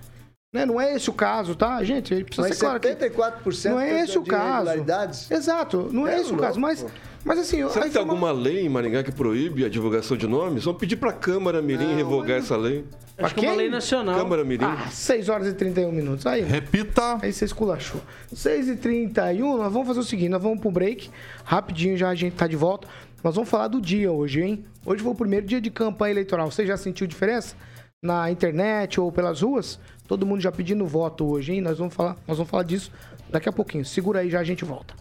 Né? 0.53 0.65
Não 0.65 0.81
é 0.81 0.95
esse 0.95 1.11
o 1.11 1.13
caso, 1.13 1.55
tá? 1.55 1.83
Gente, 1.85 2.25
precisa 2.25 2.49
Mas 2.49 2.57
ser 2.57 2.65
claro 2.65 2.81
que 2.81 2.89
74% 2.89 3.71
não 3.71 3.79
é 3.81 4.01
esse 4.03 4.19
o 4.19 4.23
caso. 4.25 4.47
irregularidades. 4.65 5.31
Exato, 5.31 5.91
não 5.93 6.07
é, 6.07 6.15
É 6.15 6.21
esse 6.21 6.29
o 6.29 6.31
louco, 6.31 6.43
caso, 6.43 6.59
mas 6.59 6.83
pô. 6.83 6.89
mas 7.23 7.39
assim, 7.39 7.69
Será 7.69 7.85
a 7.85 7.89
que 7.89 7.93
tem 7.93 8.01
alguma 8.01 8.33
lei 8.33 8.65
em 8.65 8.69
Maringá 8.69 9.03
que 9.03 9.13
proíbe 9.13 9.65
a 9.65 9.69
divulgação 9.69 10.17
de 10.17 10.27
nomes? 10.27 10.65
Vamos 10.65 10.81
pedir 10.81 10.97
pra 10.97 11.13
Câmara 11.13 11.61
Mirim 11.61 11.95
revogar 11.95 12.39
essa 12.39 12.57
lei. 12.57 12.85
Acho 13.19 13.35
que 13.35 13.45
é 13.45 13.49
uma 13.49 13.57
lei 13.57 13.69
nacional. 13.69 14.17
Câmara 14.17 14.45
Mirim. 14.45 14.65
Ah, 14.65 14.89
6 14.91 15.29
horas 15.29 15.49
e 15.49 15.53
31 15.53 15.91
minutos. 15.91 16.25
Aí, 16.27 16.41
Repita. 16.43 17.19
aí 17.21 17.33
você 17.33 17.45
esculachou. 17.45 18.01
6 18.33 18.69
e 18.69 18.77
31 18.77 19.57
nós 19.57 19.73
vamos 19.73 19.89
fazer 19.89 20.01
o 20.01 20.05
seguinte, 20.05 20.29
nós 20.29 20.43
vamos 20.43 20.61
pro 20.61 20.71
break. 20.71 21.11
Rapidinho 21.45 21.97
já 21.97 22.09
a 22.11 22.15
gente 22.15 22.35
tá 22.35 22.47
de 22.47 22.57
volta. 22.57 22.87
Nós 23.23 23.35
vamos 23.35 23.51
falar 23.51 23.67
do 23.67 23.81
dia 23.81 24.13
hoje, 24.13 24.41
hein? 24.43 24.65
Hoje 24.87 25.03
foi 25.03 25.11
o 25.11 25.15
primeiro 25.15 25.45
dia 25.47 25.61
de 25.61 25.71
campanha 25.71 26.13
eleitoral. 26.13 26.51
Você 26.51 26.65
já 26.65 26.77
sentiu 26.77 27.07
diferença? 27.07 27.57
Na 28.01 28.31
internet 28.31 29.01
ou 29.01 29.11
pelas 29.11 29.43
ruas? 29.43 29.81
Todo 30.07 30.25
mundo 30.25 30.41
já 30.41 30.53
pedindo 30.53 30.87
voto 30.87 31.27
hoje, 31.27 31.55
hein? 31.55 31.61
Nós 31.61 31.79
vamos 31.79 31.95
falar, 31.95 32.17
nós 32.29 32.37
vamos 32.39 32.49
falar 32.49 32.63
disso 32.63 32.93
daqui 33.29 33.49
a 33.49 33.53
pouquinho. 33.53 33.85
Segura 33.85 34.21
aí, 34.21 34.31
já 34.31 34.39
a 34.39 34.45
gente 34.45 34.65
volta. 34.65 34.95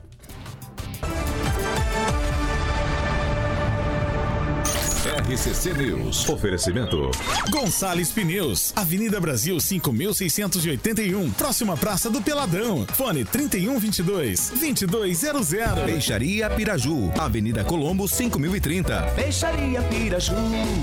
RCC 5.27 5.73
News. 5.73 6.29
Oferecimento. 6.29 7.11
Gonçalves 7.49 8.13
Pneus, 8.13 8.71
Avenida 8.73 9.19
Brasil 9.19 9.59
5681, 9.59 11.31
próxima 11.31 11.75
Praça 11.75 12.09
do 12.09 12.21
Peladão. 12.21 12.85
Fone 12.93 13.25
3122 13.25 14.51
2200. 14.51 15.49
Peixaria 15.85 16.49
Piraju, 16.49 17.11
Avenida 17.19 17.65
Colombo 17.65 18.07
5030. 18.07 19.01
Peixaria 19.17 19.81
Piraju. 19.81 20.33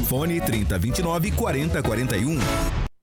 Fone 0.07 0.39
3029 0.43 1.31
4041. 1.31 2.94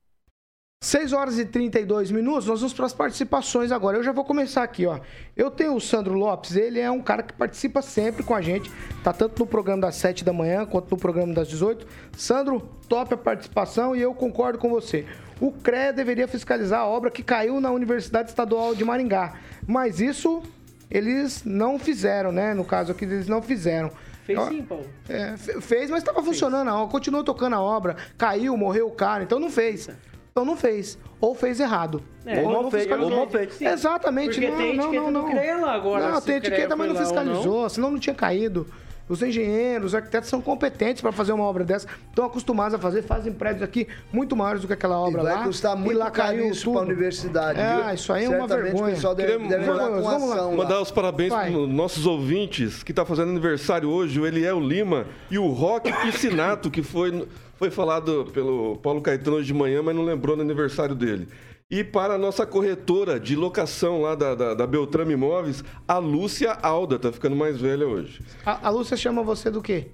6 0.84 1.14
horas 1.14 1.38
e 1.38 1.46
32 1.46 2.10
minutos, 2.10 2.48
nós 2.48 2.60
vamos 2.60 2.74
para 2.74 2.88
as 2.88 2.94
participações 2.94 3.72
agora. 3.72 3.98
Eu 3.98 4.04
já 4.04 4.12
vou 4.12 4.26
começar 4.26 4.64
aqui, 4.64 4.88
ó. 4.88 5.00
Eu 5.38 5.52
tenho 5.52 5.76
o 5.76 5.80
Sandro 5.80 6.16
Lopes, 6.16 6.56
ele 6.56 6.80
é 6.80 6.90
um 6.90 7.00
cara 7.04 7.22
que 7.22 7.34
participa 7.34 7.84
sempre 7.84 8.24
com 8.24 8.34
a 8.34 8.42
gente, 8.42 8.72
tá 9.04 9.14
tanto 9.14 9.38
no 9.42 9.46
programa 9.46 9.84
das 9.84 9.94
7 9.98 10.26
da 10.26 10.34
manhã 10.34 10.66
quanto 10.66 10.90
no 10.90 10.98
programa 10.98 11.36
das 11.36 11.48
18. 11.50 11.86
Sandro, 12.18 12.62
top 12.90 13.14
a 13.14 13.18
participação 13.18 13.96
e 13.96 14.02
eu 14.02 14.12
concordo 14.16 14.58
com 14.58 14.72
você. 14.72 15.06
O 15.40 15.52
CREA 15.52 15.94
deveria 15.94 16.28
fiscalizar 16.28 16.80
a 16.80 16.88
obra 16.88 17.12
que 17.12 17.22
caiu 17.22 17.62
na 17.62 17.70
Universidade 17.70 18.30
Estadual 18.30 18.74
de 18.74 18.84
Maringá, 18.84 19.36
mas 19.68 20.02
isso 20.02 20.42
eles 20.90 21.44
não 21.46 21.78
fizeram, 21.78 22.32
né? 22.32 22.56
No 22.56 22.66
caso 22.66 22.92
aqui, 22.92 23.06
eles 23.06 23.28
não 23.28 23.40
fizeram. 23.44 23.92
Fez 24.26 24.40
sim, 24.48 24.64
Paulo. 24.64 24.86
é, 25.08 25.38
fe- 25.38 25.62
fez, 25.62 25.92
mas 25.92 26.00
estava 26.02 26.24
funcionando 26.24 26.68
a 26.70 26.76
obra, 26.76 26.92
continuou 26.92 27.24
tocando 27.24 27.56
a 27.56 27.62
obra, 27.62 27.96
caiu, 28.18 28.58
morreu 28.58 28.88
o 28.88 28.92
cara, 28.92 29.24
então 29.24 29.40
não 29.40 29.50
fez. 29.52 29.88
Então 30.32 30.46
não 30.46 30.56
fez. 30.56 30.98
Ou 31.20 31.36
fez 31.36 31.60
errado. 31.60 32.02
É, 32.26 32.42
ou 32.42 32.52
não 32.64 32.72
fez, 32.72 32.84
fiscalizou. 32.84 33.12
ou 33.12 33.18
não 33.26 33.30
fez. 33.30 33.54
Sim. 33.54 33.68
Exatamente, 33.68 34.34
Porque 34.36 34.50
não, 34.50 34.58
tem 34.58 34.76
não, 34.76 34.84
etiqueta 34.86 35.12
não, 35.12 35.24
do 35.26 35.30
não. 35.30 35.62
Lá 35.62 35.74
agora, 35.74 36.12
Não, 36.12 36.22
tem 36.22 36.36
etiqueta, 36.38 36.76
mas 36.76 36.88
não 36.88 36.96
foi 36.96 37.04
lá 37.06 37.10
ou 37.10 37.16
não. 37.16 37.24
fiscalizou, 37.34 37.70
senão 37.70 37.92
não 37.92 38.00
tinha 38.00 38.16
caído. 38.16 38.66
Os 39.12 39.22
engenheiros, 39.22 39.88
os 39.88 39.95
arquitetos 39.95 40.30
são 40.30 40.39
competentes 40.41 41.01
para 41.01 41.12
fazer 41.12 41.34
uma 41.34 41.43
obra 41.43 41.66
dessa, 41.66 41.86
estão 42.09 42.24
acostumados 42.26 42.74
a 42.74 42.80
fazer, 42.80 43.01
fazem 43.01 43.34
prédios 43.34 43.62
aqui 43.62 43.86
muito 44.14 44.36
maiores 44.38 44.62
do 44.62 44.68
que 44.68 44.74
aquela 44.74 44.95
E 44.95 44.97
obra 45.09 45.24
vai 45.24 45.34
lá. 45.34 45.43
custar 45.43 45.76
muito 45.76 45.91
e 45.91 45.95
lá 45.95 46.09
caro 46.09 46.30
caiu 46.38 46.49
isso 46.49 46.72
para 46.72 46.80
a 46.80 46.84
universidade. 46.84 47.59
É, 47.59 47.76
viu? 47.84 47.93
isso 47.93 48.14
aí 48.14 48.24
é 48.24 48.30
uma 48.30 48.47
vergonha. 48.47 48.93
O 48.93 48.95
pessoal 48.95 49.14
deve, 49.14 49.32
Queremos- 49.34 49.49
deve 49.49 49.64
entrar 49.70 49.88
com 49.89 50.01
vamos 50.01 50.32
ação 50.32 50.49
lá. 50.51 50.57
Mandar 50.64 50.82
os 50.82 50.91
parabéns 50.91 51.30
Vai. 51.30 51.51
para 51.51 51.59
os 51.59 51.68
nossos 51.70 52.05
ouvintes 52.05 52.84
que 52.84 52.91
está 52.93 53.03
fazendo 53.05 53.30
aniversário 53.32 53.89
hoje, 53.89 54.18
o 54.20 54.26
Eliel 54.26 54.59
Lima 54.62 55.05
e 55.30 55.38
o 55.38 55.47
Roque 55.47 55.91
Piscinato, 56.03 56.72
que 56.72 56.82
foi, 56.82 57.28
foi 57.57 57.70
falado 57.70 58.30
pelo 58.34 58.78
Paulo 58.78 59.01
Caetano 59.01 59.36
hoje 59.38 59.47
de 59.47 59.53
manhã, 59.53 59.82
mas 59.84 59.93
não 59.93 60.03
lembrou 60.05 60.38
no 60.38 60.41
aniversário 60.41 60.95
dele. 60.95 61.28
E 61.72 61.86
para 61.86 62.15
a 62.15 62.17
nossa 62.17 62.45
corretora 62.45 63.17
de 63.17 63.34
locação 63.34 64.01
lá 64.01 64.13
da, 64.13 64.36
da, 64.36 64.53
da 64.53 64.67
Beltrame 64.67 65.13
Imóveis, 65.13 65.63
a 65.88 65.97
Lúcia 65.99 66.51
Alda, 66.51 66.99
tá 66.99 67.13
ficando 67.13 67.34
mais 67.34 67.57
velha 67.61 67.88
hoje. 67.88 68.19
A, 68.45 68.67
a 68.67 68.69
Lúcia 68.69 68.97
chama 68.97 69.24
você 69.24 69.49
do 69.49 69.61
quê? 69.61 69.88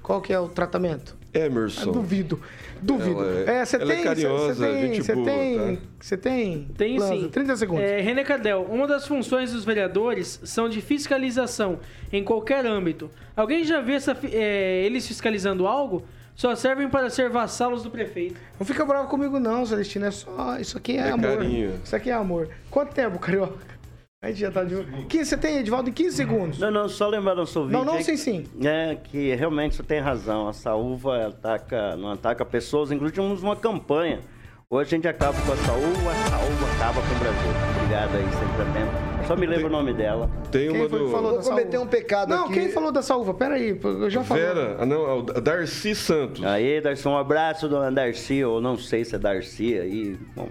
Qual 0.00 0.20
que 0.22 0.32
é 0.32 0.38
o 0.38 0.48
tratamento? 0.48 1.16
Emerson. 1.34 1.90
Ah, 1.90 1.92
duvido. 1.92 2.40
Duvido. 2.80 3.20
Ela 3.24 3.50
é- 3.50 3.54
É, 3.56 3.64
você 3.64 3.76
é 3.76 3.84
tem. 3.84 4.04
carinhosa, 4.04 4.54
você 4.54 4.66
tem. 4.72 4.80
gente 4.94 5.02
Você 5.02 5.14
tem. 5.16 5.58
tá? 5.76 5.82
Você 6.00 6.16
tem. 6.16 6.68
Tem 6.78 7.00
sim. 7.00 7.28
30 7.28 7.56
segundos. 7.56 7.82
É, 7.84 8.00
René 8.00 8.22
Cadel, 8.22 8.62
uma 8.70 8.86
das 8.86 9.04
funções 9.06 9.52
dos 9.52 9.64
vereadores 9.64 10.40
são 10.44 10.68
de 10.68 10.80
fiscalização 10.80 11.80
em 12.12 12.22
qualquer 12.22 12.64
âmbito. 12.64 13.10
Alguém 13.36 13.64
já 13.64 13.80
viu 13.80 13.96
essa 13.96 14.16
é, 14.32 14.84
eles 14.86 15.06
fiscalizando 15.08 15.66
algo? 15.66 16.04
Só 16.36 16.54
servem 16.54 16.88
para 16.88 17.08
ser 17.08 17.30
vassalos 17.30 17.82
do 17.82 17.90
prefeito. 17.90 18.38
Não 18.60 18.66
fica 18.66 18.84
bravo 18.84 19.08
comigo, 19.08 19.40
não, 19.40 19.64
Celestino. 19.64 20.04
É 20.04 20.10
só. 20.10 20.58
Isso 20.58 20.76
aqui 20.76 20.92
é, 20.98 21.08
É 21.08 21.10
amor. 21.10 21.38
carinho. 21.38 21.80
Isso 21.82 21.96
aqui 21.96 22.10
é 22.10 22.12
amor. 22.12 22.50
Quanto 22.70 22.94
tempo, 22.94 23.18
Carioca? 23.18 23.56
A 24.22 24.28
gente 24.28 24.40
já 24.40 24.50
tá 24.50 24.62
de. 24.62 24.74
15, 25.08 25.24
você 25.24 25.36
tem, 25.36 25.58
Edvaldo, 25.58 25.88
em 25.88 25.92
15 25.92 26.16
segundos. 26.16 26.58
Não, 26.58 26.70
não, 26.70 26.88
só 26.88 27.08
lembrar 27.08 27.34
nosso 27.34 27.58
ouvinte. 27.60 27.76
Não, 27.78 27.84
não, 27.84 27.94
aí 27.94 28.04
sim, 28.04 28.16
sim. 28.16 28.44
É 28.62 28.96
que 28.96 29.34
realmente 29.34 29.76
você 29.76 29.82
tem 29.82 30.00
razão. 30.00 30.48
A 30.48 30.52
saúva 30.52 31.28
ataca, 31.28 31.96
não 31.96 32.12
ataca 32.12 32.44
pessoas, 32.44 32.90
inclusive 32.90 33.16
temos 33.20 33.42
uma 33.42 33.56
campanha. 33.56 34.20
Hoje 34.68 34.88
a 34.88 34.96
gente 34.96 35.08
acaba 35.08 35.40
com 35.40 35.52
a 35.52 35.56
saúva, 35.56 36.10
a 36.10 36.30
saúva 36.30 36.72
acaba 36.74 37.00
com 37.00 37.14
o 37.14 37.18
Brasil. 37.18 37.50
Obrigado 37.76 38.16
aí, 38.16 38.24
sempre 38.24 38.62
atento. 38.62 39.05
Só 39.26 39.34
me 39.34 39.44
lembra 39.46 39.66
o 39.66 39.70
nome 39.70 39.92
dela. 39.92 40.30
Tem 40.52 40.68
Quem 40.70 40.80
uma 40.80 40.88
foi 40.88 40.98
que 41.00 41.04
do. 41.04 41.10
falou 41.10 41.30
Vou 41.32 41.40
da 41.42 41.48
cometer 41.48 41.78
um 41.78 41.86
pecado 41.86 42.28
Não, 42.30 42.44
aqui. 42.44 42.54
quem 42.54 42.68
falou 42.70 42.92
da 42.92 43.02
saúva? 43.02 43.34
Pera 43.34 43.56
aí, 43.56 43.76
eu 43.82 44.08
já 44.10 44.22
falei. 44.22 44.44
Vera, 44.44 44.76
ah, 44.80 44.86
não, 44.86 45.20
a 45.20 45.40
Darcy 45.40 45.94
Santos. 45.96 46.44
Aí, 46.44 46.80
Darcy, 46.80 47.08
um 47.08 47.16
abraço, 47.16 47.68
dona 47.68 47.90
Darcy, 47.90 48.44
ou 48.44 48.60
não 48.60 48.78
sei 48.78 49.04
se 49.04 49.16
é 49.16 49.18
Darcy 49.18 49.76
aí. 49.78 50.16
Bom, 50.36 50.48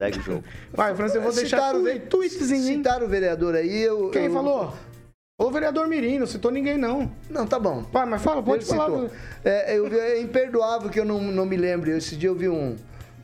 segue 0.00 0.18
o 0.18 0.22
jogo. 0.22 0.44
Vai, 0.72 0.94
França, 0.94 1.16
eu 1.16 1.22
vou 1.22 1.32
deixar 1.32 1.56
Citaram 1.58 1.82
ve- 1.82 1.98
tweetzinho, 1.98 2.68
hein? 2.68 2.76
Citaram 2.78 3.06
o 3.06 3.08
vereador 3.08 3.54
aí. 3.56 3.82
Eu, 3.82 4.10
Quem 4.10 4.26
eu- 4.26 4.32
falou? 4.32 4.72
O 5.40 5.50
vereador 5.50 5.88
Mirim, 5.88 6.20
não 6.20 6.26
citou 6.26 6.52
ninguém, 6.52 6.78
não. 6.78 7.10
Não, 7.28 7.44
tá 7.48 7.58
bom. 7.58 7.82
Vai, 7.90 8.06
mas 8.06 8.22
fala, 8.22 8.40
pode 8.40 8.62
Ele 8.64 8.76
falar. 8.76 9.08
É, 9.44 9.76
eu 9.76 9.88
vi- 9.90 9.98
é 9.98 10.20
imperdoável 10.20 10.88
que 10.88 11.00
eu 11.00 11.04
não, 11.04 11.20
não 11.20 11.44
me 11.44 11.56
lembre. 11.56 11.90
Esse 11.96 12.14
dia 12.14 12.28
eu 12.28 12.34
vi 12.36 12.48
um 12.48 12.76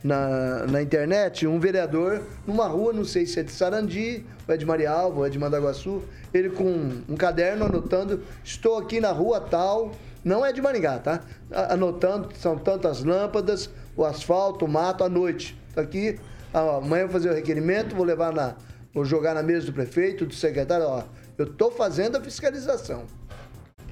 na, 0.03 0.65
na 0.67 0.81
internet, 0.81 1.45
um 1.45 1.59
vereador 1.59 2.21
numa 2.45 2.67
rua, 2.67 2.93
não 2.93 3.03
sei 3.03 3.25
se 3.25 3.39
é 3.39 3.43
de 3.43 3.51
Sarandi, 3.51 4.25
ou 4.47 4.53
é 4.53 4.57
de 4.57 4.65
Marialva, 4.65 5.19
ou 5.19 5.25
é 5.25 5.29
de 5.29 5.37
Mandaguaçu, 5.37 6.01
ele 6.33 6.49
com 6.49 7.01
um 7.07 7.15
caderno 7.15 7.65
anotando, 7.65 8.23
estou 8.43 8.77
aqui 8.77 8.99
na 8.99 9.11
rua 9.11 9.41
tal, 9.41 9.91
não 10.23 10.45
é 10.45 10.51
de 10.51 10.61
Maringá, 10.61 10.99
tá? 10.99 11.21
Anotando, 11.69 12.29
são 12.35 12.57
tantas 12.57 13.03
lâmpadas, 13.03 13.69
o 13.95 14.05
asfalto, 14.05 14.65
o 14.65 14.67
mato, 14.67 15.03
à 15.03 15.09
noite. 15.09 15.59
Tá 15.73 15.81
aqui, 15.81 16.19
ah, 16.53 16.77
amanhã 16.77 17.03
eu 17.03 17.07
vou 17.07 17.13
fazer 17.13 17.29
o 17.29 17.33
requerimento, 17.33 17.95
vou 17.95 18.05
levar 18.05 18.33
na, 18.33 18.55
vou 18.93 19.05
jogar 19.05 19.33
na 19.33 19.43
mesa 19.43 19.65
do 19.67 19.73
prefeito, 19.73 20.25
do 20.25 20.33
secretário, 20.33 20.85
ó, 20.85 21.03
eu 21.37 21.45
tô 21.45 21.71
fazendo 21.71 22.17
a 22.17 22.21
fiscalização. 22.21 23.03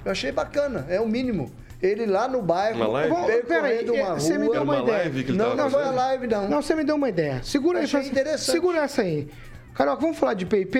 Eu 0.03 0.11
achei 0.11 0.31
bacana, 0.31 0.85
é 0.89 0.99
o 0.99 1.07
mínimo. 1.07 1.51
Ele 1.81 2.05
lá 2.07 2.27
no 2.27 2.41
bairro, 2.41 2.77
Uma 2.77 2.87
live? 2.87 3.15
Peraí, 3.43 3.83
percorrendo 3.83 3.93
uma 3.93 4.13
você 4.19 4.37
me 4.37 4.45
rua. 4.45 4.53
deu 4.55 4.63
uma 4.63 4.73
Uma 4.73 4.83
ideia. 4.83 4.97
live 4.97 5.23
que 5.23 5.31
ele 5.31 5.37
Não, 5.37 5.55
não 5.55 5.69
foi 5.69 5.83
a 5.83 5.91
live, 5.91 6.27
não. 6.27 6.49
Não, 6.49 6.61
você 6.61 6.75
me 6.75 6.83
deu 6.83 6.95
uma 6.95 7.09
ideia. 7.09 7.41
Segura 7.43 7.79
aí, 7.79 7.83
Achei 7.85 7.99
França. 8.01 8.19
interessante. 8.19 8.51
Segura 8.51 8.77
essa 8.79 9.01
aí. 9.03 9.27
Carioca, 9.75 10.01
vamos 10.01 10.17
falar 10.17 10.33
de 10.33 10.43
PIP? 10.43 10.71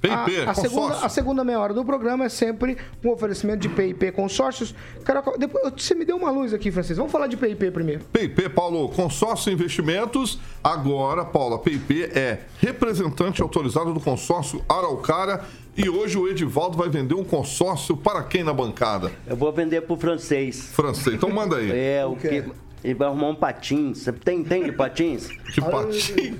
PIP, 0.00 0.08
a, 0.46 0.50
a, 0.52 0.54
segunda, 0.54 0.80
consórcio. 0.82 1.06
a 1.06 1.08
segunda 1.08 1.42
meia 1.42 1.58
hora 1.58 1.74
do 1.74 1.84
programa 1.84 2.26
é 2.26 2.28
sempre 2.28 2.76
um 3.04 3.10
oferecimento 3.10 3.58
de 3.58 3.68
PIP 3.68 4.12
consórcios. 4.12 4.72
Carioca, 5.04 5.36
depois, 5.36 5.72
você 5.76 5.92
me 5.92 6.04
deu 6.04 6.16
uma 6.16 6.30
luz 6.30 6.54
aqui, 6.54 6.70
Francisco. 6.70 6.98
Vamos 6.98 7.10
falar 7.10 7.26
de 7.26 7.36
PIP 7.36 7.72
primeiro. 7.72 8.04
PIP, 8.12 8.48
Paulo, 8.50 8.88
consórcio 8.90 9.52
investimentos. 9.52 10.38
Agora, 10.62 11.24
Paulo, 11.24 11.56
a 11.56 11.58
PIP 11.58 12.04
é 12.04 12.42
representante 12.60 13.42
autorizado 13.42 13.92
do 13.92 13.98
consórcio 13.98 14.64
Araucária. 14.68 15.40
E 15.76 15.88
hoje 15.88 16.16
o 16.16 16.28
Edivaldo 16.28 16.78
vai 16.78 16.88
vender 16.88 17.14
um 17.14 17.24
consórcio 17.24 17.96
para 17.96 18.22
quem 18.22 18.44
na 18.44 18.52
bancada? 18.52 19.10
Eu 19.26 19.36
vou 19.36 19.52
vender 19.52 19.82
pro 19.82 19.96
francês. 19.96 20.68
Francês. 20.72 21.16
Então 21.16 21.28
manda 21.30 21.56
aí. 21.56 21.70
É, 21.72 22.06
o 22.06 22.14
quê? 22.14 22.42
que. 22.42 22.50
Ele 22.84 22.94
vai 22.94 23.08
arrumar 23.08 23.28
um 23.28 23.34
patins. 23.34 23.98
Você 23.98 24.12
tem, 24.12 24.40
entende 24.40 24.70
patins? 24.70 25.28
Que 25.52 25.60
patinho. 25.60 26.38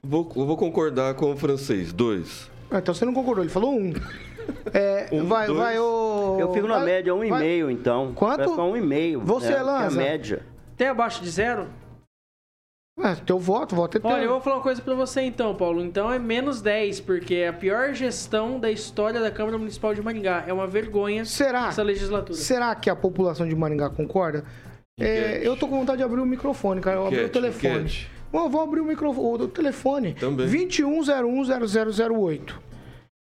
Vou, 0.06 0.30
eu 0.36 0.46
vou 0.46 0.56
concordar 0.56 1.14
com 1.14 1.32
o 1.32 1.36
francês. 1.36 1.92
Dois. 1.92 2.50
Ah, 2.70 2.78
Então 2.78 2.94
você 2.94 3.04
não 3.04 3.14
concordou, 3.14 3.42
ele 3.42 3.52
falou 3.52 3.74
um. 3.74 3.92
É, 4.74 5.08
Um, 5.10 5.26
vai, 5.26 5.46
dois. 5.46 5.58
vai, 5.58 5.78
o. 5.78 6.36
Eu 6.38 6.52
fico 6.52 6.66
na 6.66 6.76
vai- 6.76 6.84
média, 6.84 7.14
um 7.14 7.24
e 7.24 7.30
vai- 7.30 7.40
meio, 7.40 7.70
então. 7.70 8.12
Quanto? 8.14 8.36
Vai 8.38 8.48
ficar 8.48 8.62
um 8.64 8.76
e 8.76 8.80
meio. 8.82 9.20
Você, 9.22 9.48
né, 9.48 9.54
que 9.54 9.60
é 9.82 9.86
a 9.86 9.90
média. 9.90 10.42
Tem 10.76 10.88
abaixo 10.88 11.22
de 11.22 11.30
zero? 11.30 11.68
É, 13.00 13.14
teu 13.16 13.38
voto, 13.38 13.74
voto 13.74 13.96
é 13.96 14.00
teu. 14.00 14.08
Olha, 14.08 14.22
eu 14.22 14.30
vou 14.30 14.40
falar 14.40 14.56
uma 14.56 14.62
coisa 14.62 14.80
pra 14.80 14.94
você 14.94 15.22
então, 15.22 15.54
Paulo. 15.54 15.82
Então 15.82 16.12
é 16.12 16.18
menos 16.18 16.62
10, 16.62 17.00
porque 17.00 17.34
é 17.34 17.48
a 17.48 17.52
pior 17.52 17.92
gestão 17.92 18.60
da 18.60 18.70
história 18.70 19.20
da 19.20 19.32
Câmara 19.32 19.58
Municipal 19.58 19.92
de 19.94 20.00
Maringá. 20.00 20.44
É 20.46 20.52
uma 20.52 20.66
vergonha 20.66 21.24
Será? 21.24 21.68
essa 21.68 21.82
legislatura. 21.82 22.38
Será 22.38 22.74
que 22.74 22.88
a 22.88 22.94
população 22.94 23.48
de 23.48 23.56
Maringá 23.56 23.90
concorda? 23.90 24.44
É, 24.98 25.40
eu 25.42 25.56
tô 25.56 25.66
com 25.66 25.78
vontade 25.80 25.98
de 25.98 26.04
abrir 26.04 26.20
o 26.20 26.26
microfone, 26.26 26.80
cara. 26.80 26.98
Eu 26.98 27.06
abri 27.08 27.24
o 27.24 27.28
telefone. 27.28 27.74
enquete. 27.78 28.08
Bom, 28.30 28.44
eu 28.44 28.48
vou 28.48 28.60
abrir 28.60 28.80
o 28.80 28.84
microfone, 28.84 29.42
o 29.44 29.48
telefone. 29.48 30.14
Também. 30.14 30.46
21010008. 30.48 32.50
O 32.52 32.60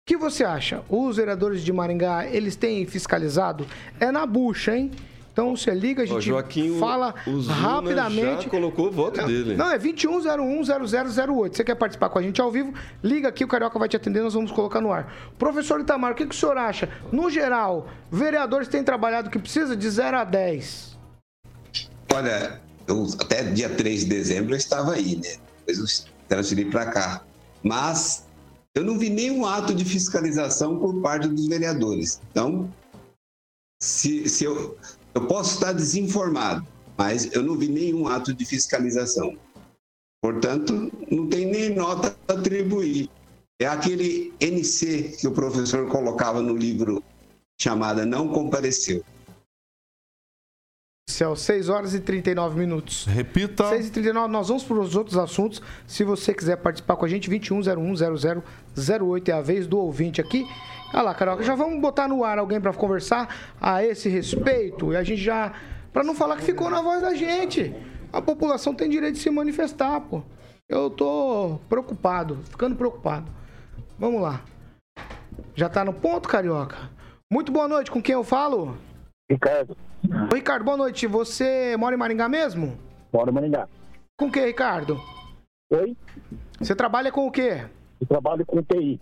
que 0.07 0.17
você 0.19 0.45
acha? 0.45 0.83
Os 0.91 1.17
vereadores 1.17 1.63
de 1.63 1.73
Maringá, 1.73 2.27
eles 2.27 2.55
têm 2.55 2.85
fiscalizado? 2.85 3.67
É 3.99 4.13
na 4.13 4.27
bucha, 4.27 4.77
hein? 4.77 4.91
Então 5.35 5.57
você 5.57 5.73
liga, 5.75 6.03
a 6.03 6.05
Ó, 6.05 6.07
gente 6.07 6.27
Joaquim 6.27 6.79
fala 6.79 7.13
o 7.27 7.41
Zuna 7.41 7.55
rapidamente. 7.57 8.45
já 8.45 8.49
colocou 8.49 8.87
o 8.87 8.91
voto 8.93 9.21
dele. 9.27 9.57
Não, 9.57 9.69
é 9.69 9.77
21010008. 9.77 11.57
Você 11.57 11.65
quer 11.65 11.75
participar 11.75 12.09
com 12.09 12.21
a 12.21 12.23
gente 12.23 12.41
ao 12.41 12.53
vivo? 12.53 12.73
Liga 13.03 13.31
aqui, 13.31 13.43
o 13.43 13.49
Carioca 13.49 13.77
vai 13.77 13.89
te 13.89 13.97
atender, 13.97 14.23
nós 14.23 14.35
vamos 14.35 14.53
colocar 14.53 14.81
no 14.81 14.93
ar. 14.93 15.13
Professor 15.37 15.81
Itamar, 15.81 16.13
o 16.13 16.15
que, 16.15 16.25
que 16.25 16.35
o 16.35 16.39
senhor 16.39 16.57
acha? 16.57 16.89
No 17.11 17.29
geral, 17.29 17.89
vereadores 18.13 18.69
têm 18.69 18.85
trabalhado 18.85 19.29
que 19.29 19.37
precisa 19.41 19.77
de 19.77 19.91
0 19.91 20.19
a 20.19 20.23
10. 20.23 20.97
Olha, 22.15 22.61
eu, 22.87 23.05
até 23.21 23.43
dia 23.43 23.69
3 23.69 24.01
de 24.05 24.07
dezembro 24.07 24.53
eu 24.55 24.57
estava 24.57 24.93
aí, 24.93 25.17
né? 25.17 25.35
Depois 25.67 25.79
eu 25.81 26.13
transferi 26.29 26.67
para 26.67 26.87
cá. 26.87 27.25
Mas 27.61 28.25
eu 28.73 28.85
não 28.85 28.97
vi 29.01 29.11
nenhum 29.11 29.45
ato 29.45 29.75
de 29.75 29.85
fiscalização 29.85 30.79
por 30.79 30.95
parte 31.03 31.27
dos 31.27 31.49
vereadores. 31.49 32.21
Então, 32.31 32.71
se, 33.83 34.29
se 34.29 34.45
eu, 34.45 34.77
eu 35.15 35.27
posso 35.27 35.55
estar 35.55 35.73
desinformado, 35.73 36.67
mas 36.97 37.33
eu 37.33 37.43
não 37.43 37.57
vi 37.57 37.69
nenhum 37.69 38.09
ato 38.09 38.35
de 38.35 38.45
fiscalização. 38.45 39.37
Portanto, 40.21 40.91
não 41.11 41.29
tem 41.29 41.47
nem 41.47 41.75
nota 41.75 42.17
a 42.27 42.33
atribuir. 42.33 43.09
É 43.61 43.67
aquele 43.67 44.33
NC 44.41 45.17
que 45.21 45.29
o 45.29 45.33
professor 45.33 45.89
colocava 45.89 46.43
no 46.43 46.57
livro 46.57 47.03
chamada 47.61 48.05
Não 48.05 48.29
Compareceu. 48.29 49.05
Céu, 51.09 51.37
6 51.37 51.69
horas 51.69 51.95
e 51.95 52.01
39 52.01 52.59
minutos. 52.59 53.05
Repita. 53.05 53.69
6 53.69 53.89
e 53.89 53.91
39 53.91 54.33
nós 54.33 54.49
vamos 54.49 54.65
para 54.65 54.81
os 54.81 54.97
outros 54.97 55.17
assuntos. 55.17 55.63
Se 55.87 56.03
você 56.03 56.35
quiser 56.35 56.57
participar 56.57 56.97
com 56.97 57.05
a 57.05 57.09
gente, 57.09 57.31
21010008 57.31 59.29
é 59.29 59.33
a 59.33 59.41
vez 59.41 59.67
do 59.67 59.79
ouvinte 59.79 60.21
aqui. 60.21 60.45
Olha 60.95 61.03
lá, 61.03 61.15
Carioca, 61.15 61.43
já 61.43 61.57
vamos 61.57 61.81
botar 61.81 62.07
no 62.07 62.23
ar 62.23 62.39
alguém 62.39 62.61
para 62.61 62.73
conversar 62.73 63.53
a 63.61 63.83
esse 63.85 64.09
respeito. 64.09 64.93
E 64.93 64.97
a 64.97 65.03
gente 65.03 65.21
já. 65.21 65.53
Para 65.93 66.05
não 66.05 66.15
falar 66.15 66.37
que 66.37 66.43
ficou 66.43 66.71
na 66.71 66.81
voz 66.81 67.03
da 67.03 67.15
gente. 67.15 67.75
A 68.13 68.23
população 68.23 68.73
tem 68.73 68.89
direito 68.89 69.15
de 69.15 69.21
se 69.21 69.29
manifestar, 69.29 70.01
pô. 70.03 70.23
Eu 70.69 70.89
tô 70.89 71.59
preocupado, 71.69 72.39
ficando 72.45 72.77
preocupado. 72.77 73.27
Vamos 73.99 74.23
lá. 74.23 74.43
Já 75.57 75.69
tá 75.69 75.85
no 75.85 75.93
ponto, 75.93 76.29
Carioca? 76.29 76.77
Muito 77.31 77.51
boa 77.51 77.67
noite, 77.67 77.91
com 77.91 78.01
quem 78.01 78.15
eu 78.15 78.23
falo? 78.23 78.77
Ricardo, 79.29 79.77
Ô, 80.31 80.35
Ricardo, 80.35 80.65
boa 80.65 80.77
noite. 80.77 81.09
Você 81.09 81.77
mora 81.77 81.95
em 81.95 81.99
Maringá 81.99 82.29
mesmo? 82.29 82.79
moro 83.13 83.31
em 83.31 83.35
Maringá. 83.35 83.69
Com 84.17 84.27
o 84.27 84.31
que, 84.31 84.45
Ricardo? 84.45 85.01
Oi? 85.73 85.97
Você 86.61 86.75
trabalha 86.75 87.11
com 87.11 87.27
o 87.27 87.33
quê? 87.33 87.65
Eu 88.01 88.07
trabalho 88.07 88.47
com 88.47 88.63
TI. 88.63 89.01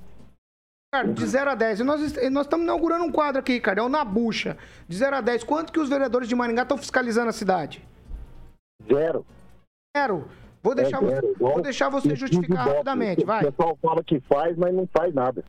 Ricardo, 0.94 1.14
de 1.14 1.26
0 1.26 1.50
a 1.50 1.54
10. 1.54 1.80
E 1.80 1.84
nós, 1.84 2.00
nós 2.30 2.44
estamos 2.46 2.64
inaugurando 2.64 3.04
um 3.04 3.10
quadro 3.10 3.40
aqui, 3.40 3.54
Ricardo. 3.54 3.78
É 3.78 3.82
o 3.82 3.88
Na 3.88 4.04
Bucha. 4.04 4.58
De 4.86 4.94
0 4.94 5.16
a 5.16 5.20
10. 5.22 5.42
Quanto 5.44 5.72
que 5.72 5.80
os 5.80 5.88
vereadores 5.88 6.28
de 6.28 6.34
Maringá 6.34 6.62
estão 6.62 6.76
fiscalizando 6.76 7.30
a 7.30 7.32
cidade? 7.32 7.82
Zero. 8.86 9.24
Zero. 9.96 10.28
Vou 10.62 10.74
deixar, 10.74 10.98
É 10.98 11.00
você, 11.00 11.14
zero. 11.14 11.32
Igual 11.32 11.52
vou 11.54 11.62
deixar 11.62 11.88
você 11.88 12.14
justificar 12.14 12.68
rapidamente. 12.68 13.24
Vai. 13.24 13.42
O 13.42 13.50
pessoal 13.52 13.78
fala 13.80 14.04
que 14.04 14.20
faz, 14.20 14.54
mas 14.56 14.74
não 14.74 14.86
faz 14.94 15.14
nada. 15.14 15.42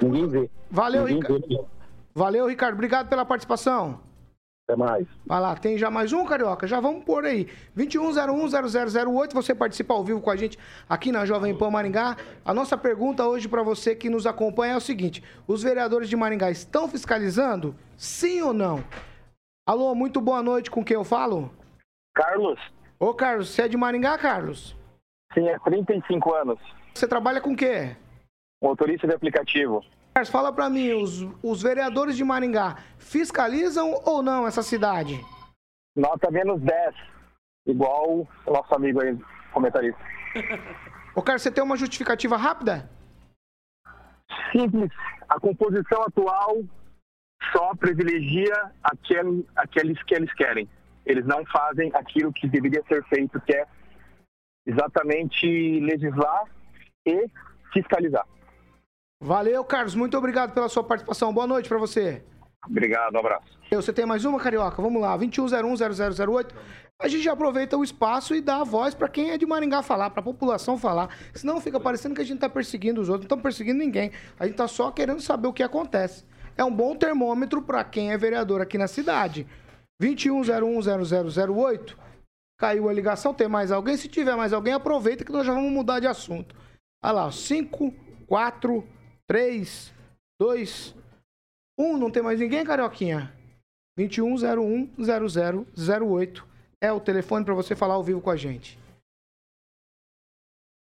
Ninguém 0.00 0.26
vê. 0.28 0.50
Valeu, 0.70 1.04
Ninguém 1.04 1.20
Ricardo. 1.22 1.46
vê. 1.46 1.64
Valeu, 2.14 2.46
Ricardo. 2.48 2.74
Obrigado 2.74 3.08
pela 3.08 3.24
participação. 3.26 4.00
Até 4.70 4.76
mais. 4.76 5.06
Vai 5.26 5.40
lá, 5.40 5.56
tem 5.56 5.76
já 5.76 5.90
mais 5.90 6.12
um, 6.12 6.24
Carioca? 6.24 6.64
Já 6.64 6.78
vamos 6.78 7.02
pôr 7.02 7.24
aí. 7.24 7.48
21010008, 7.76 9.34
você 9.34 9.52
participa 9.52 9.94
ao 9.94 10.04
vivo 10.04 10.20
com 10.20 10.30
a 10.30 10.36
gente 10.36 10.56
aqui 10.88 11.10
na 11.10 11.26
Jovem 11.26 11.56
Pan 11.56 11.70
Maringá. 11.70 12.16
A 12.44 12.54
nossa 12.54 12.78
pergunta 12.78 13.26
hoje 13.26 13.48
para 13.48 13.64
você 13.64 13.96
que 13.96 14.08
nos 14.08 14.28
acompanha 14.28 14.74
é 14.74 14.76
o 14.76 14.80
seguinte: 14.80 15.24
os 15.48 15.64
vereadores 15.64 16.08
de 16.08 16.14
Maringá 16.16 16.52
estão 16.52 16.86
fiscalizando? 16.88 17.74
Sim 17.96 18.42
ou 18.42 18.52
não? 18.52 18.84
Alô, 19.66 19.92
muito 19.92 20.20
boa 20.20 20.40
noite, 20.42 20.70
com 20.70 20.84
quem 20.84 20.94
eu 20.94 21.04
falo? 21.04 21.50
Carlos, 22.14 22.60
Ô, 22.98 23.12
Carlos, 23.12 23.48
você 23.48 23.62
é 23.62 23.68
de 23.68 23.76
Maringá, 23.76 24.16
Carlos? 24.18 24.76
sim, 25.34 25.48
é 25.48 25.58
35 25.58 26.32
anos. 26.34 26.58
Você 26.94 27.08
trabalha 27.08 27.40
com 27.40 27.52
o 27.52 27.56
quê? 27.56 27.96
Motorista 28.62 29.06
de 29.08 29.14
aplicativo. 29.14 29.84
Fala 30.30 30.52
pra 30.52 30.68
mim, 30.68 30.92
os, 30.92 31.26
os 31.42 31.62
vereadores 31.62 32.16
de 32.16 32.24
Maringá 32.24 32.76
fiscalizam 32.98 34.00
ou 34.04 34.22
não 34.22 34.46
essa 34.46 34.62
cidade? 34.62 35.18
Nota 35.96 36.30
menos 36.30 36.60
10. 36.60 36.94
Igual 37.66 38.28
o 38.46 38.52
nosso 38.52 38.74
amigo 38.74 39.00
aí, 39.00 39.16
comentarista. 39.52 39.98
Ô, 41.14 41.22
Carlos, 41.22 41.42
você 41.42 41.50
tem 41.50 41.64
uma 41.64 41.76
justificativa 41.76 42.36
rápida? 42.36 42.88
Simples. 44.52 44.90
A 45.28 45.40
composição 45.40 46.02
atual 46.02 46.62
só 47.52 47.74
privilegia 47.74 48.72
aquele, 48.82 49.46
aqueles 49.56 50.02
que 50.02 50.14
eles 50.14 50.32
querem. 50.34 50.68
Eles 51.06 51.24
não 51.26 51.44
fazem 51.46 51.90
aquilo 51.94 52.32
que 52.32 52.46
deveria 52.46 52.82
ser 52.86 53.02
feito, 53.04 53.40
que 53.40 53.54
é 53.54 53.66
exatamente 54.66 55.80
legislar 55.80 56.44
e 57.06 57.26
fiscalizar. 57.72 58.26
Valeu, 59.22 59.62
Carlos. 59.64 59.94
Muito 59.94 60.16
obrigado 60.16 60.54
pela 60.54 60.68
sua 60.68 60.82
participação. 60.82 61.32
Boa 61.32 61.46
noite 61.46 61.68
pra 61.68 61.76
você. 61.76 62.24
Obrigado, 62.66 63.14
um 63.14 63.18
abraço. 63.18 63.58
Você 63.70 63.92
tem 63.92 64.06
mais 64.06 64.24
uma, 64.24 64.40
Carioca? 64.40 64.80
Vamos 64.80 65.00
lá, 65.00 65.16
21010008. 65.18 66.52
A 66.98 67.08
gente 67.08 67.22
já 67.22 67.32
aproveita 67.32 67.76
o 67.76 67.84
espaço 67.84 68.34
e 68.34 68.40
dá 68.40 68.56
a 68.56 68.64
voz 68.64 68.94
pra 68.94 69.08
quem 69.08 69.30
é 69.30 69.38
de 69.38 69.46
Maringá 69.46 69.82
falar, 69.82 70.10
pra 70.10 70.22
população 70.22 70.78
falar. 70.78 71.14
Senão 71.34 71.60
fica 71.60 71.78
parecendo 71.78 72.14
que 72.14 72.20
a 72.20 72.24
gente 72.24 72.40
tá 72.40 72.48
perseguindo 72.48 73.00
os 73.00 73.08
outros. 73.08 73.24
Não 73.24 73.26
estamos 73.26 73.42
perseguindo 73.42 73.78
ninguém. 73.78 74.10
A 74.38 74.46
gente 74.46 74.56
tá 74.56 74.66
só 74.66 74.90
querendo 74.90 75.20
saber 75.20 75.48
o 75.48 75.52
que 75.52 75.62
acontece. 75.62 76.24
É 76.56 76.64
um 76.64 76.74
bom 76.74 76.96
termômetro 76.96 77.62
pra 77.62 77.84
quem 77.84 78.12
é 78.12 78.18
vereador 78.18 78.60
aqui 78.60 78.76
na 78.76 78.88
cidade. 78.88 79.46
21010008. 80.02 81.96
Caiu 82.58 82.88
a 82.88 82.92
ligação, 82.92 83.32
tem 83.32 83.48
mais 83.48 83.70
alguém? 83.72 83.96
Se 83.96 84.08
tiver 84.08 84.36
mais 84.36 84.52
alguém, 84.52 84.74
aproveita 84.74 85.24
que 85.24 85.32
nós 85.32 85.46
já 85.46 85.54
vamos 85.54 85.72
mudar 85.72 86.00
de 86.00 86.06
assunto. 86.06 86.54
Olha 87.02 87.12
lá, 87.12 87.32
5, 87.32 87.94
4, 88.26 88.82
3, 88.82 88.99
2, 90.40 90.94
1. 91.78 91.96
Não 91.96 92.10
tem 92.10 92.20
mais 92.22 92.40
ninguém, 92.40 92.64
Carioquinha? 92.64 93.32
21010008 93.98 96.42
é 96.80 96.92
o 96.92 96.98
telefone 96.98 97.44
para 97.44 97.54
você 97.54 97.76
falar 97.76 97.94
ao 97.94 98.02
vivo 98.02 98.20
com 98.20 98.30
a 98.30 98.36
gente. 98.36 98.76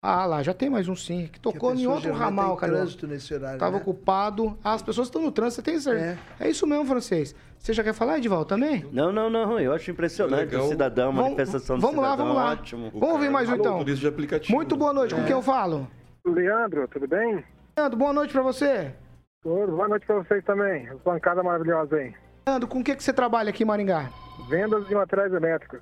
Ah 0.02 0.26
lá, 0.26 0.42
já 0.42 0.52
tem 0.54 0.68
mais 0.70 0.88
um 0.88 0.94
sim. 0.94 1.26
Que 1.26 1.40
tocou 1.40 1.74
em 1.74 1.86
outro 1.88 2.12
ramal, 2.12 2.56
cara. 2.56 2.74
trânsito 2.74 3.08
nesse 3.08 3.34
horário. 3.34 3.58
Tava 3.58 3.76
né? 3.76 3.82
ocupado. 3.82 4.56
Ah, 4.62 4.74
as 4.74 4.82
pessoas 4.82 5.08
estão 5.08 5.20
no 5.22 5.32
trânsito, 5.32 5.56
você 5.56 5.62
tem 5.62 5.80
certeza? 5.80 6.18
É. 6.38 6.48
isso 6.48 6.64
mesmo, 6.66 6.84
francês. 6.84 7.34
Você 7.58 7.72
já 7.72 7.82
quer 7.82 7.94
falar, 7.94 8.18
Edivaldo, 8.18 8.44
também? 8.44 8.84
Não, 8.92 9.10
não, 9.10 9.28
não. 9.28 9.58
Eu 9.58 9.72
acho 9.72 9.90
impressionante 9.90 10.50
Legal. 10.50 10.66
o 10.66 10.68
cidadão, 10.68 11.08
a 11.08 11.10
Vamos- 11.10 11.22
manifestação 11.24 11.76
do 11.76 11.82
vamos 11.82 11.96
lá, 12.02 12.10
cidadão. 12.12 12.26
vamos 12.26 12.40
lá. 12.42 12.52
Ótimo. 12.52 12.90
Vamos 12.92 13.14
ouvir 13.14 13.30
mais 13.30 13.48
um 13.48 13.54
então. 13.54 13.72
motorista 13.72 14.00
de 14.02 14.06
aplicativo. 14.06 14.54
Muito 14.54 14.76
boa 14.76 14.92
noite, 14.92 15.14
com 15.14 15.22
quem 15.24 15.32
eu 15.32 15.42
falo? 15.42 15.88
Leandro, 16.24 16.86
tudo 16.86 17.08
bem? 17.08 17.42
Leandro, 17.78 17.98
boa 17.98 18.12
noite 18.12 18.32
pra 18.32 18.40
você. 18.42 18.94
Tudo. 19.42 19.76
Boa 19.76 19.86
noite 19.88 20.06
para 20.06 20.16
vocês 20.16 20.42
também. 20.44 20.88
Bancada 21.04 21.42
maravilhosa 21.42 21.96
aí. 21.96 22.14
Leandro, 22.48 22.66
com 22.68 22.80
o 22.80 22.84
que, 22.84 22.96
que 22.96 23.02
você 23.04 23.12
trabalha 23.12 23.50
aqui 23.50 23.64
em 23.64 23.66
Maringá? 23.66 24.08
Vendas 24.48 24.86
de 24.88 24.94
materiais 24.94 25.32
elétricos. 25.32 25.80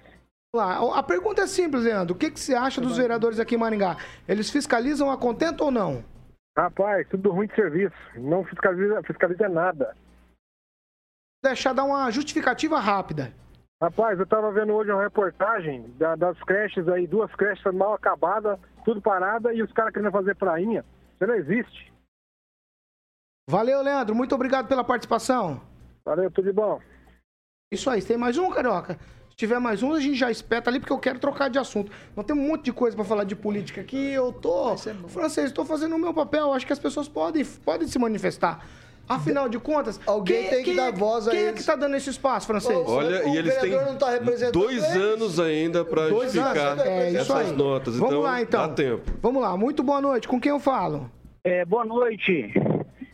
Lá, 0.55 0.99
a 0.99 1.03
pergunta 1.05 1.43
é 1.43 1.47
simples, 1.47 1.85
Leandro. 1.85 2.15
O 2.15 2.19
que, 2.19 2.31
que 2.31 2.41
você 2.41 2.55
acha 2.55 2.81
dos 2.81 2.97
vereadores 2.97 3.39
aqui 3.39 3.55
em 3.55 3.59
Maringá? 3.59 3.97
Eles 4.27 4.51
fiscalizam 4.51 5.09
a 5.11 5.17
contento 5.17 5.63
ou 5.65 5.71
não? 5.71 6.05
Rapaz, 6.57 7.07
tudo 7.09 7.31
ruim 7.31 7.47
de 7.47 7.55
serviço. 7.55 7.95
Não 8.17 8.45
fiscaliza, 8.45 9.01
fiscaliza 9.05 9.49
nada. 9.49 9.97
Deixar 11.45 11.73
dar 11.75 11.85
uma 11.85 12.11
justificativa 12.11 12.79
rápida. 12.81 13.33
Rapaz, 13.81 14.19
eu 14.19 14.27
tava 14.27 14.51
vendo 14.53 14.73
hoje 14.73 14.91
uma 14.91 15.03
reportagem 15.03 15.93
da- 15.99 16.17
das 16.17 16.39
creches 16.45 16.89
aí, 16.89 17.07
duas 17.07 17.33
creches 17.35 17.65
mal 17.75 17.95
acabadas, 17.95 18.59
tudo 18.85 19.01
parada, 19.03 19.53
e 19.53 19.63
os 19.63 19.73
caras 19.73 19.93
querendo 19.93 20.13
fazer 20.13 20.35
prainha. 20.37 20.85
Isso 21.15 21.27
não 21.27 21.35
existe. 21.35 21.93
Valeu, 23.49 23.83
Leandro. 23.83 24.15
Muito 24.15 24.35
obrigado 24.35 24.67
pela 24.67 24.85
participação. 24.85 25.61
Valeu, 26.05 26.31
tudo 26.31 26.47
de 26.47 26.53
bom. 26.53 26.81
Isso 27.73 27.89
aí. 27.89 28.03
Tem 28.03 28.17
mais 28.17 28.37
um, 28.39 28.51
Carioca? 28.51 28.99
Se 29.31 29.37
tiver 29.37 29.59
mais 29.59 29.83
um, 29.83 29.93
a 29.93 30.01
gente 30.01 30.17
já 30.17 30.31
espeta 30.31 30.71
ali, 30.71 30.79
porque 30.79 30.93
eu 30.93 30.99
quero 30.99 31.19
trocar 31.19 31.51
de 31.51 31.59
assunto. 31.59 31.91
Nós 32.15 32.25
temos 32.25 32.45
um 32.45 32.49
monte 32.49 32.65
de 32.65 32.73
coisa 32.73 32.97
pra 32.97 33.05
falar 33.05 33.25
de 33.25 33.35
política 33.35 33.81
aqui. 33.81 34.13
Eu 34.13 34.33
tô... 34.33 34.77
Francês, 35.09 35.47
estou 35.47 35.65
fazendo 35.65 35.97
o 35.97 35.99
meu 35.99 36.15
papel. 36.15 36.53
Acho 36.53 36.67
que 36.67 36.73
as 36.73 36.79
pessoas 36.79 37.09
podem, 37.09 37.45
podem 37.45 37.89
se 37.89 37.99
manifestar. 37.99 38.65
Afinal 39.09 39.49
de 39.49 39.59
contas... 39.59 40.01
Alguém 40.07 40.49
tem 40.49 40.59
que 40.59 40.65
quem 40.65 40.77
dar 40.77 40.89
é- 40.89 40.93
voz 40.93 41.29
a 41.29 41.31
Quem 41.31 41.41
é 41.41 41.49
eles. 41.49 41.61
que 41.61 41.67
tá 41.67 41.77
dando 41.77 41.95
esse 41.97 42.09
espaço, 42.11 42.47
Francês? 42.47 42.79
Olha, 42.87 43.27
O 43.27 43.29
e 43.29 43.37
eles 43.37 43.53
têm 43.55 43.71
vereador 43.71 43.93
não 43.93 43.99
tá 43.99 44.11
representando 44.11 44.53
dois 44.53 44.83
eles. 44.83 44.97
anos 44.97 45.41
ainda 45.41 45.85
para 45.85 46.09
justificar 46.09 46.57
anos. 46.57 46.85
É, 46.85 47.09
isso 47.11 47.19
essas 47.19 47.51
aí. 47.51 47.57
notas. 47.57 47.97
Vamos 47.97 48.15
então, 48.15 48.23
lá, 48.23 48.41
então. 48.41 48.69
dá 48.69 48.75
tempo. 48.75 49.13
Vamos 49.21 49.43
lá. 49.43 49.57
Muito 49.57 49.83
boa 49.83 50.01
noite. 50.01 50.27
Com 50.27 50.41
quem 50.41 50.51
eu 50.51 50.61
falo? 50.61 51.11
É, 51.43 51.65
boa 51.65 51.85
noite. 51.85 52.53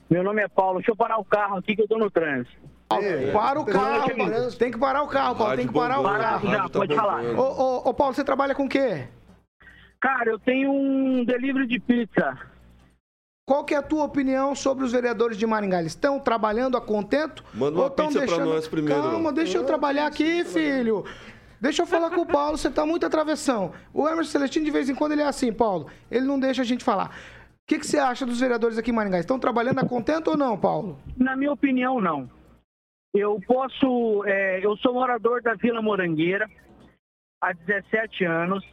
Meu 0.08 0.22
nome 0.22 0.42
é 0.42 0.48
Paulo. 0.48 0.78
Deixa 0.78 0.92
eu 0.92 0.96
parar 0.96 1.18
o 1.18 1.24
carro 1.24 1.58
aqui 1.58 1.74
que 1.74 1.82
eu 1.82 1.88
tô 1.88 1.98
no 1.98 2.10
trânsito. 2.10 2.54
Paulo, 2.88 3.04
para 3.32 3.60
o 3.60 3.64
carro. 3.64 4.30
Deus. 4.30 4.56
Tem 4.56 4.70
que 4.70 4.78
parar 4.78 5.02
o 5.02 5.06
carro, 5.06 5.36
Paulo. 5.36 5.56
Tem 5.56 5.66
que 5.66 5.72
parar 5.72 6.00
o 6.00 6.04
carro. 6.04 6.50
Já, 6.50 6.62
tá 6.68 6.68
pode 6.80 6.94
falar. 6.94 7.22
Ô, 7.22 7.42
ô, 7.42 7.88
ô, 7.88 7.94
Paulo, 7.94 8.14
você 8.14 8.24
trabalha 8.24 8.54
com 8.54 8.64
o 8.64 8.68
quê? 8.68 9.04
Cara, 10.00 10.30
eu 10.30 10.38
tenho 10.38 10.72
um 10.72 11.24
delivery 11.24 11.66
de 11.68 11.78
pizza. 11.78 12.36
Qual 13.46 13.64
que 13.64 13.74
é 13.74 13.78
a 13.78 13.82
tua 13.82 14.04
opinião 14.04 14.54
sobre 14.54 14.84
os 14.84 14.92
vereadores 14.92 15.36
de 15.36 15.46
Maringá? 15.46 15.80
Eles 15.80 15.92
estão 15.92 16.20
trabalhando 16.20 16.76
a 16.76 16.80
contento? 16.80 17.44
Manda 17.52 17.78
uma 17.80 17.90
pizza 17.90 18.24
pra 18.24 18.44
nós 18.44 18.68
primeiro. 18.68 19.02
Calma, 19.02 19.32
deixa 19.32 19.58
eu 19.58 19.64
trabalhar 19.64 20.06
aqui, 20.06 20.44
filho. 20.44 21.04
Deixa 21.60 21.82
eu 21.82 21.86
falar 21.86 22.10
com 22.10 22.22
o 22.22 22.26
Paulo, 22.26 22.56
você 22.56 22.70
tá 22.70 22.86
muito 22.86 23.04
atravessão. 23.04 23.72
O 23.92 24.08
Emerson 24.08 24.30
Celestino, 24.30 24.64
de 24.64 24.70
vez 24.70 24.88
em 24.88 24.94
quando, 24.94 25.12
ele 25.12 25.22
é 25.22 25.26
assim, 25.26 25.52
Paulo. 25.52 25.90
Ele 26.10 26.24
não 26.26 26.38
deixa 26.38 26.62
a 26.62 26.64
gente 26.64 26.82
falar. 26.82 27.08
O 27.10 27.68
que, 27.68 27.78
que 27.78 27.86
você 27.86 27.98
acha 27.98 28.24
dos 28.24 28.40
vereadores 28.40 28.78
aqui 28.78 28.90
em 28.90 28.94
Maringá? 28.94 29.18
Estão 29.18 29.38
trabalhando 29.38 29.78
a 29.80 29.86
contento 29.86 30.28
ou 30.30 30.36
não, 30.36 30.56
Paulo? 30.58 30.98
Na 31.16 31.36
minha 31.36 31.52
opinião, 31.52 32.00
não. 32.00 32.30
Eu 33.12 33.40
posso. 33.46 34.24
é, 34.26 34.64
eu 34.64 34.76
sou 34.78 34.94
morador 34.94 35.42
da 35.42 35.54
Vila 35.54 35.82
Morangueira 35.82 36.48
há 37.42 37.52
17 37.52 38.24
anos. 38.24 38.64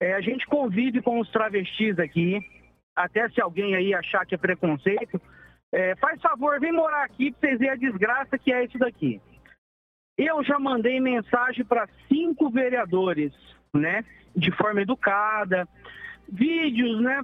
É, 0.00 0.12
a 0.14 0.20
gente 0.20 0.46
convive 0.46 1.00
com 1.00 1.18
os 1.20 1.30
travestis 1.30 1.98
aqui. 1.98 2.40
Até 2.96 3.28
se 3.28 3.40
alguém 3.40 3.76
aí 3.76 3.94
achar 3.94 4.24
que 4.24 4.34
é 4.34 4.38
preconceito, 4.38 5.20
é, 5.70 5.94
faz 5.96 6.20
favor, 6.22 6.58
vem 6.58 6.72
morar 6.72 7.04
aqui 7.04 7.30
pra 7.30 7.40
vocês 7.40 7.58
verem 7.58 7.74
a 7.74 7.76
desgraça 7.76 8.38
que 8.38 8.50
é 8.50 8.64
isso 8.64 8.78
daqui. 8.78 9.20
Eu 10.16 10.42
já 10.42 10.58
mandei 10.58 10.98
mensagem 10.98 11.62
para 11.64 11.86
cinco 12.08 12.48
vereadores, 12.48 13.34
né? 13.74 14.02
De 14.34 14.50
forma 14.52 14.80
educada, 14.80 15.68
vídeos, 16.26 17.02
né? 17.02 17.20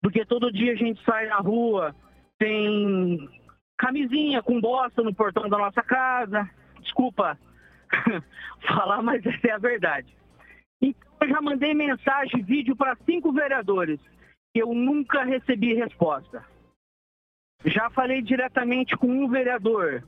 Porque 0.00 0.24
todo 0.24 0.52
dia 0.52 0.72
a 0.72 0.76
gente 0.76 1.02
sai 1.04 1.26
na 1.26 1.36
rua, 1.36 1.94
tem 2.38 3.28
camisinha 3.76 4.42
com 4.42 4.60
bosta 4.60 5.02
no 5.02 5.14
portão 5.14 5.48
da 5.48 5.58
nossa 5.58 5.82
casa. 5.82 6.48
Desculpa 6.80 7.38
falar, 8.66 9.02
mas 9.02 9.24
essa 9.26 9.48
é 9.48 9.50
a 9.50 9.58
verdade. 9.58 10.16
Então, 10.80 11.10
eu 11.20 11.28
já 11.28 11.40
mandei 11.42 11.74
mensagem, 11.74 12.42
vídeo 12.42 12.74
para 12.74 12.96
cinco 13.04 13.32
vereadores. 13.32 14.00
Eu 14.54 14.74
nunca 14.74 15.24
recebi 15.24 15.74
resposta. 15.74 16.44
Já 17.64 17.88
falei 17.90 18.20
diretamente 18.20 18.96
com 18.96 19.08
um 19.08 19.28
vereador. 19.28 20.04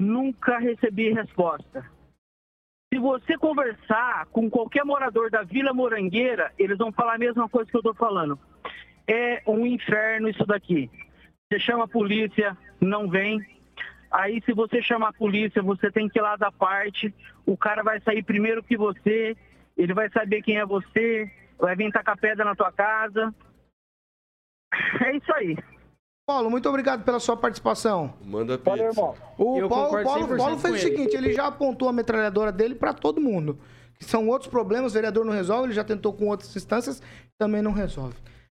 Nunca 0.00 0.58
recebi 0.58 1.12
resposta. 1.12 1.88
Se 2.92 2.98
você 2.98 3.36
conversar 3.36 4.26
com 4.26 4.50
qualquer 4.50 4.84
morador 4.84 5.30
da 5.30 5.42
Vila 5.42 5.72
Morangueira, 5.72 6.52
eles 6.58 6.78
vão 6.78 6.92
falar 6.92 7.14
a 7.14 7.18
mesma 7.18 7.48
coisa 7.48 7.70
que 7.70 7.76
eu 7.76 7.80
estou 7.80 7.94
falando. 7.94 8.38
É 9.06 9.42
um 9.46 9.66
inferno 9.66 10.28
isso 10.28 10.46
daqui. 10.46 10.90
Você 11.48 11.58
chama 11.60 11.84
a 11.84 11.88
polícia, 11.88 12.56
não 12.80 13.08
vem. 13.08 13.44
Aí, 14.10 14.40
se 14.44 14.52
você 14.52 14.80
chamar 14.80 15.08
a 15.08 15.12
polícia, 15.12 15.60
você 15.60 15.90
tem 15.90 16.08
que 16.08 16.18
ir 16.18 16.22
lá 16.22 16.36
da 16.36 16.50
parte. 16.50 17.12
O 17.44 17.56
cara 17.56 17.82
vai 17.82 18.00
sair 18.00 18.22
primeiro 18.22 18.62
que 18.62 18.76
você. 18.76 19.36
Ele 19.76 19.92
vai 19.92 20.08
saber 20.10 20.42
quem 20.42 20.58
é 20.58 20.64
você. 20.64 21.30
Vai 21.58 21.74
vir 21.76 21.92
tacar 21.92 22.16
pedra 22.16 22.44
na 22.44 22.54
tua 22.54 22.72
casa. 22.72 23.34
É 25.06 25.16
isso 25.16 25.32
aí. 25.34 25.56
Paulo, 26.26 26.50
muito 26.50 26.68
obrigado 26.68 27.04
pela 27.04 27.20
sua 27.20 27.36
participação. 27.36 28.14
Manda 28.24 28.56
Valeu, 28.56 28.86
pizza. 28.88 29.00
irmão. 29.00 29.14
O 29.36 29.58
Eu 29.58 29.68
Paulo, 29.68 30.02
Paulo, 30.02 30.26
100% 30.28 30.36
Paulo 30.38 30.58
fez 30.58 30.72
o 30.74 30.76
ele. 30.76 30.82
seguinte, 30.96 31.16
ele 31.16 31.32
já 31.34 31.46
apontou 31.48 31.86
a 31.88 31.92
metralhadora 31.92 32.50
dele 32.50 32.74
para 32.74 32.94
todo 32.94 33.20
mundo. 33.20 33.58
Que 33.98 34.04
são 34.06 34.26
outros 34.28 34.50
problemas, 34.50 34.92
o 34.92 34.94
vereador 34.94 35.24
não 35.24 35.32
resolve, 35.32 35.66
ele 35.66 35.74
já 35.74 35.84
tentou 35.84 36.12
com 36.14 36.28
outras 36.28 36.54
instâncias, 36.56 37.02
também 37.38 37.60
não 37.60 37.72
resolve. 37.72 38.16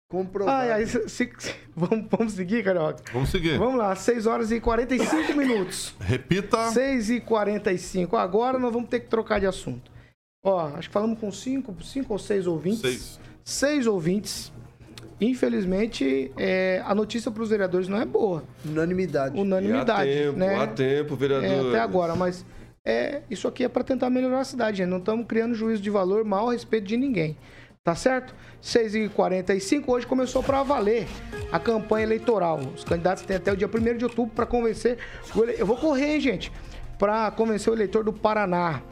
Comprovado. 0.09 0.57
Ai, 0.57 0.71
ai, 0.71 0.87
se- 0.87 1.09
se- 1.09 1.29
vamos, 1.75 2.07
vamos 2.09 2.33
seguir, 2.35 2.63
Carioca? 2.63 3.03
Vamos 3.13 3.31
seguir. 3.31 3.59
Vamos 3.59 3.75
lá, 3.77 3.93
6 3.97 4.27
horas 4.27 4.53
e 4.53 4.61
45 4.61 5.35
minutos. 5.35 5.93
Repita. 5.99 6.71
6 6.71 7.11
e 7.11 7.21
45. 7.21 8.17
Agora 8.17 8.57
nós 8.61 8.73
vamos 8.73 8.89
ter 8.89 9.01
que 9.01 9.09
trocar 9.09 9.41
de 9.41 9.47
assunto. 9.47 9.91
Ó, 10.45 10.69
acho 10.77 10.89
que 10.89 10.93
falamos 10.95 11.19
com 11.19 11.33
cinco, 11.33 11.75
cinco 11.83 12.13
ou 12.13 12.19
seis 12.21 12.47
ouvintes. 12.47 12.81
Seis. 12.81 13.21
Seis 13.45 13.87
ouvintes. 13.89 14.53
Infelizmente, 15.21 16.31
é, 16.37 16.83
a 16.85 16.95
notícia 16.95 17.31
para 17.31 17.43
os 17.43 17.51
vereadores 17.51 17.89
não 17.89 18.01
é 18.01 18.05
boa. 18.05 18.45
Unanimidade. 18.65 19.39
Unanimidade. 19.39 20.11
E 20.11 20.13
há 20.13 20.25
tempo, 20.25 20.39
né? 20.39 20.57
há 20.57 20.67
tempo, 20.67 21.17
vereador. 21.17 21.49
É, 21.49 21.69
até 21.69 21.81
agora, 21.81 22.15
mas 22.15 22.45
é, 22.85 23.23
isso 23.31 23.49
aqui 23.49 23.65
é 23.65 23.69
para 23.69 23.83
tentar 23.83 24.11
melhorar 24.11 24.41
a 24.41 24.45
cidade, 24.45 24.79
gente. 24.79 24.89
Não 24.89 24.99
estamos 24.99 25.27
criando 25.27 25.55
juízo 25.55 25.83
de 25.83 25.91
valor 25.91 26.25
mal 26.25 26.49
a 26.49 26.53
respeito 26.53 26.87
de 26.87 26.97
ninguém. 26.97 27.37
Tá 27.83 27.95
certo? 27.95 28.35
6h45, 28.63 29.85
hoje 29.87 30.07
começou 30.07 30.43
para 30.43 30.63
valer 30.65 31.07
a 31.53 31.59
campanha 31.59 32.05
eleitoral. 32.05 32.59
Os 32.75 32.83
candidatos 32.83 33.23
têm 33.23 33.37
até 33.37 33.53
o 33.53 33.57
dia 33.57 33.69
1 33.69 33.97
de 33.97 34.05
outubro 34.05 34.35
para 34.35 34.45
convencer. 34.45 34.99
o 35.35 35.45
ele- 35.45 35.55
Eu 35.57 35.67
vou 35.67 35.77
correr, 35.77 36.15
hein, 36.15 36.21
gente? 36.21 36.53
Para 36.99 37.31
convencer 37.31 37.73
o 37.73 37.77
eleitor 37.77 38.03
do 38.03 38.13
Paraná. 38.13 38.83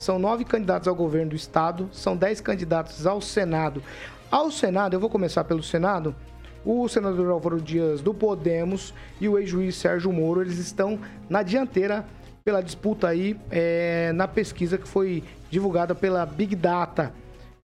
São 0.00 0.18
nove 0.18 0.44
candidatos 0.44 0.86
ao 0.88 0.94
governo 0.94 1.30
do 1.30 1.36
estado, 1.36 1.88
são 1.92 2.16
dez 2.16 2.40
candidatos 2.40 3.06
ao 3.06 3.20
Senado. 3.20 3.82
Ao 4.30 4.50
Senado, 4.50 4.94
eu 4.94 5.00
vou 5.00 5.08
começar 5.08 5.42
pelo 5.44 5.62
Senado. 5.62 6.14
O 6.62 6.86
senador 6.86 7.30
Álvaro 7.30 7.62
Dias 7.62 8.02
do 8.02 8.12
Podemos 8.12 8.92
e 9.18 9.26
o 9.26 9.38
ex-juiz 9.38 9.74
Sérgio 9.76 10.12
Moro, 10.12 10.42
eles 10.42 10.58
estão 10.58 10.98
na 11.30 11.42
dianteira 11.42 12.04
pela 12.44 12.62
disputa 12.62 13.08
aí 13.08 13.40
é, 13.50 14.12
na 14.12 14.28
pesquisa 14.28 14.76
que 14.76 14.86
foi 14.86 15.24
divulgada 15.50 15.94
pela 15.94 16.26
Big 16.26 16.54
Data. 16.54 17.10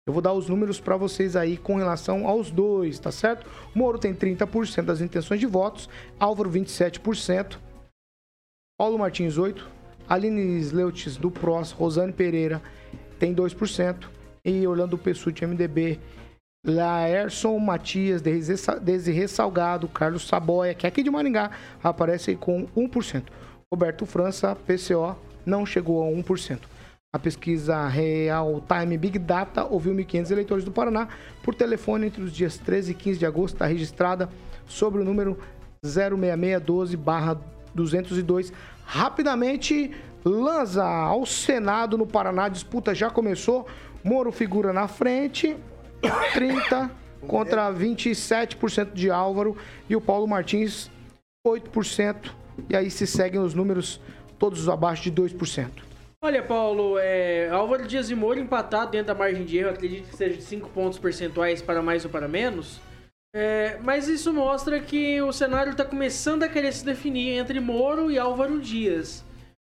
Eu 0.07 0.13
vou 0.15 0.23
dar 0.23 0.33
os 0.33 0.49
números 0.49 0.81
para 0.81 0.97
vocês 0.97 1.37
aí 1.37 1.59
com 1.59 1.77
relação 1.77 2.27
aos 2.27 2.51
dois, 2.51 2.99
tá 2.99 3.13
certo? 3.13 3.47
Moro 3.75 3.99
tem 3.99 4.15
30% 4.15 4.85
das 4.85 5.03
intenções 5.03 5.41
de 5.41 5.47
votos, 5.47 5.87
Álvaro 6.19 6.51
27%, 6.51 7.59
Paulo 8.79 8.99
Martins 8.99 9.39
8%, 9.39 9.63
Aline 10.09 10.61
Sleutis 10.61 11.19
do 11.19 11.31
PROS, 11.31 11.73
Rosane 11.73 12.13
Pereira 12.13 12.63
tem 13.19 13.35
2% 13.35 14.07
e 14.45 14.67
Orlando 14.67 14.97
Pessuti 14.97 15.47
MDB, 15.47 15.99
Laerson 16.65 17.59
Matias, 17.59 18.23
Desirê 18.23 19.29
Salgado, 19.29 19.87
Carlos 19.87 20.27
Saboia, 20.27 20.73
que 20.75 20.87
é 20.87 20.89
aqui 20.89 21.03
de 21.03 21.11
Maringá, 21.11 21.51
aparece 21.83 22.35
com 22.37 22.67
1%. 22.75 23.25
Roberto 23.71 24.07
França, 24.07 24.57
PCO, 24.67 25.15
não 25.45 25.67
chegou 25.67 26.03
a 26.03 26.07
1%. 26.07 26.61
A 27.13 27.19
pesquisa 27.19 27.87
Real 27.87 28.65
Time 28.67 28.97
Big 28.97 29.19
Data 29.19 29.63
ouviu 29.65 29.93
1.500 29.95 30.31
eleitores 30.31 30.65
do 30.65 30.73
Paraná 30.73 31.07
por 31.43 31.55
telefone 31.55 32.07
entre 32.07 32.23
os 32.23 32.33
dias 32.33 32.57
13 32.59 32.93
e 32.93 32.95
15 32.95 33.19
de 33.19 33.27
agosto. 33.27 33.55
Está 33.55 33.67
registrada 33.67 34.31
sobre 34.67 35.03
o 35.03 35.05
número 35.05 35.39
06612-202. 35.85 38.51
Rapidamente, 38.85 39.91
Lanza 40.25 40.85
ao 40.85 41.27
Senado 41.27 41.99
no 41.99 42.07
Paraná. 42.07 42.47
A 42.47 42.49
disputa 42.49 42.95
já 42.95 43.11
começou. 43.11 43.67
Moro 44.03 44.33
figura 44.33 44.73
na 44.73 44.89
frente. 44.89 45.55
30 46.33 46.91
contra 47.27 47.73
27% 47.73 48.93
de 48.93 49.11
Álvaro. 49.11 49.57
E 49.89 49.97
o 49.97 50.01
Paulo 50.01 50.27
Martins, 50.27 50.91
8%. 51.47 52.31
E 52.69 52.77
aí 52.77 52.91
se 52.91 53.07
seguem 53.07 53.41
os 53.41 53.55
números 53.55 54.01
todos 54.39 54.69
abaixo 54.69 55.03
de 55.03 55.13
2%. 55.13 55.71
Olha, 56.23 56.43
Paulo, 56.43 56.99
é, 56.99 57.51
Álvaro 57.51 57.87
Dias 57.87 58.09
e 58.09 58.15
Moura 58.15 58.41
empatado 58.41 58.93
dentro 58.93 59.09
da 59.09 59.15
margem 59.15 59.45
de 59.45 59.59
erro, 59.59 59.71
acredito 59.71 60.09
que 60.09 60.17
seja 60.17 60.37
de 60.37 60.43
5 60.43 60.71
pontos 60.71 60.99
percentuais 60.99 61.61
para 61.61 61.83
mais 61.83 62.05
ou 62.05 62.11
para 62.11 62.27
menos. 62.27 62.81
É, 63.37 63.79
mas 63.83 64.09
isso 64.09 64.33
mostra 64.33 64.81
que 64.81 65.21
o 65.21 65.33
cenário 65.33 65.73
está 65.73 65.85
começando 65.85 66.45
a 66.45 66.49
querer 66.49 66.73
se 66.73 66.85
definir 66.85 67.37
entre 67.37 67.61
Moro 67.61 68.11
e 68.11 68.19
Álvaro 68.19 68.59
Dias. 68.59 69.23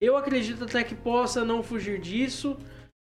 Eu 0.01 0.17
acredito 0.17 0.65
até 0.65 0.85
que 0.85 0.95
possa 0.95 1.45
não 1.45 1.63
fugir 1.63 1.99
disso. 1.99 2.57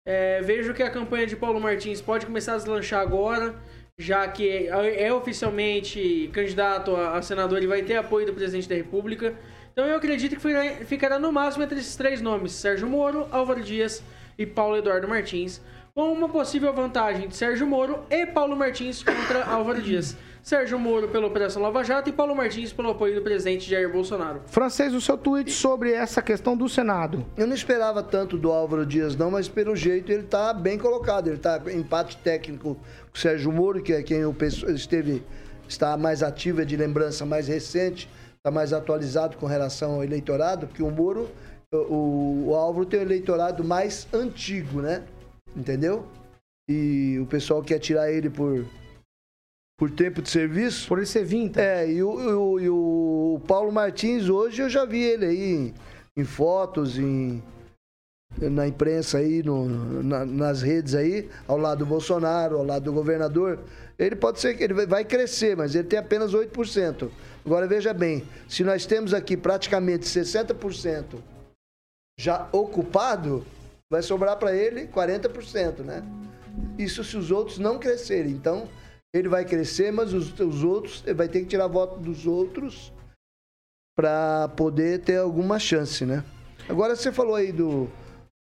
É, 0.05 0.41
vejo 0.41 0.73
que 0.73 0.81
a 0.81 0.89
campanha 0.89 1.27
de 1.27 1.35
Paulo 1.35 1.59
Martins 1.59 2.01
pode 2.01 2.25
começar 2.25 2.53
a 2.53 2.57
deslanchar 2.57 3.01
agora, 3.01 3.55
já 3.97 4.27
que 4.27 4.49
é, 4.49 5.03
é 5.03 5.13
oficialmente 5.13 6.29
candidato 6.33 6.95
a, 6.95 7.21
senador 7.21 7.61
e 7.61 7.67
vai 7.67 7.83
ter 7.83 7.97
apoio 7.97 8.25
do 8.25 8.33
presidente 8.33 8.67
da 8.67 8.75
República. 8.75 9.35
Então 9.71 9.85
eu 9.85 9.95
acredito 9.95 10.35
que 10.35 10.85
ficará 10.85 11.19
no 11.19 11.31
máximo 11.31 11.63
entre 11.63 11.79
esses 11.79 11.95
três 11.95 12.19
nomes: 12.19 12.51
Sérgio 12.53 12.87
Moro, 12.87 13.27
Álvaro 13.31 13.61
Dias 13.61 14.03
e 14.37 14.45
Paulo 14.45 14.75
Eduardo 14.75 15.07
Martins, 15.07 15.61
com 15.93 16.11
uma 16.11 16.27
possível 16.27 16.73
vantagem 16.73 17.27
de 17.27 17.35
Sérgio 17.35 17.67
Moro 17.67 18.03
e 18.09 18.25
Paulo 18.25 18.55
Martins 18.55 19.03
contra 19.03 19.45
Álvaro 19.45 19.81
Dias. 19.81 20.17
Sérgio 20.43 20.79
Moro 20.79 21.07
pela 21.09 21.27
Operação 21.27 21.61
Lava 21.61 21.83
Jato 21.83 22.09
e 22.09 22.13
Paulo 22.13 22.35
Martins 22.35 22.73
pelo 22.73 22.91
apoio 22.91 23.15
do 23.15 23.21
presidente 23.21 23.69
Jair 23.69 23.91
Bolsonaro. 23.91 24.41
Francês, 24.47 24.93
o 24.93 25.01
seu 25.01 25.17
tweet 25.17 25.51
sobre 25.51 25.91
essa 25.91 26.21
questão 26.21 26.57
do 26.57 26.67
Senado. 26.67 27.25
Eu 27.37 27.47
não 27.47 27.55
esperava 27.55 28.01
tanto 28.01 28.37
do 28.37 28.51
Álvaro 28.51 28.85
Dias, 28.85 29.15
não, 29.15 29.31
mas 29.31 29.47
pelo 29.47 29.75
jeito 29.75 30.11
ele 30.11 30.23
está 30.23 30.53
bem 30.53 30.77
colocado. 30.77 31.27
Ele 31.27 31.37
está 31.37 31.61
em 31.67 31.79
empate 31.79 32.17
técnico 32.17 32.75
com 32.75 33.17
o 33.17 33.17
Sérgio 33.17 33.51
Moro, 33.51 33.81
que 33.81 33.93
é 33.93 34.01
quem 34.01 34.25
o 34.25 34.35
esteve, 34.69 35.23
está 35.67 35.95
mais 35.95 36.23
ativo, 36.23 36.61
é 36.61 36.65
de 36.65 36.75
lembrança 36.75 37.25
mais 37.25 37.47
recente 37.47 38.09
está 38.41 38.49
mais 38.49 38.73
atualizado 38.73 39.37
com 39.37 39.45
relação 39.45 39.95
ao 39.95 40.03
eleitorado, 40.03 40.65
porque 40.65 40.81
o 40.81 40.89
Moro, 40.89 41.29
o, 41.71 42.47
o 42.47 42.55
Álvaro 42.55 42.87
tem 42.87 42.99
o 42.99 43.03
eleitorado 43.03 43.63
mais 43.63 44.07
antigo, 44.11 44.81
né? 44.81 45.03
Entendeu? 45.55 46.07
E 46.67 47.19
o 47.21 47.27
pessoal 47.27 47.61
quer 47.61 47.77
tirar 47.77 48.11
ele 48.11 48.31
por, 48.31 48.65
por 49.81 49.89
tempo 49.89 50.21
de 50.21 50.29
serviço. 50.29 50.87
Por 50.87 50.99
ele 50.99 51.07
ser 51.07 51.25
vinta. 51.25 51.59
É, 51.59 51.91
e 51.91 52.03
o, 52.03 52.11
o, 52.11 52.59
e 52.59 52.69
o 52.69 53.41
Paulo 53.47 53.71
Martins, 53.71 54.29
hoje 54.29 54.61
eu 54.61 54.69
já 54.69 54.85
vi 54.85 55.01
ele 55.01 55.25
aí 55.25 55.53
em, 55.55 55.73
em 56.15 56.23
fotos, 56.23 56.99
em, 56.99 57.41
na 58.39 58.67
imprensa 58.67 59.17
aí, 59.17 59.41
no, 59.41 60.03
na, 60.03 60.23
nas 60.23 60.61
redes 60.61 60.93
aí, 60.93 61.27
ao 61.47 61.57
lado 61.57 61.79
do 61.79 61.87
Bolsonaro, 61.87 62.59
ao 62.59 62.63
lado 62.63 62.83
do 62.83 62.93
governador. 62.93 63.57
Ele 63.97 64.15
pode 64.15 64.39
ser 64.39 64.55
que 64.55 64.63
ele 64.63 64.85
vai 64.85 65.03
crescer, 65.03 65.57
mas 65.57 65.73
ele 65.73 65.87
tem 65.87 65.97
apenas 65.97 66.31
8%. 66.31 67.09
Agora 67.43 67.65
veja 67.65 67.91
bem, 67.91 68.23
se 68.47 68.63
nós 68.63 68.85
temos 68.85 69.15
aqui 69.15 69.35
praticamente 69.35 70.05
60% 70.05 71.15
já 72.19 72.47
ocupado, 72.51 73.43
vai 73.89 74.03
sobrar 74.03 74.37
para 74.37 74.55
ele 74.55 74.85
40%, 74.85 75.79
né? 75.79 76.03
Isso 76.77 77.03
se 77.03 77.17
os 77.17 77.31
outros 77.31 77.57
não 77.57 77.79
crescerem. 77.79 78.31
Então, 78.31 78.69
ele 79.13 79.27
vai 79.27 79.45
crescer, 79.45 79.91
mas 79.91 80.13
os, 80.13 80.37
os 80.39 80.63
outros, 80.63 81.03
ele 81.05 81.15
vai 81.15 81.27
ter 81.27 81.41
que 81.41 81.47
tirar 81.47 81.67
voto 81.67 81.99
dos 81.99 82.25
outros 82.25 82.93
para 83.95 84.47
poder 84.49 85.01
ter 85.01 85.17
alguma 85.17 85.59
chance, 85.59 86.05
né? 86.05 86.23
Agora 86.69 86.95
você 86.95 87.11
falou 87.11 87.35
aí 87.35 87.51
do 87.51 87.89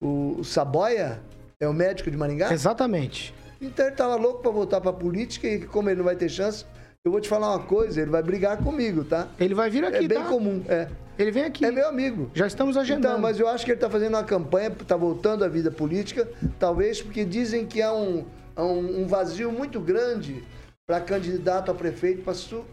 o, 0.02 0.36
o 0.38 0.44
Saboia, 0.44 1.20
é 1.60 1.68
o 1.68 1.72
médico 1.72 2.10
de 2.10 2.16
Maringá? 2.16 2.52
Exatamente. 2.52 3.32
Então 3.60 3.86
ele 3.86 3.94
tava 3.94 4.16
louco 4.16 4.42
para 4.42 4.50
voltar 4.50 4.80
para 4.80 4.92
política 4.92 5.46
e 5.46 5.64
como 5.64 5.88
ele 5.88 5.98
não 5.98 6.04
vai 6.04 6.16
ter 6.16 6.28
chance, 6.28 6.64
eu 7.04 7.12
vou 7.12 7.20
te 7.20 7.28
falar 7.28 7.50
uma 7.54 7.64
coisa, 7.64 8.02
ele 8.02 8.10
vai 8.10 8.22
brigar 8.22 8.58
comigo, 8.58 9.04
tá? 9.04 9.28
Ele 9.38 9.54
vai 9.54 9.70
vir 9.70 9.84
aqui, 9.84 10.04
É 10.04 10.08
bem 10.08 10.18
tá? 10.18 10.28
comum, 10.28 10.64
é. 10.68 10.88
Ele 11.18 11.30
vem 11.30 11.44
aqui. 11.44 11.64
É 11.64 11.70
meu 11.70 11.88
amigo. 11.88 12.30
Já 12.34 12.46
estamos 12.46 12.76
agendando. 12.76 13.06
Então, 13.06 13.18
mas 13.20 13.40
eu 13.40 13.48
acho 13.48 13.64
que 13.64 13.70
ele 13.70 13.76
está 13.76 13.88
fazendo 13.88 14.14
uma 14.14 14.24
campanha, 14.24 14.68
está 14.68 14.96
voltando 14.96 15.44
à 15.44 15.48
vida 15.48 15.70
política, 15.70 16.28
talvez 16.58 17.00
porque 17.00 17.24
dizem 17.24 17.64
que 17.64 17.80
há 17.80 17.94
um, 17.94 18.26
há 18.54 18.64
um, 18.64 19.02
um 19.02 19.06
vazio 19.06 19.50
muito 19.50 19.80
grande 19.80 20.44
para 20.86 21.00
candidato 21.00 21.70
a 21.70 21.74
prefeito 21.74 22.22
para 22.22 22.34
su 22.34 22.64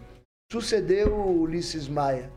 suceder 0.52 1.08
o 1.08 1.42
Ulisses 1.42 1.88
Maia. 1.88 2.30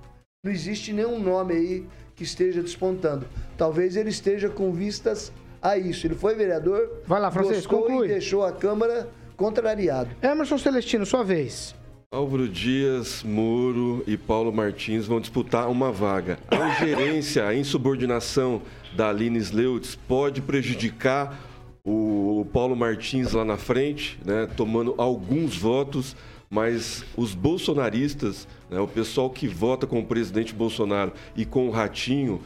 Não 0.42 0.50
existe 0.50 0.90
nenhum 0.92 1.18
nome 1.18 1.52
aí 1.52 1.86
que 2.14 2.24
esteja 2.24 2.62
despontando. 2.62 3.26
Talvez 3.58 3.94
ele 3.94 4.08
esteja 4.08 4.48
com 4.48 4.72
vistas 4.72 5.30
a 5.60 5.76
isso. 5.76 6.06
Ele 6.06 6.14
foi 6.14 6.34
vereador, 6.34 7.02
Vai 7.06 7.20
lá, 7.20 7.30
Francisco, 7.30 7.74
gostou 7.74 7.88
conclui. 7.90 8.06
e 8.06 8.10
deixou 8.10 8.42
a 8.42 8.52
Câmara 8.52 9.08
contrariado. 9.36 10.08
Emerson 10.22 10.56
Celestino, 10.56 11.04
sua 11.04 11.22
vez. 11.22 11.74
Álvaro 12.10 12.48
Dias, 12.48 13.22
Moro 13.22 14.02
e 14.06 14.16
Paulo 14.16 14.50
Martins 14.50 15.06
vão 15.06 15.20
disputar 15.20 15.68
uma 15.68 15.92
vaga. 15.92 16.38
A 16.48 16.70
ingerência, 16.70 17.46
a 17.46 17.54
insubordinação 17.54 18.62
da 18.96 19.10
Aline 19.10 19.38
Sleutz 19.40 19.94
pode 20.08 20.40
prejudicar 20.40 21.38
o 21.88 22.44
Paulo 22.52 22.74
Martins 22.74 23.32
lá 23.32 23.44
na 23.44 23.56
frente, 23.56 24.18
né, 24.24 24.48
tomando 24.56 24.94
alguns 24.98 25.56
votos, 25.56 26.16
mas 26.50 27.04
os 27.16 27.32
bolsonaristas, 27.32 28.48
né, 28.68 28.80
o 28.80 28.88
pessoal 28.88 29.30
que 29.30 29.46
vota 29.46 29.86
com 29.86 30.00
o 30.00 30.04
presidente 30.04 30.52
Bolsonaro 30.52 31.12
e 31.36 31.44
com 31.44 31.68
o 31.68 31.70
Ratinho, 31.70 32.40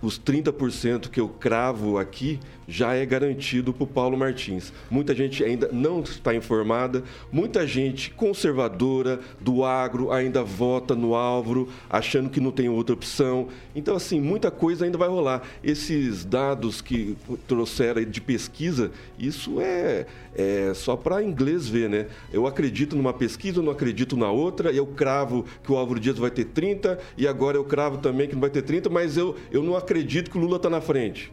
os 0.00 0.18
30% 0.18 1.10
que 1.10 1.20
eu 1.20 1.28
cravo 1.28 1.98
aqui 1.98 2.40
já 2.66 2.94
é 2.94 3.04
garantido 3.04 3.72
para 3.72 3.84
o 3.84 3.86
Paulo 3.86 4.16
Martins. 4.16 4.72
Muita 4.90 5.14
gente 5.14 5.42
ainda 5.44 5.68
não 5.72 6.00
está 6.00 6.34
informada, 6.34 7.02
muita 7.30 7.66
gente 7.66 8.10
conservadora 8.10 9.20
do 9.40 9.64
agro 9.64 10.10
ainda 10.10 10.42
vota 10.42 10.94
no 10.94 11.14
Álvaro, 11.14 11.68
achando 11.88 12.30
que 12.30 12.40
não 12.40 12.50
tem 12.50 12.68
outra 12.68 12.94
opção. 12.94 13.48
Então, 13.74 13.96
assim, 13.96 14.20
muita 14.20 14.50
coisa 14.50 14.84
ainda 14.84 14.98
vai 14.98 15.08
rolar. 15.08 15.42
Esses 15.62 16.24
dados 16.24 16.80
que 16.80 17.16
trouxeram 17.46 18.04
de 18.04 18.20
pesquisa, 18.20 18.90
isso 19.18 19.60
é, 19.60 20.06
é 20.34 20.72
só 20.74 20.96
para 20.96 21.22
inglês 21.22 21.68
ver, 21.68 21.88
né? 21.88 22.06
Eu 22.32 22.46
acredito 22.46 22.96
numa 22.96 23.12
pesquisa, 23.12 23.58
eu 23.58 23.62
não 23.62 23.72
acredito 23.72 24.16
na 24.16 24.30
outra, 24.30 24.70
eu 24.70 24.86
cravo 24.86 25.44
que 25.62 25.72
o 25.72 25.76
Álvaro 25.76 26.00
Dias 26.00 26.18
vai 26.18 26.30
ter 26.30 26.46
30 26.46 26.98
e 27.16 27.26
agora 27.26 27.56
eu 27.56 27.64
cravo 27.64 27.98
também 27.98 28.28
que 28.28 28.34
não 28.34 28.40
vai 28.40 28.50
ter 28.50 28.62
30, 28.62 28.88
mas 28.88 29.16
eu, 29.16 29.36
eu 29.50 29.62
não 29.62 29.76
acredito 29.76 30.30
que 30.30 30.38
o 30.38 30.40
Lula 30.40 30.56
está 30.56 30.70
na 30.70 30.80
frente. 30.80 31.32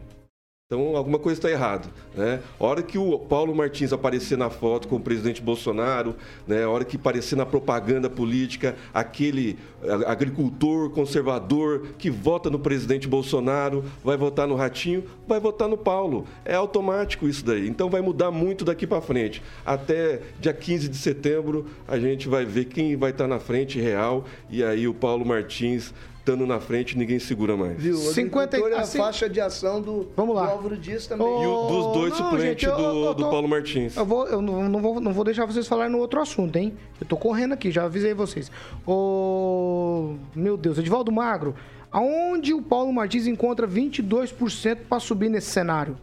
Então, 0.72 0.96
alguma 0.96 1.18
coisa 1.18 1.36
está 1.36 1.50
errada. 1.50 1.88
Né? 2.14 2.38
A 2.60 2.64
hora 2.64 2.80
que 2.80 2.96
o 2.96 3.18
Paulo 3.18 3.52
Martins 3.52 3.92
aparecer 3.92 4.38
na 4.38 4.48
foto 4.48 4.86
com 4.86 4.94
o 4.94 5.00
presidente 5.00 5.42
Bolsonaro, 5.42 6.14
né? 6.46 6.62
a 6.62 6.70
hora 6.70 6.84
que 6.84 6.94
aparecer 6.94 7.34
na 7.34 7.44
propaganda 7.44 8.08
política, 8.08 8.76
aquele 8.94 9.58
agricultor 10.06 10.90
conservador 10.90 11.88
que 11.98 12.08
vota 12.08 12.48
no 12.48 12.60
presidente 12.60 13.08
Bolsonaro, 13.08 13.84
vai 14.04 14.16
votar 14.16 14.46
no 14.46 14.54
Ratinho, 14.54 15.02
vai 15.26 15.40
votar 15.40 15.68
no 15.68 15.76
Paulo. 15.76 16.24
É 16.44 16.54
automático 16.54 17.26
isso 17.26 17.44
daí. 17.44 17.68
Então, 17.68 17.90
vai 17.90 18.00
mudar 18.00 18.30
muito 18.30 18.64
daqui 18.64 18.86
para 18.86 19.00
frente. 19.00 19.42
Até 19.66 20.20
dia 20.38 20.52
15 20.52 20.88
de 20.88 20.98
setembro, 20.98 21.66
a 21.88 21.98
gente 21.98 22.28
vai 22.28 22.44
ver 22.44 22.66
quem 22.66 22.94
vai 22.94 23.10
estar 23.10 23.26
na 23.26 23.40
frente 23.40 23.80
real. 23.80 24.24
E 24.48 24.62
aí, 24.62 24.86
o 24.86 24.94
Paulo 24.94 25.26
Martins 25.26 25.92
estando 26.30 26.46
na 26.46 26.60
frente, 26.60 26.96
ninguém 26.96 27.18
segura 27.18 27.56
mais. 27.56 27.76
Viu? 27.82 27.96
50 27.96 28.56
50 28.56 28.74
é 28.74 28.78
a 28.78 28.82
assim- 28.82 28.98
faixa 28.98 29.28
de 29.28 29.40
ação 29.40 29.80
do, 29.82 30.08
Vamos 30.16 30.34
lá. 30.36 30.46
do 30.46 30.52
Álvaro 30.52 30.76
Dias 30.76 31.06
também. 31.06 31.26
E 31.26 31.46
o 31.46 31.66
dos 31.66 31.92
dois 31.92 32.14
suplentes 32.14 32.68
do, 32.68 32.74
eu 32.82 33.04
tô- 33.04 33.14
do 33.14 33.30
Paulo 33.30 33.48
Martins. 33.48 33.96
Eu, 33.96 34.04
vou, 34.06 34.26
eu 34.26 34.40
não, 34.40 34.68
não 34.68 34.80
vou, 34.80 35.00
não 35.00 35.12
vou 35.12 35.24
deixar 35.24 35.44
vocês 35.46 35.66
falarem 35.66 35.92
no 35.92 35.98
outro 35.98 36.20
assunto, 36.20 36.56
hein? 36.56 36.72
Eu 37.00 37.06
tô 37.06 37.16
correndo 37.16 37.52
aqui, 37.52 37.70
já 37.70 37.84
avisei 37.84 38.14
vocês. 38.14 38.50
Ô, 38.86 40.14
meu 40.34 40.56
Deus, 40.56 40.78
Edivaldo 40.78 41.10
Magro, 41.10 41.54
aonde 41.90 42.54
o 42.54 42.62
Paulo 42.62 42.92
Martins 42.92 43.26
encontra 43.26 43.66
22% 43.66 44.78
para 44.88 45.00
subir 45.00 45.28
nesse 45.28 45.50
cenário? 45.50 45.96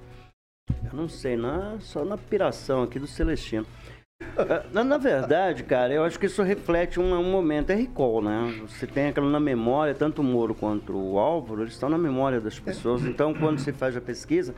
Eu 0.91 0.97
não 0.97 1.07
sei, 1.07 1.37
na, 1.37 1.77
só 1.79 2.03
na 2.03 2.17
piração 2.17 2.83
aqui 2.83 2.99
do 2.99 3.07
Celestino. 3.07 3.65
Ah, 4.37 4.63
Na, 4.73 4.83
na 4.83 4.97
verdade, 4.97 5.63
cara, 5.63 5.93
eu 5.93 6.03
acho 6.03 6.19
que 6.19 6.25
isso 6.25 6.41
reflete 6.41 6.99
um, 6.99 7.13
um 7.13 7.31
momento, 7.31 7.69
é 7.69 7.75
recall, 7.75 8.21
né? 8.21 8.53
Você 8.67 8.87
tem 8.87 9.07
aquilo 9.07 9.29
na 9.29 9.39
memória, 9.39 9.93
tanto 9.93 10.21
o 10.21 10.23
Moro 10.23 10.55
quanto 10.55 10.93
o 10.95 11.19
Álvaro, 11.19 11.61
eles 11.61 11.73
estão 11.73 11.87
na 11.89 11.97
memória 11.97 12.41
das 12.41 12.59
pessoas. 12.59 13.03
Então, 13.05 13.33
quando 13.33 13.59
você 13.59 13.71
faz 13.71 13.95
a 13.95 14.01
pesquisa, 14.01 14.55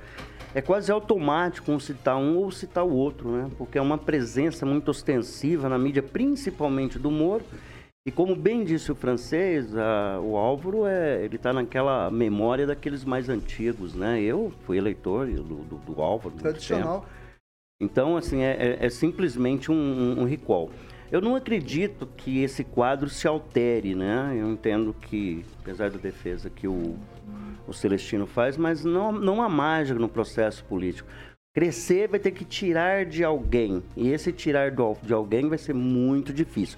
é 0.55 0.62
quase 0.62 0.91
automático 0.91 1.72
um 1.72 1.80
citar 1.80 2.16
um 2.18 2.38
ou 2.38 2.51
citar 2.51 2.86
o 2.86 2.93
outro, 2.93 3.30
né? 3.32 3.49
Porque 3.57 3.78
é 3.78 3.82
uma 3.82 3.97
presença 3.97 4.66
muito 4.66 4.89
ostensiva 4.91 5.68
na 5.68 5.78
mídia, 5.78 6.01
principalmente 6.03 6.97
do 6.97 7.12
Moro. 7.12 7.43
E 8.07 8.12
como 8.12 8.36
bem 8.36 8.64
disse 8.64 8.91
o 8.91 8.95
francês, 8.95 9.76
a- 9.76 10.20
o 10.22 10.38
Álvaro 10.38 10.86
é, 10.86 11.24
ele 11.24 11.36
está 11.36 11.51
naquela 11.51 12.10
memória 12.10 12.66
daqueles 12.66 13.03
mais 13.03 13.28
antigos, 13.28 13.93
né? 13.93 14.22
Eu 14.22 14.53
fui 14.66 14.78
eleitor 14.78 15.28
do, 15.28 15.43
do, 15.43 15.76
do 15.86 16.01
Álvaro. 16.01 16.34
Tradicional. 16.36 17.01
tempo. 17.01 17.19
Então, 17.82 18.18
assim, 18.18 18.42
é, 18.42 18.78
é- 18.82 18.86
é 18.86 18.90
simplesmente 18.90 19.72
um, 19.72 19.76
um- 19.76 20.22
um 20.22 20.26
recall. 20.26 20.70
Eu 21.12 21.22
não 21.22 21.36
acredito 21.36 22.06
que 22.18 22.44
esse 22.44 22.64
quadro 22.64 23.10
se 23.10 23.28
altere, 23.28 23.96
né? 23.96 24.36
Eu 24.38 24.52
entendo 24.52 24.94
que, 24.94 25.44
apesar 25.62 25.90
da 25.90 25.98
defesa 25.98 26.50
que 26.50 26.68
o, 26.68 26.98
o 27.68 27.74
Celestino 27.74 28.28
faz, 28.28 28.58
mas 28.58 28.84
não, 28.84 29.12
não 29.12 29.42
há 29.42 29.48
mágica 29.50 29.98
no 29.98 30.10
processo 30.10 30.64
político. 30.66 31.10
Crescer 31.56 32.08
vai 32.10 32.20
ter 32.20 32.32
que 32.32 32.46
tirar 32.46 33.06
de 33.06 33.24
alguém. 33.24 33.82
E 33.96 34.10
esse 34.10 34.32
tirar 34.32 34.72
do- 34.72 34.98
de 35.02 35.14
alguém 35.14 35.48
vai 35.48 35.58
ser 35.58 35.74
muito 35.74 36.32
difícil. 36.34 36.78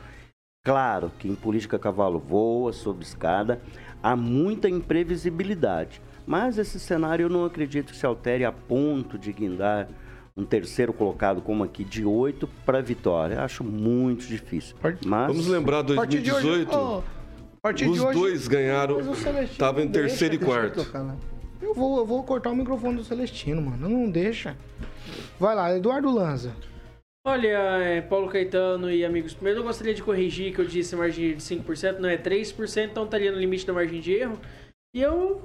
Claro 0.63 1.11
que 1.17 1.27
em 1.27 1.35
política 1.35 1.79
cavalo 1.79 2.19
voa, 2.19 2.71
sob 2.71 3.03
escada, 3.03 3.59
há 4.03 4.15
muita 4.15 4.69
imprevisibilidade. 4.69 5.99
Mas 6.27 6.57
esse 6.59 6.79
cenário 6.79 7.23
eu 7.23 7.29
não 7.29 7.43
acredito 7.43 7.91
que 7.91 7.97
se 7.97 8.05
altere 8.05 8.45
a 8.45 8.51
ponto 8.51 9.17
de 9.17 9.33
guindar 9.33 9.89
um 10.35 10.45
terceiro 10.45 10.93
colocado 10.93 11.41
como 11.41 11.63
aqui 11.63 11.83
de 11.83 12.05
8 12.05 12.47
para 12.65 12.81
vitória. 12.81 13.41
Acho 13.41 13.63
muito 13.63 14.25
difícil. 14.25 14.75
Mas 15.05 15.27
Vamos 15.27 15.47
lembrar, 15.47 15.79
A 15.79 15.95
partir 15.95 16.21
de 16.21 16.31
hoje, 16.31 16.47
2018, 16.47 16.71
ó, 16.73 16.99
a 16.99 17.61
partir 17.61 17.87
os 17.87 17.93
de 17.93 18.01
hoje, 18.01 18.19
dois 18.19 18.47
ganharam, 18.47 18.97
Mas 18.97 19.07
o 19.07 19.15
Celestino 19.15 19.51
estavam 19.51 19.81
em 19.81 19.85
não 19.85 19.91
deixa, 19.91 20.07
terceiro 20.07 20.35
e 20.35 20.37
deixa 20.37 20.53
eu 20.53 20.59
quarto. 20.59 20.85
tocar 20.85 21.01
lá. 21.01 21.17
Eu 21.61 21.73
vou, 21.73 21.99
eu 21.99 22.05
vou 22.05 22.23
cortar 22.23 22.49
o 22.49 22.55
microfone 22.55 22.97
do 22.97 23.03
Celestino, 23.03 23.61
mano. 23.61 23.87
Não 23.87 24.09
deixa. 24.09 24.57
Vai 25.39 25.55
lá, 25.55 25.75
Eduardo 25.75 26.09
Lanza. 26.11 26.55
Olha, 27.25 27.47
é, 27.47 28.01
Paulo 28.01 28.27
Caetano 28.29 28.89
e 28.89 29.05
amigos, 29.05 29.35
primeiro 29.35 29.59
eu 29.59 29.63
gostaria 29.63 29.93
de 29.93 30.01
corrigir 30.01 30.55
que 30.55 30.59
eu 30.59 30.65
disse 30.65 30.95
margem 30.95 31.35
de 31.35 31.41
5%, 31.41 31.99
não 31.99 32.09
é 32.09 32.17
3%, 32.17 32.89
então 32.89 33.03
estaria 33.03 33.31
no 33.31 33.37
limite 33.37 33.65
da 33.65 33.73
margem 33.73 34.01
de 34.01 34.11
erro. 34.11 34.39
E 34.95 35.01
eu, 35.01 35.39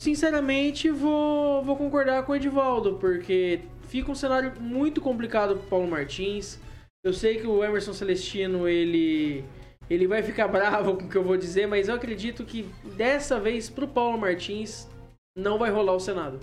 sinceramente, 0.00 0.88
vou, 0.88 1.64
vou 1.64 1.76
concordar 1.76 2.22
com 2.24 2.30
o 2.30 2.36
Edivaldo, 2.36 2.94
porque 3.00 3.62
fica 3.88 4.10
um 4.10 4.14
cenário 4.14 4.60
muito 4.60 5.00
complicado 5.00 5.56
pro 5.56 5.68
Paulo 5.68 5.88
Martins. 5.88 6.58
Eu 7.04 7.12
sei 7.12 7.38
que 7.38 7.46
o 7.46 7.62
Emerson 7.62 7.92
Celestino, 7.92 8.68
ele, 8.68 9.44
ele 9.88 10.06
vai 10.06 10.22
ficar 10.22 10.48
bravo 10.48 10.96
com 10.96 11.04
o 11.04 11.08
que 11.08 11.16
eu 11.16 11.24
vou 11.24 11.36
dizer, 11.36 11.66
mas 11.66 11.88
eu 11.88 11.94
acredito 11.94 12.44
que 12.44 12.68
dessa 12.96 13.38
vez 13.38 13.70
pro 13.70 13.88
Paulo 13.88 14.18
Martins 14.18 14.88
não 15.36 15.58
vai 15.58 15.70
rolar 15.70 15.94
o 15.94 16.00
Senado. 16.00 16.40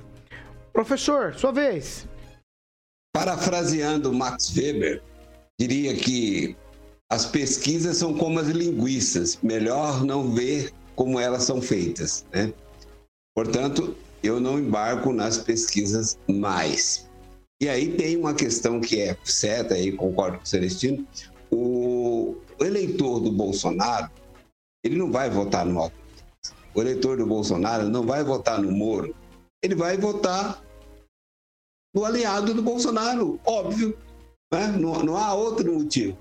Professor, 0.72 1.36
sua 1.36 1.52
vez. 1.52 2.08
Parafraseando 3.16 4.12
Max 4.12 4.56
Weber, 4.56 5.02
diria 5.60 5.96
que 5.96 6.56
as 7.12 7.26
pesquisas 7.28 7.98
são 7.98 8.16
como 8.16 8.40
as 8.40 8.48
linguiças, 8.48 9.38
melhor 9.44 10.04
não 10.04 10.34
ver 10.34 10.72
como 10.96 11.20
elas 11.20 11.44
são 11.44 11.62
feitas, 11.62 12.26
né? 12.32 12.52
Portanto, 13.36 13.96
eu 14.24 14.40
não 14.40 14.58
embarco 14.58 15.12
nas 15.12 15.38
pesquisas 15.38 16.18
mais. 16.28 17.03
E 17.64 17.70
aí 17.70 17.96
tem 17.96 18.18
uma 18.18 18.34
questão 18.34 18.82
que 18.82 19.00
é 19.00 19.18
certa, 19.24 19.76
aí 19.76 19.94
concordo 19.94 20.38
com 20.38 20.44
o 20.44 20.46
Celestino, 20.46 21.08
o 21.50 22.36
eleitor 22.60 23.22
do 23.22 23.32
Bolsonaro, 23.32 24.12
ele 24.84 24.98
não 24.98 25.10
vai 25.10 25.30
votar 25.30 25.66
no 25.66 25.80
Alckmin. 25.80 26.04
O 26.76 26.82
eleitor 26.82 27.16
do 27.16 27.26
Bolsonaro 27.26 27.88
não 27.88 28.06
vai 28.06 28.22
votar 28.22 28.62
no 28.62 28.70
Moro, 28.70 29.16
ele 29.64 29.76
vai 29.76 29.96
votar 29.96 30.62
no 31.96 32.04
aliado 32.04 32.54
do 32.54 32.62
Bolsonaro, 32.62 33.40
óbvio. 33.46 33.98
né? 34.54 34.68
Não, 34.68 35.02
não 35.02 35.16
há 35.16 35.34
outro 35.34 35.74
motivo. 35.74 36.18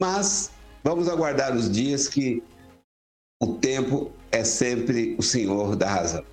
Mas 0.00 0.50
vamos 0.82 1.06
aguardar 1.06 1.54
os 1.54 1.70
dias 1.70 2.08
que 2.08 2.42
o 3.42 3.58
tempo 3.58 4.10
é 4.32 4.42
sempre 4.42 5.16
o 5.18 5.22
senhor 5.22 5.76
da 5.76 5.86
razão. 5.86 6.24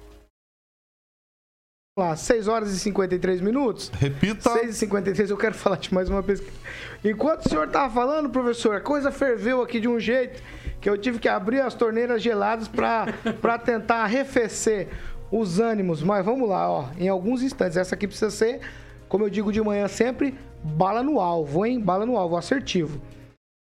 Vamos 1.97 2.09
lá, 2.09 2.17
6 2.17 2.49
horas 2.49 2.73
e 2.73 2.79
53 2.79 3.39
minutos. 3.39 3.89
Repita. 3.97 4.49
6 4.49 4.69
e 4.69 4.73
53 4.73 5.29
eu 5.29 5.37
quero 5.37 5.55
falar 5.55 5.77
de 5.77 5.93
mais 5.93 6.09
uma 6.09 6.21
pesquisa. 6.21 6.51
Enquanto 7.01 7.45
o 7.45 7.49
senhor 7.49 7.69
tava 7.69 7.93
falando, 7.93 8.29
professor, 8.29 8.75
a 8.75 8.81
coisa 8.81 9.13
ferveu 9.13 9.61
aqui 9.61 9.79
de 9.79 9.87
um 9.87 9.97
jeito 9.97 10.43
que 10.81 10.89
eu 10.89 10.97
tive 10.97 11.19
que 11.19 11.29
abrir 11.29 11.61
as 11.61 11.73
torneiras 11.73 12.21
geladas 12.21 12.67
para 12.67 13.07
tentar 13.63 14.03
arrefecer 14.03 14.89
os 15.31 15.61
ânimos. 15.61 16.03
Mas 16.03 16.25
vamos 16.25 16.49
lá, 16.49 16.69
ó. 16.69 16.89
Em 16.99 17.07
alguns 17.07 17.41
instantes. 17.41 17.77
Essa 17.77 17.95
aqui 17.95 18.07
precisa 18.07 18.29
ser, 18.29 18.59
como 19.07 19.23
eu 19.23 19.29
digo 19.29 19.49
de 19.49 19.61
manhã 19.61 19.87
sempre, 19.87 20.37
bala 20.61 21.01
no 21.01 21.21
alvo, 21.21 21.65
hein? 21.65 21.79
Bala 21.79 22.05
no 22.05 22.17
alvo, 22.17 22.35
assertivo. 22.35 22.99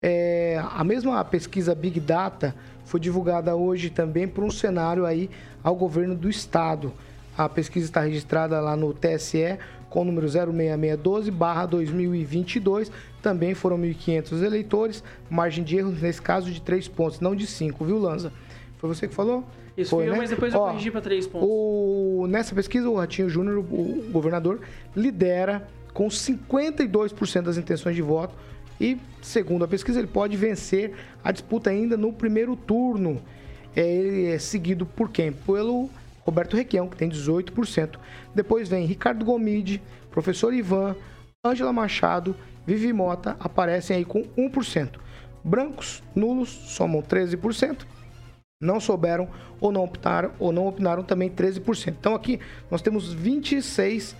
É, 0.03 0.61
a 0.72 0.82
mesma 0.82 1.24
pesquisa 1.24 1.72
Big 1.72 2.01
Data 2.01 2.53
foi 2.85 2.99
divulgada 2.99 3.55
hoje 3.55 3.91
também 3.91 4.26
por 4.26 4.43
um 4.43 4.51
cenário 4.51 5.07
aí 5.07 5.30
ao 5.62 5.76
governo 5.76 6.16
do 6.16 6.28
estado. 6.28 6.93
A 7.37 7.49
pesquisa 7.49 7.87
está 7.87 8.01
registrada 8.01 8.61
lá 8.61 8.76
no 8.76 8.93
TSE 8.95 9.59
com 9.91 10.03
o 10.03 10.05
número 10.05 10.26
06612/2022. 10.28 12.91
Também 13.22 13.55
foram 13.55 13.78
1.500 13.78 14.43
eleitores, 14.43 15.03
margem 15.30 15.64
de 15.64 15.76
erro 15.76 15.91
nesse 15.91 16.20
caso 16.20 16.51
de 16.51 16.61
3 16.61 16.89
pontos, 16.89 17.20
não 17.20 17.35
de 17.35 17.47
5, 17.47 17.85
viu, 17.85 17.99
Lanza? 17.99 18.32
Foi 18.78 18.89
você 18.89 19.09
que 19.09 19.14
falou? 19.14 19.45
Isso 19.76 19.91
Foi, 19.91 20.07
eu, 20.07 20.12
né? 20.12 20.18
mas 20.18 20.30
depois 20.30 20.55
eu 20.55 20.61
Ó, 20.61 20.68
corrigi 20.68 20.91
para 20.91 21.01
3 21.01 21.26
pontos. 21.26 21.49
o- 21.51 22.26
nessa 22.28 22.55
pesquisa, 22.55 22.89
o 22.89 22.95
Ratinho 22.97 23.28
Júnior, 23.28 23.59
o 23.59 24.05
governador, 24.12 24.61
lidera 24.95 25.66
com 25.93 26.09
52% 26.09 27.47
das 27.47 27.57
intenções 27.57 27.97
de 27.97 28.03
voto 28.03 28.35
e, 28.80 28.97
segundo 29.22 29.64
a 29.64 29.68
pesquisa, 29.68 29.99
ele 29.99 30.07
pode 30.07 30.37
vencer 30.37 30.93
a 31.24 31.32
disputa 31.32 31.70
ainda 31.70 31.97
no 31.97 32.12
primeiro 32.12 32.55
turno. 32.55 33.20
É, 33.74 33.85
ele 33.93 34.26
é 34.26 34.39
seguido 34.39 34.87
por 34.87 35.09
quem? 35.11 35.32
Pelo 35.32 35.89
Roberto 36.25 36.57
Requião, 36.57 36.89
que 36.89 36.97
tem 36.97 37.09
18%. 37.09 37.99
Depois 38.35 38.68
vem 38.68 38.87
Ricardo 38.87 39.25
Gomide, 39.25 39.83
professor 40.11 40.53
Ivan, 40.53 40.97
Ângela 41.45 41.72
Machado, 41.72 42.35
Vivi 42.66 42.93
Mota, 42.93 43.37
aparecem 43.39 43.97
aí 43.97 44.05
com 44.05 44.25
1%. 44.37 44.99
Brancos, 45.45 46.03
nulos, 46.14 46.49
somam 46.49 47.03
13% 47.03 47.85
não 48.64 48.81
souberam 48.81 49.29
ou 49.61 49.70
não 49.70 49.85
optaram 49.85 50.33
ou 50.39 50.51
não 50.51 50.66
opinaram 50.66 51.03
também 51.03 51.31
13%. 51.31 51.89
Então 51.89 52.14
aqui 52.14 52.41
nós 52.70 52.81
temos 52.83 53.14
26% 53.14 54.14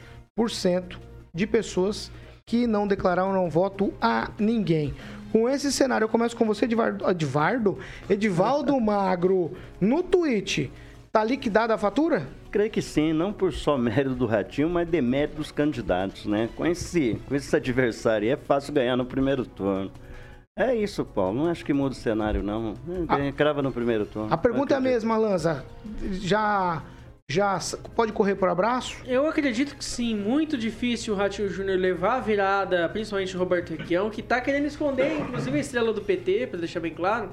de 1.33 1.47
pessoas 1.47 2.11
que 2.47 2.67
não 2.67 2.87
declararam 2.87 3.33
não 3.33 3.49
voto 3.49 3.93
a 4.01 4.31
ninguém. 4.39 4.95
Com 5.33 5.49
esse 5.49 5.73
cenário, 5.73 6.05
eu 6.05 6.09
começo 6.09 6.37
com 6.37 6.45
você, 6.45 6.65
Edivardo, 6.65 7.11
Edivardo, 7.11 7.79
Edivaldo 8.09 8.81
Magro, 8.81 9.57
no 9.81 10.01
tweet. 10.03 10.71
Tá 11.15 11.23
liquidada 11.23 11.73
a 11.73 11.79
fatura? 11.79 12.27
Creio 12.51 12.69
que 12.69 12.83
sim, 12.83 13.13
não 13.13 13.33
por 13.33 13.53
só 13.53 13.79
mérito 13.79 14.17
do 14.17 14.27
Ratinho, 14.27 14.69
mas 14.69 14.89
demérito 14.89 15.37
dos 15.37 15.53
candidatos, 15.53 16.27
né? 16.27 16.49
Com 16.57 16.67
esse, 16.67 17.21
com 17.29 17.37
esse 17.37 17.55
adversário 17.55 18.27
aí 18.27 18.33
é 18.33 18.37
fácil 18.37 18.75
ganhar 18.75 18.97
no 18.97 19.07
primeiro 19.07 19.47
turno. 19.47 19.93
É 20.59 20.75
isso, 20.75 21.05
Paulo. 21.05 21.39
Não 21.39 21.49
acho 21.49 21.65
que 21.65 21.73
muda 21.73 21.93
o 21.95 21.97
cenário, 21.97 22.43
não. 22.43 22.75
É, 23.17 23.31
Crava 23.31 23.63
no 23.63 23.71
primeiro 23.71 24.05
turno. 24.07 24.35
A 24.35 24.37
pergunta 24.37 24.75
é 24.75 24.77
a 24.77 24.81
mesma, 24.81 25.17
Lanza. 25.17 25.65
Já, 26.15 26.83
já 27.31 27.61
pode 27.95 28.13
correr 28.13 28.35
por 28.35 28.49
abraço? 28.49 28.97
Eu 29.07 29.29
acredito 29.29 29.77
que 29.77 29.85
sim, 29.85 30.17
muito 30.17 30.59
difícil 30.59 31.15
o 31.15 31.17
Ratinho 31.17 31.49
Júnior 31.49 31.79
levar 31.79 32.17
a 32.17 32.21
virada, 32.21 32.89
principalmente 32.89 33.37
o 33.37 33.39
Roberto 33.39 33.71
Requião, 33.71 34.11
que 34.11 34.21
tá 34.21 34.41
querendo 34.41 34.67
esconder, 34.67 35.21
inclusive, 35.21 35.57
a 35.57 35.61
estrela 35.61 35.93
do 35.93 36.03
PT, 36.03 36.49
pra 36.49 36.59
deixar 36.59 36.81
bem 36.81 36.93
claro. 36.93 37.31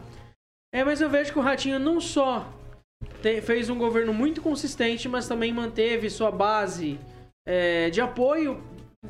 É, 0.72 0.84
mas 0.84 1.02
eu 1.02 1.10
vejo 1.10 1.34
que 1.34 1.40
o 1.40 1.42
Ratinho 1.42 1.80
não 1.80 2.00
só 2.00 2.48
te- 3.22 3.42
fez 3.42 3.70
um 3.70 3.78
governo 3.78 4.14
muito 4.14 4.42
consistente, 4.42 5.08
mas 5.08 5.28
também 5.28 5.54
manteve 5.54 6.10
sua 6.10 6.32
base 6.32 7.00
é, 7.46 7.90
de 7.90 8.02
apoio. 8.02 8.62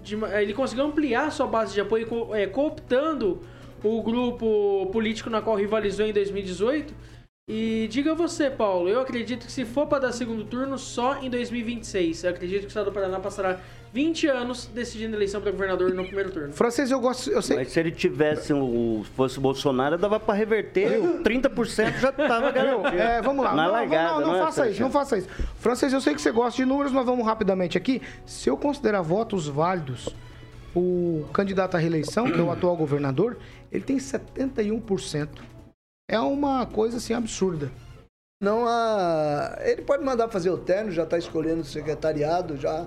de 0.01 0.15
ele 0.39 0.53
conseguiu 0.53 0.85
ampliar 0.85 1.31
sua 1.31 1.47
base 1.47 1.73
de 1.73 1.81
apoio, 1.81 2.07
co- 2.07 2.33
é, 2.35 2.47
cooptando 2.47 3.41
o 3.83 4.01
grupo 4.01 4.87
político 4.91 5.29
na 5.29 5.41
qual 5.41 5.55
rivalizou 5.55 6.05
em 6.05 6.13
2018. 6.13 6.93
E 7.53 7.87
diga 7.89 8.15
você, 8.15 8.49
Paulo, 8.49 8.87
eu 8.87 9.01
acredito 9.01 9.45
que 9.45 9.51
se 9.51 9.65
for 9.65 9.85
para 9.85 10.03
dar 10.03 10.11
segundo 10.13 10.45
turno, 10.45 10.77
só 10.77 11.17
em 11.21 11.29
2026. 11.29 12.23
Eu 12.23 12.29
acredito 12.29 12.61
que 12.61 12.67
o 12.67 12.69
estado 12.69 12.85
do 12.85 12.91
Paraná 12.93 13.19
passará 13.19 13.59
20 13.91 14.27
anos 14.27 14.67
decidindo 14.67 15.17
eleição 15.17 15.41
para 15.41 15.51
governador 15.51 15.93
no 15.93 16.05
primeiro 16.05 16.31
turno. 16.31 16.53
Francês, 16.53 16.91
eu 16.91 16.99
gosto. 17.01 17.29
Eu 17.29 17.41
sei. 17.41 17.57
Mas 17.57 17.73
se 17.73 17.79
ele 17.79 17.91
tivesse 17.91 18.53
o 18.53 19.03
fosse 19.17 19.37
o 19.37 19.41
Bolsonaro, 19.41 19.97
dava 19.97 20.17
para 20.17 20.33
reverter. 20.33 21.01
30% 21.23 21.99
já 21.99 22.09
estava 22.09 22.51
garantido. 22.53 22.95
É, 22.95 23.21
vamos 23.21 23.43
lá. 23.43 23.53
Na 23.53 23.65
não, 23.65 23.71
largada, 23.73 24.11
não, 24.13 24.21
não, 24.21 24.27
não 24.27 24.35
é, 24.35 24.39
faça 24.39 24.69
isso, 24.69 24.81
não 24.81 24.91
faça 24.91 25.17
isso. 25.17 25.27
Francês, 25.57 25.91
eu 25.91 25.99
sei 25.99 26.13
que 26.13 26.21
você 26.21 26.31
gosta 26.31 26.55
de 26.55 26.65
números, 26.65 26.93
nós 26.93 27.05
vamos 27.05 27.25
rapidamente 27.25 27.77
aqui. 27.77 28.01
Se 28.25 28.49
eu 28.49 28.55
considerar 28.55 29.01
votos 29.01 29.47
válidos, 29.47 30.07
o 30.73 31.25
candidato 31.33 31.75
à 31.75 31.79
reeleição, 31.79 32.31
que 32.31 32.39
é 32.39 32.43
o 32.43 32.49
atual 32.49 32.77
governador, 32.77 33.37
ele 33.71 33.83
tem 33.83 33.97
71%. 33.97 35.27
É 36.11 36.19
uma 36.19 36.65
coisa 36.65 36.97
assim 36.97 37.13
absurda. 37.13 37.71
Não 38.43 38.67
há. 38.67 39.57
Ele 39.61 39.81
pode 39.83 40.03
mandar 40.03 40.27
fazer 40.29 40.49
o 40.49 40.57
terno, 40.57 40.91
já 40.91 41.03
está 41.03 41.17
escolhendo 41.17 41.61
o 41.61 41.65
secretariado, 41.65 42.57
já 42.57 42.85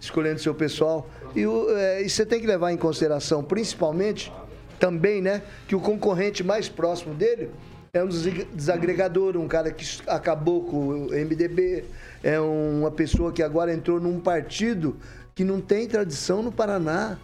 escolhendo 0.00 0.40
seu 0.40 0.54
pessoal. 0.54 1.08
E, 1.36 1.46
o- 1.46 1.70
é, 1.76 2.02
e 2.02 2.08
você 2.08 2.24
tem 2.26 2.40
que 2.40 2.46
levar 2.46 2.72
em 2.72 2.76
consideração, 2.76 3.44
principalmente, 3.44 4.32
também, 4.80 5.20
né, 5.20 5.42
que 5.66 5.74
o 5.76 5.80
concorrente 5.80 6.42
mais 6.42 6.68
próximo 6.68 7.14
dele 7.14 7.50
é 7.92 8.02
um 8.02 8.08
des- 8.08 8.46
desagregador, 8.54 9.36
um 9.36 9.48
cara 9.48 9.70
que 9.70 9.84
acabou 10.06 10.64
com 10.64 10.88
o 10.88 11.14
MDB, 11.14 11.84
é 12.22 12.38
uma 12.40 12.90
pessoa 12.90 13.32
que 13.32 13.42
agora 13.42 13.72
entrou 13.72 14.00
num 14.00 14.18
partido 14.20 14.96
que 15.34 15.44
não 15.44 15.60
tem 15.60 15.86
tradição 15.86 16.42
no 16.42 16.50
Paraná. 16.52 17.18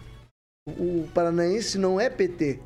O 0.67 1.07
paranaense 1.13 1.77
não 1.77 1.99
é 1.99 2.09
PT. 2.09 2.59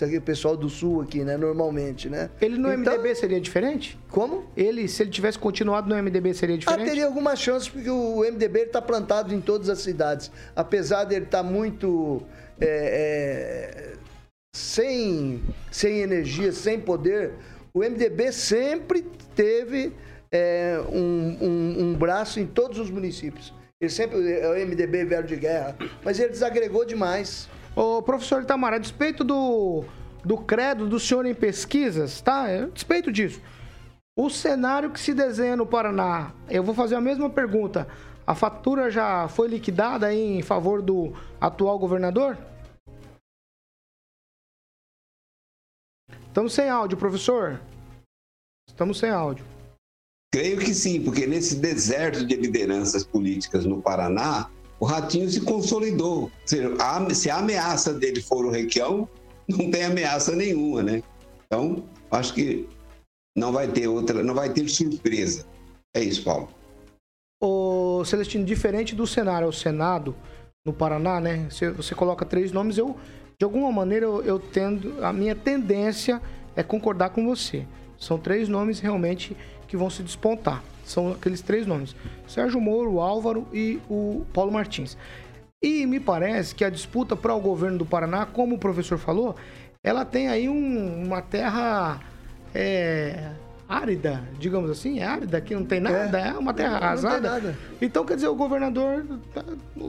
Isso 0.00 0.04
aqui 0.06 0.14
é 0.16 0.18
o 0.18 0.22
pessoal 0.22 0.56
do 0.56 0.70
Sul 0.70 1.02
aqui, 1.02 1.22
né? 1.24 1.36
Normalmente, 1.36 2.08
né? 2.08 2.30
Ele 2.40 2.56
no 2.56 2.72
Então- 2.72 2.94
MDB 2.94 3.14
seria 3.14 3.38
diferente? 3.38 3.98
Como? 4.08 4.46
Ele, 4.56 4.88
se 4.88 5.02
ele 5.02 5.10
tivesse 5.10 5.38
continuado 5.38 5.90
no 5.90 5.94
MDB, 5.94 6.32
seria 6.32 6.54
Ah, 6.54 6.58
diferente? 6.58 6.86
teria 6.88 7.04
alguma 7.04 7.36
chance, 7.36 7.70
porque 7.70 7.90
o 7.90 8.24
MDB 8.24 8.60
está 8.60 8.80
plantado 8.80 9.34
em 9.34 9.42
todas 9.42 9.68
as 9.68 9.80
cidades. 9.80 10.30
Apesar 10.56 11.04
dele 11.04 11.26
estar 11.26 11.42
muito 11.42 12.22
é, 12.62 13.92
é, 13.92 13.92
sem, 14.56 15.42
sem 15.70 16.00
energia, 16.00 16.50
sem 16.50 16.80
poder, 16.80 17.32
o 17.74 17.80
MDB 17.84 18.32
sempre 18.32 19.02
teve 19.34 19.92
é, 20.32 20.80
um, 20.90 21.36
um- 21.42 21.76
um 21.90 21.94
braço 21.94 22.38
em 22.40 22.46
todos 22.46 22.78
os 22.78 22.88
municípios. 22.90 23.52
Ele 23.80 23.90
sempre 23.90 24.32
é 24.32 24.48
o 24.48 24.54
MDB 24.56 25.04
velho 25.04 25.26
de 25.26 25.36
guerra, 25.36 25.76
mas 26.04 26.18
ele 26.20 26.30
desagregou 26.30 26.84
demais. 26.86 27.48
Ô, 27.80 28.02
professor 28.02 28.42
Itamar, 28.42 28.74
a 28.74 28.78
despeito 28.78 29.24
do, 29.24 29.84
do 30.22 30.36
credo 30.36 30.86
do 30.86 31.00
senhor 31.00 31.24
em 31.24 31.34
pesquisas, 31.34 32.20
tá? 32.20 32.44
A 32.44 32.66
despeito 32.66 33.10
disso. 33.10 33.40
O 34.14 34.28
cenário 34.28 34.90
que 34.90 35.00
se 35.00 35.14
desenha 35.14 35.56
no 35.56 35.64
Paraná, 35.64 36.34
eu 36.50 36.62
vou 36.62 36.74
fazer 36.74 36.96
a 36.96 37.00
mesma 37.00 37.30
pergunta. 37.30 37.88
A 38.26 38.34
fatura 38.34 38.90
já 38.90 39.26
foi 39.28 39.48
liquidada 39.48 40.12
em 40.12 40.42
favor 40.42 40.82
do 40.82 41.14
atual 41.40 41.78
governador? 41.78 42.36
Estamos 46.26 46.52
sem 46.52 46.68
áudio, 46.68 46.98
professor. 46.98 47.62
Estamos 48.68 48.98
sem 48.98 49.08
áudio. 49.08 49.46
Creio 50.30 50.58
que 50.58 50.74
sim, 50.74 51.02
porque 51.02 51.26
nesse 51.26 51.56
deserto 51.56 52.26
de 52.26 52.36
lideranças 52.36 53.04
políticas 53.04 53.64
no 53.64 53.80
Paraná, 53.80 54.50
o 54.80 54.86
Ratinho 54.86 55.28
se 55.28 55.42
consolidou. 55.42 56.32
Se 56.44 57.30
a 57.30 57.36
ameaça 57.36 57.92
dele 57.92 58.22
for 58.22 58.46
o 58.46 58.50
Requião, 58.50 59.06
não 59.46 59.70
tem 59.70 59.84
ameaça 59.84 60.34
nenhuma, 60.34 60.82
né? 60.82 61.02
Então, 61.46 61.84
acho 62.10 62.32
que 62.32 62.66
não 63.36 63.52
vai 63.52 63.68
ter 63.68 63.86
outra, 63.86 64.22
não 64.22 64.34
vai 64.34 64.50
ter 64.50 64.66
surpresa. 64.68 65.46
É 65.94 66.02
isso, 66.02 66.24
Paulo. 66.24 66.48
Ô, 67.42 68.02
Celestino, 68.04 68.44
diferente 68.44 68.94
do 68.94 69.06
cenário, 69.06 69.48
o 69.48 69.52
Senado 69.52 70.16
no 70.64 70.72
Paraná, 70.72 71.20
né? 71.20 71.46
Você, 71.50 71.70
você 71.70 71.94
coloca 71.94 72.24
três 72.24 72.50
nomes, 72.50 72.78
eu, 72.78 72.96
de 73.38 73.44
alguma 73.44 73.70
maneira, 73.70 74.06
eu, 74.06 74.22
eu 74.22 74.38
tendo. 74.38 75.04
A 75.04 75.12
minha 75.12 75.34
tendência 75.34 76.22
é 76.56 76.62
concordar 76.62 77.10
com 77.10 77.26
você. 77.26 77.66
São 77.98 78.18
três 78.18 78.48
nomes 78.48 78.80
realmente 78.80 79.36
que 79.68 79.76
vão 79.76 79.90
se 79.90 80.02
despontar. 80.02 80.62
São 80.90 81.12
aqueles 81.12 81.40
três 81.40 81.66
nomes: 81.66 81.94
Sérgio 82.26 82.60
Moro, 82.60 82.92
o 82.94 83.00
Álvaro 83.00 83.46
e 83.52 83.78
o 83.88 84.22
Paulo 84.32 84.50
Martins. 84.52 84.96
E 85.62 85.84
me 85.86 86.00
parece 86.00 86.54
que 86.54 86.64
a 86.64 86.70
disputa 86.70 87.14
para 87.14 87.34
o 87.34 87.40
governo 87.40 87.78
do 87.78 87.86
Paraná, 87.86 88.24
como 88.26 88.54
o 88.54 88.58
professor 88.58 88.96
falou, 88.98 89.36
ela 89.84 90.04
tem 90.04 90.28
aí 90.28 90.48
um- 90.48 91.04
uma 91.04 91.20
terra 91.20 92.00
é, 92.54 93.30
árida, 93.68 94.22
digamos 94.38 94.68
assim, 94.70 94.98
é 94.98 95.04
árida, 95.04 95.40
que 95.40 95.54
não 95.54 95.64
tem 95.64 95.78
nada, 95.80 96.18
é, 96.18 96.32
uma 96.32 96.52
terra 96.52 96.78
arrasada. 96.78 97.56
Então, 97.80 98.04
quer 98.04 98.16
dizer, 98.16 98.26
o 98.28 98.34
governador, 98.34 99.04
tá- 99.32 99.44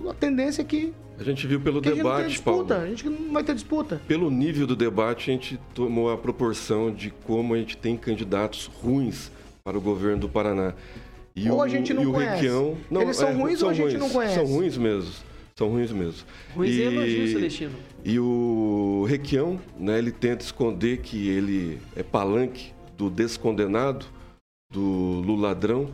a 0.09 0.13
tendência 0.13 0.61
é 0.61 0.65
que, 0.65 0.93
A 1.19 1.23
gente 1.23 1.45
viu 1.47 1.59
pelo 1.61 1.81
que 1.81 1.89
a 1.89 1.91
gente 1.93 2.03
não 2.03 2.11
tem 2.15 2.19
debate, 2.25 2.41
Paulo. 2.41 2.63
disputa, 2.63 2.81
a 2.83 2.87
gente 2.87 3.09
não 3.09 3.33
vai 3.33 3.43
ter 3.43 3.53
disputa. 3.55 4.01
Pelo 4.07 4.29
nível 4.29 4.67
do 4.67 4.75
debate, 4.75 5.29
a 5.31 5.33
gente 5.33 5.59
tomou 5.73 6.11
a 6.11 6.17
proporção 6.17 6.91
de 6.91 7.09
como 7.25 7.53
a 7.53 7.57
gente 7.57 7.75
tem 7.77 7.95
candidatos 7.97 8.65
ruins 8.81 9.31
para 9.63 9.77
o 9.77 9.81
governo 9.81 10.19
do 10.21 10.29
Paraná. 10.29 10.73
E 11.35 11.49
Ou 11.49 11.57
o, 11.57 11.61
a 11.61 11.67
gente 11.67 11.93
não 11.93 12.03
e 12.03 12.05
o 12.07 12.13
conhece. 12.13 12.35
Requião, 12.35 12.77
Eles 12.91 13.17
são 13.17 13.37
ruins 13.37 13.61
ou 13.61 13.69
a 13.69 13.73
gente 13.73 13.97
não 13.97 14.09
conhece? 14.09 14.35
São 14.35 14.45
ruins 14.45 14.77
mesmo. 14.77 15.11
São 15.55 15.69
ruins 15.69 15.91
mesmo. 15.91 16.27
Ruins 16.55 16.75
e 16.75 16.81
elogio, 16.81 17.27
Celestino. 17.27 17.71
E 18.03 18.19
o 18.19 19.05
Requião, 19.07 19.59
né, 19.77 19.97
ele 19.97 20.11
tenta 20.11 20.43
esconder 20.43 20.97
que 20.97 21.29
ele 21.29 21.79
é 21.95 22.03
palanque 22.03 22.73
do 22.97 23.09
descondenado, 23.09 24.05
do 24.71 24.81
Lula 25.25 25.49
ladrão. 25.49 25.89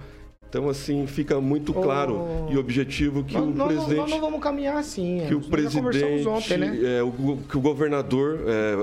Então, 0.57 0.69
assim, 0.69 1.05
fica 1.05 1.39
muito 1.39 1.71
claro 1.73 2.17
Oh. 2.47 2.51
e 2.51 2.57
objetivo 2.57 3.23
que 3.23 3.35
nós, 3.37 3.47
o 3.47 3.67
presidente 3.67 3.95
nós 3.97 4.09
não 4.09 4.19
vamos 4.21 4.39
caminhar 4.41 4.77
assim. 4.77 5.21
é. 5.21 5.27
que 5.27 5.35
o 5.35 5.41
já 5.41 5.47
conversamos 5.49 5.95
presidente, 5.95 6.27
ontem, 6.27 6.57
né? 6.57 6.97
é, 6.97 7.03
o, 7.03 7.37
que 7.47 7.57
o 7.57 7.61
governador, 7.61 8.39
é, 8.47 8.75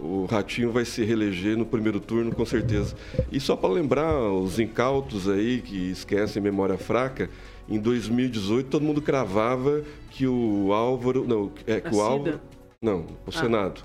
o 0.00 0.26
Ratinho 0.28 0.72
vai 0.72 0.84
se 0.84 1.04
reeleger 1.04 1.56
no 1.56 1.64
primeiro 1.64 2.00
turno, 2.00 2.34
com 2.34 2.44
certeza. 2.44 2.96
E 3.30 3.38
só 3.38 3.54
para 3.54 3.70
lembrar 3.70 4.12
os 4.32 4.58
incautos 4.58 5.28
aí 5.28 5.62
que 5.62 5.90
esquecem 5.92 6.42
memória 6.42 6.76
fraca, 6.76 7.30
em 7.68 7.78
2018 7.78 8.68
todo 8.68 8.84
mundo 8.84 9.00
cravava 9.00 9.82
que 10.10 10.26
o 10.26 10.72
Álvaro, 10.72 11.24
não, 11.26 11.52
é 11.68 11.80
que 11.80 11.86
A 11.86 11.90
o 11.90 11.94
Cida? 11.94 12.04
Álvaro, 12.04 12.40
não, 12.82 12.98
o 13.02 13.28
Ah. 13.28 13.32
Senado, 13.32 13.84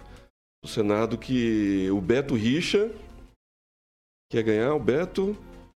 o 0.66 0.68
Senado 0.68 1.18
que 1.20 1.88
o 1.92 2.02
Beto 2.02 2.34
Richa 2.34 2.90
quer 4.32 4.42
ganhar, 4.42 4.74
o 4.74 4.80
Beto 4.80 5.38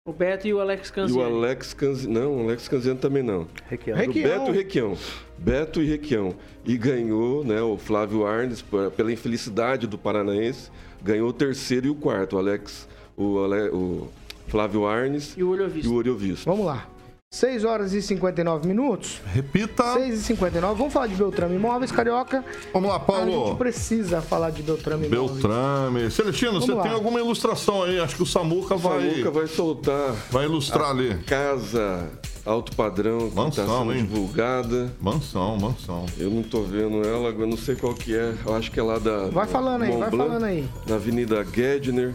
O 0.09 0.13
Beto 0.15 0.49
e 0.49 0.55
o 0.55 0.59
Alex 0.61 0.91
e 0.97 1.13
o. 1.13 1.21
Alex 1.23 1.75
Canziani. 1.75 2.15
Não, 2.19 2.37
o 2.39 2.41
Alex 2.45 2.67
Canziani 2.67 2.99
também 2.99 3.23
não. 3.23 3.47
Requião. 3.69 3.95
Requião. 3.95 4.25
Beto 4.39 4.51
e 4.51 4.57
Requião. 4.57 4.97
Beto 5.37 5.83
e 5.83 5.87
Requião. 5.87 6.35
E 6.65 6.79
ganhou, 6.79 7.45
né, 7.45 7.61
o 7.61 7.77
Flávio 7.77 8.25
Arnes, 8.27 8.65
pela 8.97 9.13
infelicidade 9.13 9.87
do 9.87 9.99
paranaense, 9.99 10.71
ganhou 11.03 11.29
o 11.29 11.33
terceiro 11.33 11.89
e 11.89 11.91
o 11.91 11.95
quarto. 11.95 12.37
O 12.37 12.39
Alex, 12.39 12.89
o, 13.19 13.39
Ale- 13.45 13.69
o 13.69 14.09
Flávio 14.47 14.87
Arnes 14.87 15.35
E 15.37 15.43
o 15.45 15.51
Olho 15.51 15.67
e 15.67 15.69
Visto. 15.69 15.91
o 15.93 15.95
Oriovisto. 15.97 16.45
Vamos 16.49 16.65
lá. 16.65 16.89
6 17.31 17.65
horas 17.65 17.93
e 17.93 18.01
59 18.01 18.67
minutos. 18.67 19.21
Repita. 19.35 19.83
6 19.93 20.15
e 20.15 20.23
59 20.23 20.79
Vamos 20.79 20.93
falar 20.95 21.09
de 21.09 21.15
Beltrame 21.15 21.57
Imóveis, 21.57 21.93
Carioca. 21.93 22.43
Vamos 22.73 22.89
lá, 22.89 22.97
A 22.97 22.99
gente 23.01 23.07
Paulo. 23.07 23.57
precisa 23.57 24.23
falar 24.23 24.49
de 24.51 24.63
Beltrame 24.63 25.07
Imóveis. 25.09 25.33
Beltrame. 25.33 26.11
Celestino, 26.11 26.53
você 26.59 26.73
lá. 26.73 26.83
tem 26.83 26.93
alguma 26.93 27.21
ilustração 27.21 27.83
aí? 27.83 28.01
Acho 28.01 28.17
que 28.17 28.23
o 28.23 28.27
Samuca 28.27 28.77
O 28.77 28.79
vai, 28.79 29.11
Samuca 29.11 29.31
vai 29.31 29.47
soltar 29.47 30.13
vai 30.31 30.47
ilustrar 30.47 30.89
ali. 30.91 31.19
casa 31.27 32.09
alto 32.47 32.75
padrão 32.75 33.29
que 33.29 33.37
Mansão, 33.37 33.81
sendo 33.81 33.93
hein? 33.93 34.07
divulgada. 34.07 34.91
Mansão, 34.99 35.59
mansão. 35.59 36.07
Eu 36.17 36.31
não 36.31 36.43
tô 36.43 36.63
vendo 36.63 37.07
ela, 37.07 37.29
eu 37.29 37.47
não 37.47 37.59
sei 37.59 37.77
qual 37.77 37.93
que 37.93 38.17
é. 38.17 38.35
Eu 38.47 38.55
acho 38.57 38.71
que 38.71 38.81
é 38.81 38.83
lá 38.83 38.99
da. 38.99 39.27
Vai 39.29 39.47
falando 39.47 39.83
aí, 39.83 39.91
Mont 39.91 40.01
vai 40.01 40.11
Blanc, 40.11 40.29
falando 40.31 40.45
aí. 40.45 40.67
Na 40.87 40.95
Avenida 40.95 41.45
Gedner. 41.45 42.15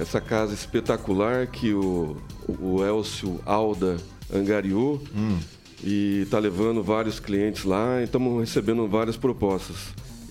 Essa 0.00 0.20
casa 0.20 0.54
espetacular 0.54 1.48
que 1.48 1.72
o, 1.74 2.16
o 2.46 2.84
Elcio 2.84 3.40
Alda 3.44 3.96
angariou. 4.32 5.02
Hum. 5.16 5.38
E 5.84 6.26
tá 6.30 6.38
levando 6.38 6.82
vários 6.82 7.20
clientes 7.20 7.64
lá 7.64 8.00
e 8.00 8.04
estamos 8.04 8.40
recebendo 8.40 8.86
várias 8.88 9.16
propostas. 9.16 9.76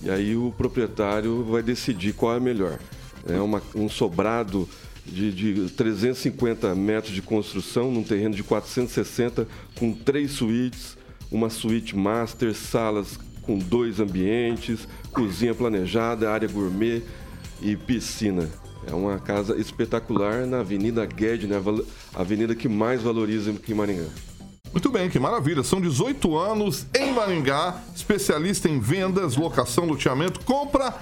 E 0.02 0.10
aí 0.10 0.36
o 0.36 0.52
proprietário 0.56 1.42
vai 1.44 1.62
decidir 1.62 2.12
qual 2.12 2.34
é 2.34 2.36
a 2.36 2.40
melhor. 2.40 2.78
É 3.26 3.40
uma- 3.40 3.62
um 3.74 3.88
sobrado 3.88 4.68
de, 5.06 5.32
de 5.32 5.70
350 5.70 6.74
metros 6.74 7.14
de 7.14 7.22
construção 7.22 7.90
num 7.90 8.02
terreno 8.02 8.34
de 8.34 8.42
460 8.42 9.48
com 9.78 9.92
três 9.92 10.32
suítes, 10.32 10.98
uma 11.32 11.48
suíte 11.48 11.96
master, 11.96 12.54
salas 12.54 13.18
com 13.42 13.58
dois 13.58 13.98
ambientes, 14.00 14.86
cozinha 15.12 15.54
planejada, 15.54 16.30
área 16.30 16.46
gourmet 16.48 17.02
e 17.62 17.74
piscina. 17.74 18.48
É 18.90 18.94
uma 18.94 19.18
casa 19.18 19.56
espetacular 19.60 20.46
na 20.46 20.60
Avenida 20.60 21.04
Guedes, 21.04 21.48
val- 21.62 21.82
a 22.14 22.20
avenida 22.20 22.54
que 22.54 22.68
mais 22.68 23.02
valoriza 23.02 23.50
aqui 23.50 23.72
em 23.72 23.74
Maringá. 23.74 24.06
Muito 24.72 24.90
bem, 24.90 25.08
que 25.08 25.18
maravilha. 25.18 25.62
São 25.62 25.80
18 25.80 26.36
anos 26.36 26.86
em 26.94 27.12
Maringá, 27.12 27.82
especialista 27.94 28.68
em 28.68 28.78
vendas, 28.78 29.36
locação, 29.36 29.84
loteamento, 29.86 30.40
compra 30.44 30.94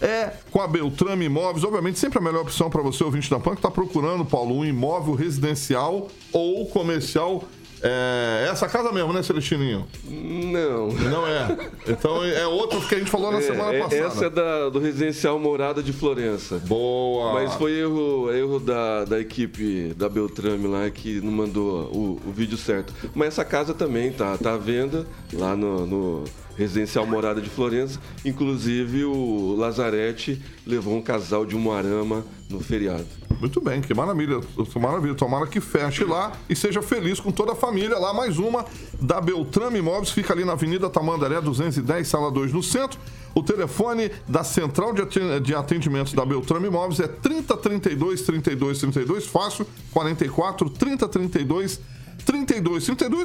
é 0.00 0.32
com 0.52 0.60
a 0.60 0.68
Beltrame 0.68 1.24
Imóveis. 1.24 1.64
Obviamente, 1.64 1.98
sempre 1.98 2.18
a 2.18 2.22
melhor 2.22 2.42
opção 2.42 2.70
para 2.70 2.80
você, 2.82 3.02
ouvinte 3.02 3.28
da 3.28 3.40
PAN, 3.40 3.52
que 3.52 3.58
está 3.58 3.70
procurando, 3.70 4.24
Paulo, 4.24 4.56
um 4.56 4.64
imóvel 4.64 5.14
residencial 5.14 6.08
ou 6.32 6.66
comercial. 6.66 7.42
É 7.82 8.48
essa 8.50 8.66
casa 8.68 8.90
mesmo, 8.92 9.12
né, 9.12 9.22
Celestininho? 9.22 9.86
Não. 10.04 10.88
Não 10.88 11.26
é. 11.26 11.56
Então 11.86 12.24
é 12.24 12.46
outra 12.46 12.80
que 12.80 12.94
a 12.94 12.98
gente 12.98 13.10
falou 13.10 13.30
na 13.30 13.38
É, 13.38 13.42
semana 13.42 13.74
é- 13.74 13.78
passada. 13.80 14.02
Essa 14.06 14.24
é 14.26 14.30
da, 14.30 14.68
do 14.68 14.78
residencial 14.78 15.38
Morada 15.38 15.82
de 15.82 15.92
Florença. 15.92 16.58
Boa. 16.66 17.34
Mas 17.34 17.54
foi 17.54 17.72
erro, 17.78 18.32
erro 18.32 18.58
da, 18.58 19.04
da 19.04 19.20
equipe 19.20 19.94
da 19.96 20.08
Beltrame 20.08 20.66
lá 20.66 20.90
que 20.90 21.20
não 21.20 21.30
mandou 21.30 21.84
o, 21.92 22.20
o 22.26 22.32
vídeo 22.32 22.56
certo. 22.58 22.92
Mas 23.14 23.28
essa 23.28 23.44
casa 23.44 23.72
também 23.74 24.10
tá, 24.12 24.36
tá 24.36 24.54
à 24.54 24.58
venda 24.58 25.06
lá 25.32 25.54
no, 25.54 25.86
no 25.86 26.24
Residencial 26.56 27.06
Morada 27.06 27.40
de 27.40 27.48
Florença. 27.48 28.00
Inclusive 28.24 29.04
o 29.04 29.54
Lazarete 29.56 30.42
levou 30.66 30.94
um 30.96 31.02
casal 31.02 31.46
de 31.46 31.54
Umuarama 31.54 32.24
no 32.50 32.58
feriado. 32.60 33.06
Muito 33.40 33.60
bem, 33.60 33.80
que 33.80 33.94
maravilha. 33.94 34.40
Maravilha. 34.80 35.14
Tomara 35.14 35.46
que 35.46 35.60
feche 35.60 36.04
lá 36.04 36.32
e 36.48 36.56
seja 36.56 36.82
feliz 36.82 37.20
com 37.20 37.30
toda 37.30 37.52
a 37.52 37.54
família 37.54 37.98
lá. 37.98 38.12
Mais 38.12 38.38
uma 38.38 38.64
da 39.00 39.20
Beltrame 39.20 39.78
Imóveis, 39.78 40.10
fica 40.10 40.32
ali 40.32 40.44
na 40.44 40.52
Avenida 40.52 40.88
Tamandaré 40.90 41.40
210, 41.40 42.06
sala 42.08 42.30
2, 42.30 42.52
no 42.52 42.62
centro. 42.62 42.98
O 43.34 43.42
telefone 43.42 44.10
da 44.26 44.42
Central 44.42 44.92
de 44.92 45.02
Aten- 45.02 45.40
de 45.40 45.54
Atendimentos 45.54 46.12
da 46.12 46.24
Beltrame 46.24 46.66
Imóveis 46.66 46.98
é 46.98 47.06
3032 47.06 48.22
32 48.22 48.78
32, 48.80 49.26
fácil, 49.26 49.66
44 49.92 50.68
3032 50.70 51.18
32 51.18 51.76
32 51.76 51.97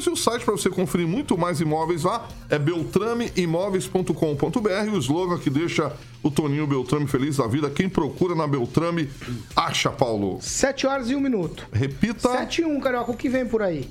e 0.05 0.09
o 0.09 0.15
site 0.15 0.43
para 0.43 0.53
você 0.53 0.69
conferir 0.69 1.07
muito 1.07 1.37
mais 1.37 1.59
imóveis 1.59 2.03
lá 2.03 2.27
é 2.49 2.59
beltrameimóveis.com.br. 2.59 4.93
O 4.93 4.97
slogan 4.97 5.37
que 5.37 5.49
deixa 5.49 5.91
o 6.21 6.31
Toninho 6.31 6.67
Beltrame 6.67 7.07
feliz 7.07 7.37
da 7.37 7.47
vida. 7.47 7.69
Quem 7.69 7.89
procura 7.89 8.35
na 8.35 8.47
Beltrame 8.47 9.09
acha, 9.55 9.89
Paulo. 9.89 10.39
7 10.41 10.87
horas 10.87 11.09
e 11.09 11.15
1 11.15 11.19
minuto. 11.19 11.67
Repita. 11.71 12.29
7 12.29 12.61
e 12.61 12.65
1, 12.65 12.79
Carioca. 12.79 13.11
O 13.11 13.17
que 13.17 13.29
vem 13.29 13.45
por 13.45 13.61
aí? 13.61 13.89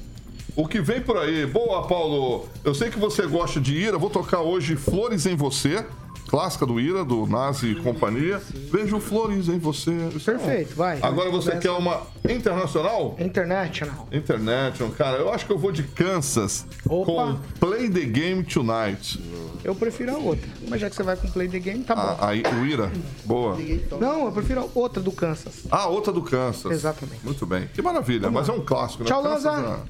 O 0.54 0.68
que 0.68 0.80
vem 0.80 1.00
por 1.00 1.16
aí? 1.16 1.46
Boa, 1.46 1.86
Paulo. 1.86 2.46
Eu 2.62 2.74
sei 2.74 2.90
que 2.90 2.98
você 2.98 3.26
gosta 3.26 3.60
de 3.60 3.74
Ira. 3.74 3.96
Vou 3.96 4.10
tocar 4.10 4.42
hoje 4.42 4.76
Flores 4.76 5.26
em 5.26 5.34
Você. 5.34 5.84
Clássica 6.32 6.64
do 6.64 6.80
Ira, 6.80 7.04
do 7.04 7.26
Nazi 7.26 7.72
e 7.72 7.74
companhia. 7.82 8.40
Vejo 8.72 8.98
flores 8.98 9.48
em 9.50 9.58
você. 9.58 9.90
Perfeito, 10.24 10.74
vai. 10.74 10.98
Agora 11.02 11.30
você 11.30 11.50
Começa. 11.50 11.60
quer 11.68 11.70
uma 11.72 12.00
internacional? 12.26 13.14
International. 13.20 14.08
International, 14.10 14.90
cara. 14.94 15.18
Eu 15.18 15.30
acho 15.30 15.44
que 15.44 15.52
eu 15.52 15.58
vou 15.58 15.70
de 15.70 15.82
Kansas 15.82 16.66
Opa. 16.88 17.04
com 17.12 17.36
Play 17.60 17.90
the 17.90 18.00
Game 18.06 18.42
Tonight. 18.44 19.22
Eu 19.62 19.74
prefiro 19.74 20.14
a 20.14 20.18
outra. 20.18 20.48
Mas 20.68 20.80
já 20.80 20.88
que 20.88 20.96
você 20.96 21.02
vai 21.02 21.16
com 21.16 21.28
Play 21.28 21.48
the 21.50 21.58
Game, 21.58 21.84
tá 21.84 21.94
bom. 21.94 22.00
A, 22.00 22.30
a- 22.30 22.60
o 22.60 22.64
Ira. 22.64 22.90
Boa. 23.26 23.58
Não, 24.00 24.24
eu 24.24 24.32
prefiro 24.32 24.62
a 24.62 24.66
outra 24.74 25.02
do 25.02 25.12
Kansas. 25.12 25.66
Ah, 25.70 25.86
outra 25.86 26.14
do 26.14 26.22
Kansas. 26.22 26.72
Exatamente. 26.72 27.22
Muito 27.22 27.44
bem. 27.44 27.68
Que 27.74 27.82
maravilha. 27.82 28.30
Mas 28.30 28.48
é 28.48 28.52
um 28.52 28.64
clássico, 28.64 29.02
né? 29.02 29.08
Tchau, 29.10 29.22
Lanza. 29.22 29.80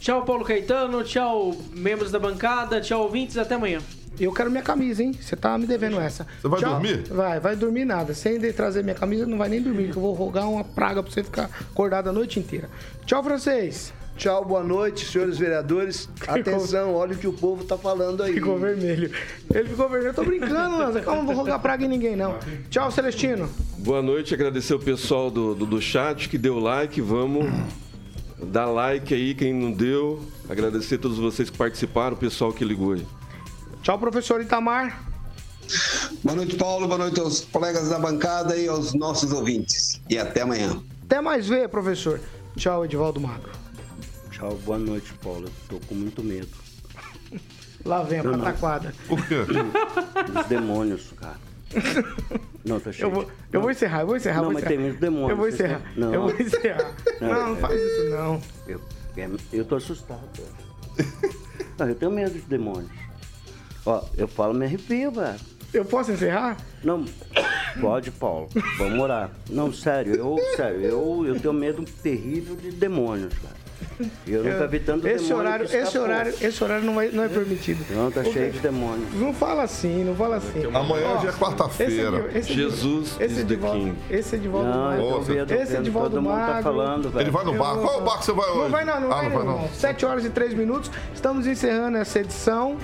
Tchau, 0.00 0.24
Paulo 0.24 0.44
Caetano. 0.44 1.04
Tchau, 1.04 1.54
membros 1.76 2.10
da 2.10 2.18
bancada. 2.18 2.80
Tchau, 2.80 3.02
ouvintes. 3.02 3.38
Até 3.38 3.54
amanhã. 3.54 3.78
Eu 4.20 4.32
quero 4.32 4.50
minha 4.50 4.62
camisa, 4.62 5.02
hein? 5.02 5.12
Você 5.18 5.34
tá 5.34 5.56
me 5.56 5.66
devendo 5.66 5.98
essa. 5.98 6.26
Você 6.40 6.48
vai 6.48 6.60
dormir? 6.60 7.02
Vai, 7.08 7.40
vai 7.40 7.56
dormir 7.56 7.84
nada. 7.84 8.14
Sem 8.14 8.38
de 8.38 8.52
trazer 8.52 8.82
minha 8.82 8.94
camisa, 8.94 9.26
não 9.26 9.38
vai 9.38 9.48
nem 9.48 9.60
dormir, 9.60 9.90
que 9.90 9.96
eu 9.96 10.02
vou 10.02 10.12
rogar 10.12 10.48
uma 10.48 10.64
praga 10.64 11.02
pra 11.02 11.10
você 11.10 11.24
ficar 11.24 11.50
acordado 11.70 12.08
a 12.08 12.12
noite 12.12 12.38
inteira. 12.38 12.68
Tchau, 13.06 13.22
francês. 13.22 13.92
Tchau, 14.16 14.44
boa 14.44 14.62
noite, 14.62 15.06
senhores 15.06 15.38
vereadores. 15.38 16.08
Atenção, 16.28 16.94
olha 16.94 17.14
o 17.14 17.18
que 17.18 17.26
o 17.26 17.32
povo 17.32 17.64
tá 17.64 17.78
falando 17.78 18.22
aí. 18.22 18.34
Ficou 18.34 18.58
vermelho. 18.58 19.10
Ele 19.52 19.68
ficou 19.68 19.88
vermelho. 19.88 20.10
Eu 20.10 20.14
tô 20.14 20.22
brincando, 20.22 20.78
Lanza. 20.78 21.00
Calma, 21.00 21.22
não 21.22 21.26
vou 21.26 21.34
rogar 21.34 21.58
praga 21.58 21.84
em 21.84 21.88
ninguém, 21.88 22.14
não. 22.14 22.38
Tchau, 22.70 22.90
Celestino. 22.90 23.48
Boa 23.78 24.02
noite, 24.02 24.34
agradecer 24.34 24.74
o 24.74 24.78
pessoal 24.78 25.30
do, 25.30 25.54
do, 25.54 25.66
do 25.66 25.80
chat 25.80 26.28
que 26.28 26.36
deu 26.36 26.58
like. 26.58 27.00
Vamos 27.00 27.50
dar 28.44 28.66
like 28.66 29.12
aí, 29.14 29.34
quem 29.34 29.52
não 29.54 29.72
deu. 29.72 30.22
Agradecer 30.48 30.96
a 30.96 30.98
todos 30.98 31.18
vocês 31.18 31.48
que 31.48 31.56
participaram, 31.56 32.14
o 32.14 32.18
pessoal 32.18 32.52
que 32.52 32.64
ligou 32.64 32.92
aí. 32.92 33.04
Tchau, 33.82 33.98
professor 33.98 34.40
Itamar. 34.40 35.02
Boa 36.22 36.36
noite, 36.36 36.56
Paulo. 36.56 36.86
Boa 36.86 36.98
noite 36.98 37.18
aos 37.20 37.40
colegas 37.46 37.88
da 37.88 37.98
bancada 37.98 38.56
e 38.56 38.68
aos 38.68 38.94
nossos 38.94 39.32
ouvintes. 39.32 40.00
E 40.08 40.18
até 40.18 40.42
amanhã. 40.42 40.80
Até 41.04 41.20
mais 41.20 41.48
ver, 41.48 41.68
professor. 41.68 42.20
Tchau, 42.56 42.84
Edivaldo 42.84 43.20
Magro. 43.20 43.50
Tchau, 44.30 44.54
boa 44.64 44.78
noite, 44.78 45.12
Paulo. 45.22 45.46
Eu 45.46 45.52
tô 45.80 45.86
com 45.86 45.94
muito 45.94 46.22
medo. 46.22 46.48
Lá 47.84 48.02
vem 48.02 48.20
a 48.20 48.22
Não, 48.22 48.32
não. 48.32 48.38
pataquada. 48.40 48.94
Por 49.08 49.24
quê? 49.26 49.36
Dos 50.32 50.46
demônios, 50.46 51.12
cara. 51.16 51.36
Não, 52.64 52.78
tá 52.78 52.92
cheio. 52.92 53.06
Eu 53.06 53.10
vou, 53.10 53.30
eu 53.52 53.60
vou 53.62 53.70
encerrar, 53.70 54.00
eu 54.02 54.06
vou 54.06 54.16
encerrar. 54.16 54.36
Não, 54.36 54.44
vou 54.44 54.52
mas 54.52 54.62
encerrar. 54.62 54.76
tem 54.78 54.86
muito 54.88 55.00
demônio, 55.00 55.30
Eu 55.30 55.36
vou 55.36 55.48
encerrar. 55.48 55.82
Não. 55.96 56.14
Eu 56.14 56.22
vou 56.22 56.40
encerrar. 56.40 56.94
Não, 57.20 57.28
Não, 57.28 57.46
não 57.48 57.56
é- 57.56 57.60
faz 57.60 57.80
isso, 57.80 58.10
não. 58.10 58.40
Eu, 58.68 58.80
é- 59.16 59.30
eu 59.52 59.64
tô 59.64 59.76
assustado. 59.76 60.20
Eu 61.78 61.94
tenho 61.96 62.12
medo 62.12 62.30
de 62.34 62.40
demônios. 62.42 62.90
Ó, 63.84 64.02
eu 64.16 64.28
falo, 64.28 64.54
me 64.54 64.64
arrepio, 64.66 65.10
velho. 65.10 65.36
Eu 65.72 65.84
posso 65.84 66.12
encerrar? 66.12 66.56
Não, 66.84 67.04
pode, 67.80 68.10
Paulo. 68.10 68.48
Vamos 68.78 69.00
orar. 69.00 69.30
Não, 69.48 69.72
sério, 69.72 70.14
eu, 70.14 70.36
sério, 70.54 70.80
eu, 70.82 71.24
eu 71.26 71.40
tenho 71.40 71.54
medo 71.54 71.82
terrível 72.02 72.54
de 72.56 72.70
demônios, 72.72 73.32
cara. 73.34 73.62
Eu 74.26 74.44
nunca 74.44 74.66
vi 74.66 74.80
tanto 74.80 75.06
esse 75.08 75.24
demônio 75.24 75.38
horário, 75.38 75.64
esse 75.66 75.98
horário, 75.98 76.34
esse 76.40 76.64
horário 76.64 76.84
não, 76.84 76.94
vai, 76.94 77.08
não 77.10 77.24
é 77.24 77.28
permitido. 77.28 77.84
Não, 77.94 78.10
tá 78.10 78.22
cheio 78.24 78.52
de 78.52 78.58
demônios. 78.60 79.12
Não 79.14 79.32
fala 79.32 79.62
assim, 79.62 80.04
não 80.04 80.14
fala 80.14 80.36
assim. 80.36 80.64
Amanhã 80.72 81.20
já 81.22 81.28
é 81.30 81.32
quarta-feira. 81.32 82.26
esse- 82.28 82.38
esse- 82.38 82.54
Jesus 82.54 83.16
esse 83.20 83.40
is 83.40 83.44
the 83.46 83.56
King. 83.56 83.94
Esse 84.10 84.36
Edivaldo 84.36 84.68
Não, 84.70 84.78
Magro. 84.84 85.04
eu 85.04 85.10
tô 85.12 85.20
vendo, 85.20 85.46
tô 85.48 85.54
Esse 85.54 85.72
vendo, 85.72 85.80
Edivaldo 85.82 86.10
todo 86.10 86.22
mundo 86.22 86.32
tá 86.32 86.46
Magro. 86.46 86.62
falando, 86.62 87.10
velho. 87.10 87.22
Ele 87.24 87.30
vai 87.30 87.44
no 87.44 87.54
bar. 87.54 87.76
Qual 87.76 87.94
é 87.94 87.98
o 87.98 88.00
bar 88.02 88.18
que 88.18 88.24
você 88.26 88.32
vai 88.32 88.50
hoje? 88.50 88.58
Não 88.58 88.70
vai 88.70 88.84
não, 88.84 89.00
não 89.00 89.12
ah, 89.12 89.14
vai 89.16 89.28
não 89.28 89.36
vai 89.36 89.44
não. 89.46 89.62
não. 89.62 89.68
7 89.70 90.06
horas 90.06 90.24
e 90.24 90.30
3 90.30 90.54
minutos. 90.54 90.90
Estamos 91.14 91.46
encerrando 91.46 91.96
essa 91.96 92.18
edição 92.20 92.76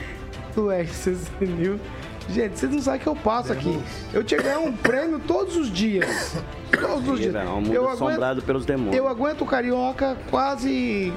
do 0.59 0.70
RCC 0.70 1.46
News. 1.46 1.80
Gente, 2.28 2.59
vocês 2.59 2.70
não 2.70 2.82
sabem 2.82 3.00
o 3.00 3.02
que 3.02 3.09
eu 3.09 3.16
passo 3.16 3.52
aqui. 3.52 3.80
Eu 4.12 4.22
tinha 4.22 4.42
ganhar 4.42 4.59
um 4.59 4.72
prêmio 4.76 5.18
todos 5.18 5.56
os 5.56 5.72
dias. 5.72 6.36
Todos 6.70 7.09
os 7.09 7.18
dias. 7.18 7.34
É 7.34 7.44
um 7.44 7.62
mundo 7.62 7.72
Eu 7.72 7.88
assombrado 7.88 8.42
pelos 8.42 8.66
demônios. 8.66 8.94
Eu 8.94 9.09
aguento 9.09 9.42
o 9.42 9.46
carioca 9.46 10.14
quase 10.30 11.11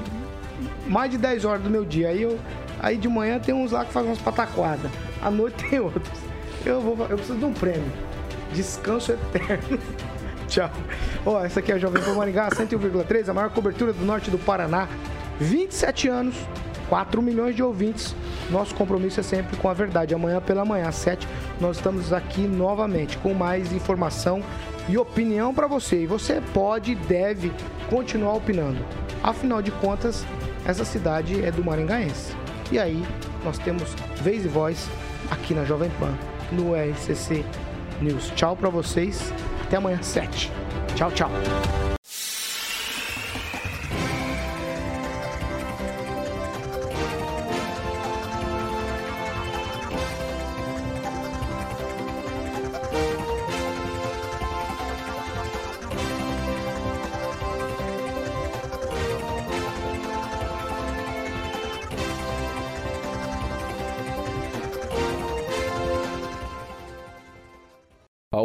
mais 0.86 1.10
de 1.10 1.18
10 1.18 1.44
horas 1.44 1.62
do 1.62 1.68
meu 1.68 1.84
dia. 1.84 2.08
Aí, 2.08 2.22
eu, 2.22 2.38
aí 2.80 2.96
de 2.96 3.08
manhã 3.08 3.38
tem 3.38 3.54
uns 3.54 3.72
lá 3.72 3.84
que 3.84 3.92
fazem 3.92 4.08
umas 4.08 4.20
pataquadas. 4.20 4.90
À 5.20 5.30
noite 5.30 5.68
tem 5.68 5.80
outros. 5.80 6.18
Eu, 6.64 6.80
vou, 6.80 6.96
eu 7.06 7.16
preciso 7.16 7.38
de 7.38 7.44
um 7.44 7.52
prêmio. 7.52 7.92
Descanso 8.54 9.12
eterno. 9.12 9.78
Tchau. 10.48 10.70
Ó, 11.26 11.44
essa 11.44 11.60
aqui 11.60 11.72
é 11.72 11.74
a 11.74 11.78
Jovem 11.78 12.02
Pan 12.02 12.14
Maringá 12.14 12.48
101,3, 12.48 13.28
a 13.28 13.34
maior 13.34 13.50
cobertura 13.50 13.92
do 13.92 14.02
norte 14.02 14.30
do 14.30 14.38
Paraná. 14.38 14.88
27 15.38 16.08
anos, 16.08 16.36
4 16.92 17.22
milhões 17.22 17.56
de 17.56 17.62
ouvintes. 17.62 18.14
Nosso 18.50 18.74
compromisso 18.74 19.18
é 19.18 19.22
sempre 19.22 19.56
com 19.56 19.66
a 19.66 19.72
verdade. 19.72 20.14
Amanhã 20.14 20.42
pela 20.42 20.62
manhã, 20.62 20.88
às 20.88 20.96
7, 20.96 21.26
nós 21.58 21.78
estamos 21.78 22.12
aqui 22.12 22.42
novamente 22.42 23.16
com 23.16 23.32
mais 23.32 23.72
informação 23.72 24.42
e 24.90 24.98
opinião 24.98 25.54
para 25.54 25.66
você. 25.66 26.02
E 26.02 26.06
você 26.06 26.42
pode 26.52 26.92
e 26.92 26.94
deve 26.94 27.50
continuar 27.88 28.34
opinando. 28.34 28.84
Afinal 29.22 29.62
de 29.62 29.70
contas, 29.70 30.26
essa 30.66 30.84
cidade 30.84 31.42
é 31.42 31.50
do 31.50 31.64
Maringaense. 31.64 32.36
E 32.70 32.78
aí, 32.78 33.02
nós 33.42 33.56
temos 33.56 33.94
vez 34.20 34.44
e 34.44 34.48
voz 34.48 34.86
aqui 35.30 35.54
na 35.54 35.64
Jovem 35.64 35.90
Pan, 35.98 36.12
no 36.52 36.74
RCC 36.74 37.42
News. 38.02 38.30
Tchau 38.36 38.54
para 38.54 38.68
vocês. 38.68 39.32
Até 39.62 39.78
amanhã, 39.78 40.02
7. 40.02 40.52
Tchau, 40.94 41.10
tchau. 41.10 41.30